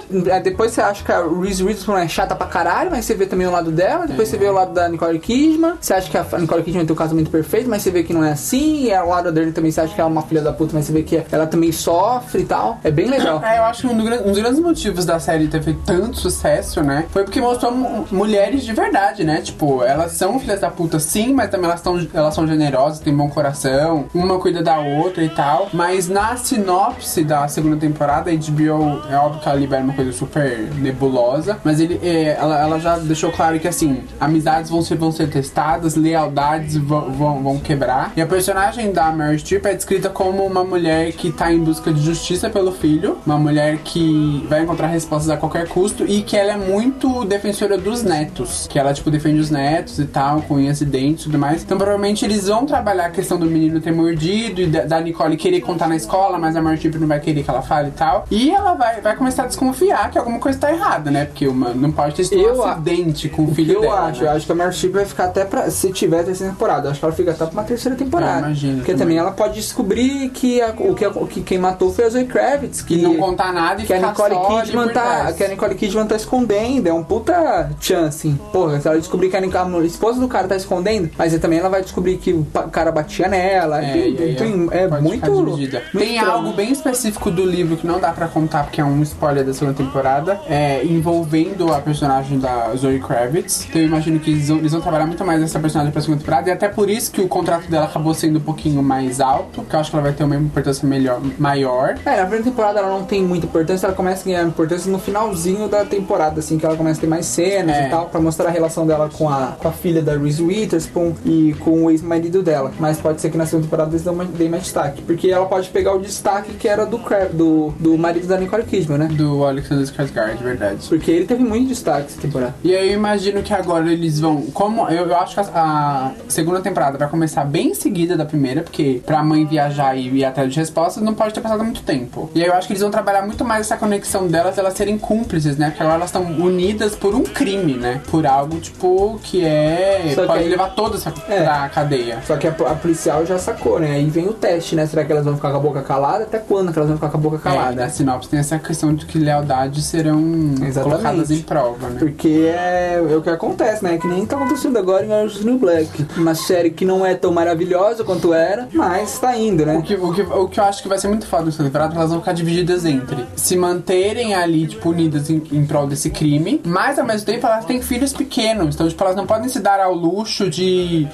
depois 0.42 0.72
você 0.72 0.80
acha 0.80 1.04
que 1.04 1.12
a 1.12 1.22
Reese 1.26 1.62
Witherspoon 1.62 1.96
é 1.98 2.08
chata 2.08 2.34
pra 2.34 2.46
caralho, 2.46 2.90
mas 2.90 3.04
você 3.04 3.14
vê 3.14 3.26
também 3.26 3.46
o 3.46 3.50
lado 3.50 3.70
dela, 3.70 4.06
depois 4.06 4.28
você 4.28 4.36
vê 4.36 4.46
o 4.46 4.52
lado 4.52 4.72
da 4.72 4.88
Nicole 4.88 5.18
Kidman, 5.18 5.74
você 5.80 5.94
acha 5.94 6.10
que 6.10 6.16
a 6.16 6.38
Nicole 6.38 6.62
Kidman 6.62 6.84
tem 6.86 6.92
um 6.92 6.96
casamento 6.96 7.30
perfeito, 7.30 7.68
mas 7.68 7.82
você 7.82 7.90
vê 7.90 8.02
que 8.02 8.12
não 8.12 8.24
é 8.24 8.32
assim, 8.32 8.84
e 8.84 8.90
a 8.98 9.04
Laura 9.04 9.32
Dern 9.32 9.52
também 9.52 9.70
você 9.70 9.80
acha 9.80 9.94
que 9.94 10.00
ela 10.00 10.10
é 10.10 10.12
uma 10.12 10.22
filha 10.22 10.42
da 10.42 10.52
puta, 10.52 10.72
mas 10.74 10.86
você 10.86 10.92
vê 10.92 11.02
que 11.02 11.22
ela 11.30 11.46
também 11.46 11.72
sofre 11.72 12.42
e 12.42 12.44
tal. 12.44 12.78
É 12.84 12.90
bem 12.90 13.06
legal. 13.08 13.42
É, 13.44 13.58
eu 13.58 13.64
acho 13.64 13.82
que 13.82 13.86
um, 13.86 13.96
do 13.96 14.04
um 14.04 14.32
dos 14.32 14.38
grandes 14.38 14.60
motivos 14.60 15.04
da 15.04 15.18
série 15.18 15.48
ter 15.48 15.62
feito 15.62 15.80
tanto 15.84 16.18
sucesso, 16.18 16.82
né? 16.82 17.04
Foi 17.10 17.24
porque 17.24 17.40
mostrou 17.40 17.72
mu- 17.72 18.06
mulheres 18.10 18.64
de 18.64 18.72
verdade, 18.72 19.24
né? 19.24 19.40
Tipo, 19.40 19.82
elas 19.82 20.12
são 20.12 20.38
filhas 20.38 20.60
da 20.60 20.70
puta 20.70 20.98
sim, 20.98 21.32
mas 21.32 21.50
também 21.50 21.68
elas, 21.68 21.80
tão, 21.80 22.06
elas 22.12 22.34
são 22.34 22.46
generosas, 22.46 23.00
têm 23.00 23.14
bom 23.14 23.28
coração, 23.28 24.06
uma 24.14 24.38
cuida 24.38 24.62
da 24.62 24.78
outra 24.78 25.22
e 25.22 25.28
tal. 25.28 25.68
Mas 25.72 26.08
na 26.08 26.36
sinopse 26.36 27.22
da 27.24 27.46
segunda 27.48 27.76
temporada, 27.76 28.30
a 28.30 28.34
HBO, 28.34 29.02
é 29.10 29.16
óbvio 29.16 29.40
que 29.40 29.48
ela 29.48 29.58
libera 29.58 29.82
uma 29.82 29.92
coisa 29.94 30.12
super 30.12 30.58
nebulosa, 30.76 31.58
mas 31.64 31.80
ele, 31.80 32.00
é, 32.02 32.36
ela, 32.38 32.58
ela 32.60 32.78
já 32.80 32.98
deixou 32.98 33.30
claro 33.30 33.58
que 33.60 33.68
assim, 33.68 34.02
amizades 34.20 34.70
vão 34.70 34.82
ser, 34.82 34.96
vão 34.96 35.12
ser 35.12 35.28
testadas, 35.30 35.94
lealdades 35.96 36.76
vão, 36.76 37.10
vão, 37.12 37.42
vão 37.42 37.58
quebrar. 37.58 38.12
E 38.16 38.20
a 38.20 38.26
personagem 38.26 38.87
personagem 38.88 38.92
da 38.92 39.10
Meryl 39.12 39.38
Streep 39.38 39.64
é 39.66 39.74
descrita 39.74 40.08
como 40.08 40.44
uma 40.44 40.64
mulher 40.64 41.12
que 41.12 41.30
tá 41.32 41.52
em 41.52 41.58
busca 41.58 41.92
de 41.92 42.00
justiça 42.02 42.48
pelo 42.50 42.72
filho, 42.72 43.18
uma 43.24 43.38
mulher 43.38 43.78
que 43.78 44.44
vai 44.48 44.62
encontrar 44.62 44.86
respostas 44.88 45.30
a 45.30 45.36
qualquer 45.36 45.68
custo 45.68 46.04
e 46.06 46.22
que 46.22 46.36
ela 46.36 46.52
é 46.52 46.56
muito 46.56 47.24
defensora 47.24 47.76
dos 47.76 48.02
netos, 48.02 48.66
que 48.68 48.78
ela, 48.78 48.92
tipo, 48.92 49.10
defende 49.10 49.40
os 49.40 49.50
netos 49.50 49.98
e 49.98 50.04
tal, 50.06 50.42
com 50.42 50.54
unhas 50.54 50.80
e 50.80 50.84
dentes 50.84 51.22
e 51.22 51.24
tudo 51.26 51.38
mais. 51.38 51.62
Então, 51.62 51.76
provavelmente, 51.76 52.24
eles 52.24 52.48
vão 52.48 52.64
trabalhar 52.66 53.06
a 53.06 53.10
questão 53.10 53.38
do 53.38 53.46
menino 53.46 53.80
ter 53.80 53.92
mordido 53.92 54.60
e 54.60 54.66
da 54.66 55.00
Nicole 55.00 55.36
querer 55.36 55.60
contar 55.60 55.88
na 55.88 55.96
escola, 55.96 56.38
mas 56.38 56.56
a 56.56 56.62
Meryl 56.62 56.76
Streep 56.78 56.94
não 56.96 57.08
vai 57.08 57.20
querer 57.20 57.42
que 57.42 57.50
ela 57.50 57.62
fale 57.62 57.88
e 57.88 57.92
tal. 57.92 58.24
E 58.30 58.50
ela 58.50 58.74
vai, 58.74 59.00
vai 59.00 59.16
começar 59.16 59.44
a 59.44 59.46
desconfiar 59.46 60.10
que 60.10 60.18
alguma 60.18 60.38
coisa 60.38 60.58
tá 60.58 60.72
errada, 60.72 61.10
né? 61.10 61.24
Porque 61.26 61.46
uma, 61.46 61.70
não 61.74 61.92
pode 61.92 62.14
ter 62.14 62.24
sido 62.24 62.40
Eu 62.40 62.56
um 62.58 62.64
acidente 62.64 63.28
com 63.28 63.44
o 63.44 63.54
filho 63.54 63.74
eu 63.74 63.80
dela. 63.82 64.06
acho? 64.08 64.22
né? 64.22 64.28
Eu 64.28 64.32
acho 64.36 64.46
que 64.46 64.52
a 64.52 64.54
Meryl 64.54 64.72
Streep 64.72 64.94
vai 64.94 65.04
ficar 65.04 65.24
até 65.24 65.44
pra. 65.44 65.70
Se 65.70 65.92
tiver 65.92 66.24
terceira 66.24 66.52
temporada, 66.52 66.86
eu 66.86 66.90
acho 66.90 67.00
que 67.00 67.04
ela 67.06 67.14
fica 67.14 67.30
até 67.32 67.44
pra 67.44 67.52
uma 67.52 67.64
terceira 67.64 67.96
temporada. 67.96 68.40
Eu 68.40 68.46
imagino 68.46 68.77
Porque 68.78 68.92
também. 68.92 68.98
também 69.08 69.18
ela 69.18 69.30
pode 69.32 69.54
descobrir 69.54 70.28
que, 70.30 70.60
a- 70.60 70.74
o 70.78 70.94
que, 70.94 71.04
a- 71.04 71.10
que 71.10 71.40
quem 71.40 71.58
matou 71.58 71.92
foi 71.92 72.04
a 72.04 72.08
Zoe 72.10 72.24
Kravitz. 72.24 72.82
Que 72.82 72.94
E 72.94 73.02
não 73.02 73.16
contar 73.16 73.52
nada 73.52 73.82
e 73.82 73.86
que 73.86 73.92
a 73.92 73.98
Nicole 73.98 74.36
Kidman 74.62 74.88
tá. 74.88 75.32
Que 75.32 75.44
a 75.44 75.48
Nicole 75.48 75.74
Kidman 75.74 76.06
tá 76.06 76.16
escondendo. 76.16 76.86
É 76.88 76.92
um 76.92 77.02
puta 77.04 77.70
chance, 77.80 78.28
assim. 78.28 78.38
Porra, 78.52 78.80
se 78.80 78.88
ela 78.88 78.98
descobrir 78.98 79.28
que 79.30 79.36
a, 79.36 79.40
a 79.40 79.84
esposa 79.84 80.20
do 80.20 80.28
cara 80.28 80.48
tá 80.48 80.56
escondendo, 80.56 81.10
mas 81.16 81.36
também 81.38 81.58
ela 81.58 81.68
vai 81.68 81.82
descobrir 81.82 82.16
que 82.18 82.32
o 82.32 82.44
cara 82.72 82.90
batia 82.92 83.28
nela. 83.28 83.82
É, 83.82 83.92
tem- 83.92 84.68
é 84.70 84.88
muito. 85.00 85.30
muito 85.42 85.80
Tem 85.98 86.18
algo 86.18 86.52
bem 86.52 86.70
específico 86.72 87.30
do 87.30 87.44
livro 87.44 87.76
que 87.76 87.86
não 87.86 87.98
dá 88.00 88.12
pra 88.12 88.28
contar 88.28 88.64
porque 88.64 88.80
é 88.80 88.84
um 88.84 89.02
spoiler 89.02 89.44
da 89.44 89.52
segunda 89.54 89.74
temporada, 89.76 90.40
é, 90.48 90.84
envolvendo 90.84 91.72
a 91.72 91.80
personagem 91.80 92.38
da 92.38 92.74
Zoe 92.76 92.98
Kravitz. 93.00 93.66
Então 93.68 93.80
eu 93.80 93.88
imagino 93.88 94.18
que 94.18 94.30
eles 94.30 94.48
vão, 94.48 94.58
eles 94.58 94.72
vão 94.72 94.80
trabalhar 94.80 95.06
muito 95.06 95.24
mais 95.24 95.42
essa 95.42 95.58
personagem 95.58 95.92
pra 95.92 96.00
segunda 96.02 96.20
temporada 96.20 96.48
e 96.48 96.52
até 96.52 96.68
por 96.68 96.88
isso 96.90 97.10
que 97.10 97.20
o 97.20 97.28
contrato 97.28 97.68
dela 97.70 97.86
acabou 97.86 98.12
sendo 98.14 98.38
um 98.38 98.42
pouquinho 98.42 98.67
mais 98.82 99.20
alto, 99.20 99.62
que 99.62 99.74
eu 99.74 99.80
acho 99.80 99.90
que 99.90 99.96
ela 99.96 100.02
vai 100.02 100.12
ter 100.12 100.24
uma 100.24 100.36
importância 100.36 100.86
melhor, 100.88 101.20
maior. 101.38 101.94
É, 102.04 102.10
na 102.16 102.22
primeira 102.22 102.44
temporada 102.44 102.78
ela 102.80 102.88
não 102.90 103.04
tem 103.04 103.22
muita 103.22 103.46
importância, 103.46 103.86
ela 103.86 103.94
começa 103.94 104.22
a 104.22 104.24
ganhar 104.24 104.42
importância 104.44 104.90
no 104.90 104.98
finalzinho 104.98 105.68
da 105.68 105.84
temporada, 105.84 106.40
assim, 106.40 106.58
que 106.58 106.66
ela 106.66 106.76
começa 106.76 106.98
a 106.98 107.00
ter 107.02 107.06
mais 107.06 107.26
cenas 107.26 107.76
É. 107.76 107.86
e 107.86 107.90
tal, 107.90 108.06
pra 108.06 108.20
mostrar 108.20 108.48
a 108.48 108.50
relação 108.52 108.86
dela 108.86 109.08
com 109.12 109.28
a, 109.28 109.56
com 109.58 109.68
a 109.68 109.72
filha 109.72 110.02
da 110.02 110.16
Reese 110.16 110.42
Witherspoon 110.42 111.14
e 111.24 111.54
com 111.60 111.84
o 111.84 111.90
ex-marido 111.90 112.42
dela. 112.42 112.72
Mas 112.78 112.98
pode 112.98 113.20
ser 113.20 113.30
que 113.30 113.36
na 113.38 113.46
segunda 113.46 113.64
temporada 113.66 113.90
eles 113.90 114.04
deem 114.36 114.50
mais 114.50 114.64
destaque, 114.64 115.02
porque 115.02 115.28
ela 115.30 115.46
pode 115.46 115.68
pegar 115.70 115.94
o 115.94 115.98
destaque 116.00 116.52
que 116.54 116.68
era 116.68 116.84
do, 116.86 117.00
do, 117.32 117.74
do 117.78 117.98
marido 117.98 118.26
da 118.26 118.36
Nicole 118.38 118.64
Kidman, 118.64 118.98
né? 118.98 119.08
Do 119.10 119.44
Alexander 119.44 119.84
Skarsgård, 119.84 120.36
verdade. 120.42 120.86
Porque 120.88 121.10
ele 121.10 121.24
teve 121.26 121.42
muito 121.44 121.68
destaque 121.68 122.06
essa 122.08 122.20
temporada. 122.20 122.54
E 122.62 122.74
aí 122.74 122.88
eu 122.88 122.94
imagino 122.94 123.42
que 123.42 123.52
agora 123.52 123.90
eles 123.90 124.20
vão. 124.20 124.42
Como 124.52 124.88
eu, 124.88 125.06
eu 125.06 125.16
acho 125.16 125.34
que 125.34 125.40
a, 125.40 125.44
a 125.54 126.12
segunda 126.28 126.60
temporada 126.60 126.98
vai 126.98 127.08
começar 127.08 127.44
bem 127.44 127.68
em 127.70 127.74
seguida 127.74 128.16
da 128.16 128.24
primeira, 128.24 128.57
porque 128.60 129.00
pra 129.04 129.22
mãe 129.22 129.44
viajar 129.46 129.96
e 129.96 130.08
ir 130.08 130.24
atrás 130.24 130.52
de 130.52 130.58
respostas 130.58 131.02
não 131.02 131.14
pode 131.14 131.34
ter 131.34 131.40
passado 131.40 131.62
muito 131.64 131.82
tempo. 131.82 132.30
E 132.34 132.42
aí 132.42 132.48
eu 132.48 132.54
acho 132.54 132.66
que 132.66 132.72
eles 132.72 132.82
vão 132.82 132.90
trabalhar 132.90 133.22
muito 133.22 133.44
mais 133.44 133.62
essa 133.66 133.76
conexão 133.76 134.26
delas, 134.26 134.58
elas 134.58 134.74
serem 134.74 134.98
cúmplices, 134.98 135.56
né? 135.56 135.68
Porque 135.70 135.82
agora 135.82 135.96
elas 135.96 136.08
estão 136.08 136.22
unidas 136.22 136.94
por 136.94 137.14
um 137.14 137.22
crime, 137.22 137.74
né? 137.74 138.00
Por 138.10 138.26
algo, 138.26 138.58
tipo, 138.58 139.18
que 139.22 139.44
é. 139.44 140.12
Só 140.14 140.22
que 140.22 140.26
pode 140.28 140.42
aí- 140.44 140.48
levar 140.48 140.74
todas 140.74 141.00
essa 141.06 141.12
É. 141.28 141.42
pra 141.42 141.68
cadeia. 141.68 142.18
Só 142.26 142.36
que 142.36 142.46
a, 142.46 142.50
a 142.50 142.74
policial 142.74 143.24
já 143.26 143.38
sacou, 143.38 143.78
né? 143.78 143.92
Aí 143.92 144.06
vem 144.08 144.26
o 144.28 144.32
teste, 144.32 144.74
né? 144.74 144.86
Será 144.86 145.04
que 145.04 145.12
elas 145.12 145.24
vão 145.24 145.36
ficar 145.36 145.50
com 145.50 145.56
a 145.56 145.60
boca 145.60 145.82
calada? 145.82 146.24
Até 146.24 146.38
quando 146.38 146.72
que 146.72 146.78
elas 146.78 146.88
vão 146.88 146.96
ficar 146.98 147.08
com 147.10 147.16
a 147.18 147.20
boca 147.20 147.36
É, 147.36 147.40
calada? 147.40 147.84
a 147.84 147.88
sinopse 147.88 148.28
tem 148.28 148.38
essa 148.40 148.58
questão 148.58 148.94
de 148.94 149.06
que 149.06 149.18
lealdades 149.18 149.84
serão 149.84 150.18
Exatamente. 150.62 150.80
colocadas 150.82 151.30
em 151.30 151.42
prova, 151.42 151.88
né? 151.88 151.96
Porque 151.98 152.28
é, 152.52 152.94
é 153.10 153.16
o 153.16 153.22
que 153.22 153.30
acontece, 153.30 153.82
né? 153.84 153.98
Que 153.98 154.06
nem 154.06 154.24
tá 154.26 154.36
acontecendo 154.36 154.76
agora 154.78 155.04
em 155.04 155.10
Orange 155.12 155.44
New 155.44 155.58
Black. 155.58 156.06
Uma 156.16 156.34
série 156.34 156.70
que 156.70 156.84
não 156.84 157.04
é 157.04 157.14
tão 157.14 157.32
maravilhosa 157.32 158.04
quanto 158.04 158.32
era, 158.48 158.68
mas 158.72 159.18
tá 159.18 159.36
indo, 159.36 159.62
O 159.62 159.66
né? 159.66 159.82
que, 159.84 159.94
o, 159.94 160.12
que, 160.12 160.22
o 160.22 160.48
que 160.48 160.60
eu 160.60 160.64
acho 160.64 160.82
que 160.82 160.88
vai 160.88 160.98
ser 160.98 161.08
muito 161.08 161.26
foda 161.26 161.44
nessa 161.44 161.62
temporada, 161.62 161.94
elas 161.94 162.10
vão 162.10 162.20
ficar 162.20 162.32
divididas 162.32 162.84
entre 162.84 163.24
se 163.36 163.56
manterem 163.56 164.34
ali, 164.34 164.66
tipo, 164.66 164.90
unidas 164.90 165.30
em, 165.30 165.42
em 165.52 165.64
prol 165.66 165.86
desse 165.86 166.10
crime, 166.10 166.60
mas 166.64 166.98
ao 166.98 167.04
mesmo 167.06 167.26
tempo 167.26 167.46
elas 167.46 167.64
têm 167.64 167.80
filhos 167.82 168.12
pequenos, 168.12 168.74
então, 168.74 168.88
tipo, 168.88 169.02
elas 169.02 169.16
não 169.16 169.26
podem 169.26 169.48
se 169.48 169.60
dar 169.60 169.80
ao 169.80 169.94
luxo 169.94 170.48
de 170.48 170.62
ir 170.62 171.08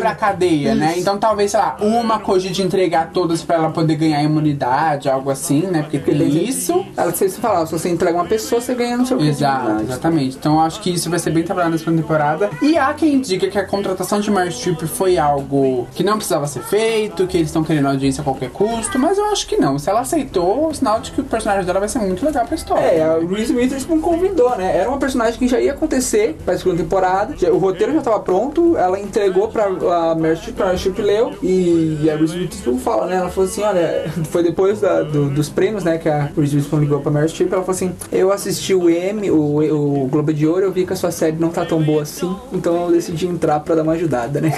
pra 0.00 0.14
cadeia, 0.14 0.74
né? 0.74 0.94
Então, 0.98 1.18
talvez, 1.18 1.50
sei 1.52 1.60
lá, 1.60 1.76
uma 1.80 2.18
cogite 2.18 2.62
entregar 2.62 3.10
todas 3.12 3.42
pra 3.42 3.56
ela 3.56 3.70
poder 3.70 3.96
ganhar 3.96 4.22
imunidade, 4.22 5.08
algo 5.08 5.30
assim, 5.30 5.62
né? 5.62 5.82
Porque 5.82 5.98
tem 5.98 6.44
isso. 6.44 6.84
Ela 6.96 7.12
você 7.12 7.28
fala, 7.28 7.66
se 7.66 7.72
você 7.72 7.88
entrega 7.88 8.16
uma 8.16 8.24
pessoa, 8.24 8.60
você 8.60 8.74
ganha 8.74 8.96
no 8.96 9.06
seu 9.06 9.20
Exato, 9.20 9.82
exatamente. 9.82 10.36
Então 10.36 10.54
eu 10.54 10.60
acho 10.60 10.80
que 10.80 10.90
isso 10.90 11.08
vai 11.08 11.18
ser 11.18 11.30
bem 11.30 11.42
trabalhado 11.42 11.72
na 11.72 11.78
segunda 11.78 12.02
temporada. 12.02 12.50
E 12.60 12.76
há 12.76 12.92
quem 12.94 13.20
diga 13.20 13.48
que 13.48 13.58
a 13.58 13.66
contratação 13.66 14.20
de 14.20 14.30
Meryl 14.30 14.50
Streep 14.50 14.82
foi 14.82 15.18
algo 15.18 15.86
que 15.94 16.02
não 16.02 16.16
precisava 16.16 16.46
ser 16.46 16.60
feito, 16.68 17.26
que 17.26 17.36
eles 17.36 17.48
estão 17.48 17.62
querendo 17.64 17.86
audiência 17.88 18.20
a 18.20 18.24
qualquer 18.24 18.50
custo, 18.50 18.98
mas 18.98 19.18
eu 19.18 19.24
acho 19.26 19.46
que 19.46 19.56
não. 19.56 19.78
Se 19.78 19.88
ela 19.90 20.00
aceitou, 20.00 20.68
o 20.68 20.74
sinal 20.74 21.00
de 21.00 21.10
que 21.12 21.20
o 21.20 21.24
personagem 21.24 21.64
dela 21.64 21.80
vai 21.80 21.88
ser 21.88 21.98
muito 22.00 22.24
legal 22.24 22.44
pra 22.46 22.54
história. 22.54 22.82
É, 22.84 23.02
a 23.02 23.18
Reese 23.18 23.54
Witherspoon 23.54 24.00
convidou, 24.00 24.56
né? 24.56 24.76
Era 24.76 24.88
uma 24.88 24.98
personagem 24.98 25.38
que 25.38 25.48
já 25.48 25.60
ia 25.60 25.72
acontecer 25.72 26.36
pra 26.44 26.56
segunda 26.58 26.82
temporada. 26.82 27.34
O 27.52 27.58
roteiro 27.58 27.92
já 27.94 28.00
tava 28.02 28.20
pronto, 28.20 28.76
ela 28.76 28.98
entregou 28.98 29.48
pra 29.48 29.64
a 29.66 30.14
Meryl 30.14 30.36
Streep, 30.76 30.98
leu. 30.98 31.32
E 31.42 32.08
a 32.12 32.16
Reese 32.16 32.38
Witherspoon 32.38 32.78
fala, 32.78 33.06
né? 33.06 33.16
Ela 33.16 33.28
falou 33.30 33.48
assim, 33.48 33.62
olha, 33.62 34.04
foi 34.30 34.42
depois 34.42 34.80
da- 34.80 35.02
do- 35.02 35.30
dos 35.30 35.48
prêmios, 35.48 35.84
né? 35.84 35.98
Que 35.98 36.08
a 36.08 36.24
Reese 36.36 36.56
Witherspoon 36.56 36.80
ligou 36.80 37.00
pra 37.00 37.10
Meryl 37.10 37.28
Streep. 37.28 37.52
Ela 37.52 37.62
falou 37.62 37.74
assim, 37.76 37.92
eu 38.12 38.32
assisti 38.32 38.74
o 38.74 38.88
Emmy, 38.90 39.30
o, 39.30 40.02
o 40.04 40.08
Globo 40.08 40.32
de 40.32 40.46
Ouro, 40.46 40.64
eu 40.64 40.72
vi 40.72 40.86
que 40.86 40.92
a 40.92 40.96
sua 40.96 41.10
série 41.10 41.36
não 41.38 41.50
tá 41.50 41.64
tão 41.64 41.82
boa 41.82 42.02
assim. 42.02 42.34
Então 42.52 42.84
eu 42.86 42.90
decidi 42.92 43.26
entrar 43.26 43.60
pra 43.60 43.74
dar 43.74 43.82
uma 43.82 43.92
ajudada, 43.92 44.40
né? 44.40 44.52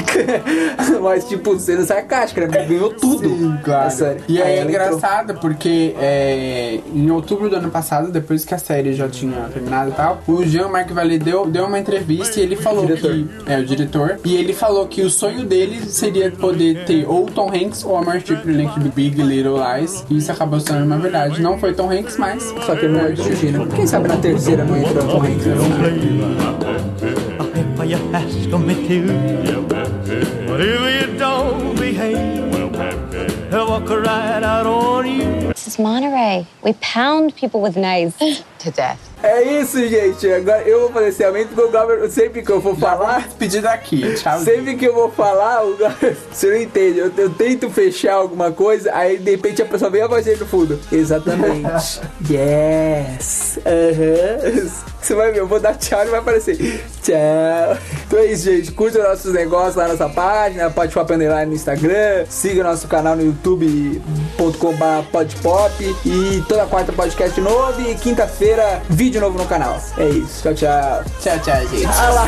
Mas, 1.03 1.25
tipo, 1.25 1.59
sendo 1.59 1.85
sarcástica, 1.97 2.41
né? 2.43 2.47
Porque 2.47 2.67
Ganhou 2.75 2.91
tudo. 2.91 3.29
Sim, 3.29 3.59
claro. 3.63 3.87
A 3.87 3.91
série. 3.91 4.21
E 4.29 4.41
Aí 4.43 4.49
é 4.55 4.59
ela 4.59 4.71
entrou. 4.71 4.87
engraçado 4.87 5.35
porque 5.41 5.95
é, 5.99 6.81
em 6.95 7.11
outubro 7.11 7.49
do 7.49 7.57
ano 7.57 7.71
passado, 7.71 8.11
depois 8.11 8.45
que 8.45 8.55
a 8.55 8.59
série 8.59 8.93
já 8.93 9.09
tinha 9.09 9.49
terminado 9.53 9.91
e 9.91 9.93
tal, 9.95 10.21
o 10.27 10.45
Jean-Marc 10.45 10.91
Vallée 10.93 11.19
deu, 11.19 11.47
deu 11.47 11.67
uma 11.67 11.79
entrevista 11.79 12.41
e 12.41 12.43
ele 12.43 12.57
falou 12.57 12.87
Diretor. 12.87 13.13
que. 13.13 13.29
É, 13.47 13.59
o 13.59 13.65
diretor. 13.65 14.21
E 14.25 14.37
ele 14.37 14.53
falou 14.53 14.87
que 14.87 15.03
o 15.03 15.11
sonho 15.11 15.45
dele 15.45 15.81
seria 15.87 16.31
poder 16.31 16.85
ter 16.85 17.07
ou 17.09 17.27
o 17.27 17.31
Tom 17.31 17.49
Hanks 17.51 17.85
ou 17.85 17.97
a 17.97 18.03
no 18.07 18.51
elenco 18.51 18.81
de 18.81 18.89
Big 18.91 19.21
Little 19.21 19.57
Lies. 19.57 20.05
E 20.09 20.19
isso 20.19 20.31
acabou 20.31 20.61
se 20.61 20.67
tornando 20.67 20.87
uma 20.87 20.99
verdade. 20.99 21.41
Não 21.41 21.59
foi 21.59 21.75
Tom 21.75 21.91
Hanks, 21.91 22.17
mas. 22.17 22.43
Só 22.65 22.75
que 22.75 22.85
ele 22.85 22.95
não 22.95 23.01
vai 23.01 23.13
dirigir, 23.13 23.53
né? 23.53 23.67
Quem 23.75 23.87
sabe 23.87 24.09
na 24.09 24.17
terceira 24.17 24.65
não 24.65 24.77
entra 24.77 25.03
o 25.03 25.09
Tom 25.09 25.23
Hanks, 25.23 25.47
né? 25.47 25.55
If 30.09 30.13
you 30.13 30.19
ask 30.19 30.31
me 30.31 30.37
to, 30.37 30.47
but 30.47 30.61
if 30.61 31.11
you 31.11 31.19
don't 31.19 31.75
behave, 31.75 33.51
they'll 33.51 33.69
walk 33.69 33.89
right 33.89 34.43
out 34.43 34.67
on 34.67 35.07
you. 35.11 35.49
This 35.49 35.67
is 35.67 35.79
Monterey. 35.81 36.47
We 36.63 36.75
pound 36.75 37.35
people 37.35 37.61
with 37.61 37.77
knives 37.77 38.17
to 38.67 38.73
death. 38.73 38.99
É 39.23 39.43
isso, 39.43 39.79
gente. 39.89 40.31
Agora 40.31 40.63
eu 40.63 40.81
vou 40.81 40.93
fazer 40.93 41.09
esse 41.09 41.25
aumento 41.25 41.49
porque 41.49 41.63
o 41.63 41.71
Glauber, 41.71 42.09
sempre 42.11 42.43
que 42.43 42.53
eu 42.53 42.61
for 42.61 42.77
falar, 42.77 43.23
Despedir 43.23 43.63
daqui. 43.63 44.15
Tchau. 44.15 44.41
sempre 44.41 44.77
que 44.77 44.85
eu 44.85 44.95
vou 44.95 45.11
falar, 45.11 45.65
o 45.65 45.77
Glauber, 45.77 46.17
você 46.31 46.51
não 46.51 46.57
entende. 46.57 46.99
Eu, 46.99 47.11
eu 47.17 47.31
tento 47.31 47.71
fechar 47.71 48.15
alguma 48.15 48.53
coisa, 48.53 48.95
aí 48.95 49.19
de 49.19 49.31
repente 49.31 49.63
a 49.63 49.67
pessoa 49.67 49.91
vem 49.91 50.03
a 50.03 50.07
voz 50.07 50.25
dele 50.25 50.41
no 50.41 50.47
fundo. 50.47 50.79
Exatamente. 50.93 52.01
yes. 52.29 53.59
Aham. 53.65 54.87
Você 55.01 55.15
vai 55.15 55.31
ver, 55.31 55.39
eu 55.39 55.47
vou 55.47 55.61
dar 55.61 55.75
tchau 55.75 56.05
e 56.05 56.09
vai 56.09 56.19
aparecer. 56.19 56.57
Tchau. 57.03 57.79
Então 58.07 58.19
é 58.19 58.27
isso, 58.27 58.45
gente. 58.45 58.73
Curta 58.73 59.09
nossos 59.09 59.33
negócios 59.33 59.77
lá 59.77 59.85
na 59.85 59.95
nossa 59.95 60.09
página, 60.09 60.69
pode 60.69 60.93
no 61.47 61.55
Instagram. 61.55 62.27
Siga 62.29 62.65
nosso 62.65 62.89
canal 62.89 63.15
no 63.15 63.23
youtube.com.br 63.23 65.11
podpop. 65.13 65.97
E 66.05 66.45
toda 66.49 66.67
quarta 66.67 66.93
podcast 66.93 67.41
novo 67.41 67.81
e 67.89 67.95
quinta-feira 67.95 68.56
vídeo 68.89 69.21
novo 69.21 69.39
no 69.39 69.47
canal. 69.47 69.81
É 69.99 70.09
isso. 70.09 70.43
Tchau, 70.43 70.55
tchau. 70.55 71.05
Tchau, 71.21 71.39
tchau, 71.41 71.69
gente. 71.69 71.87
Ah 71.87 72.11
lá. 72.11 72.27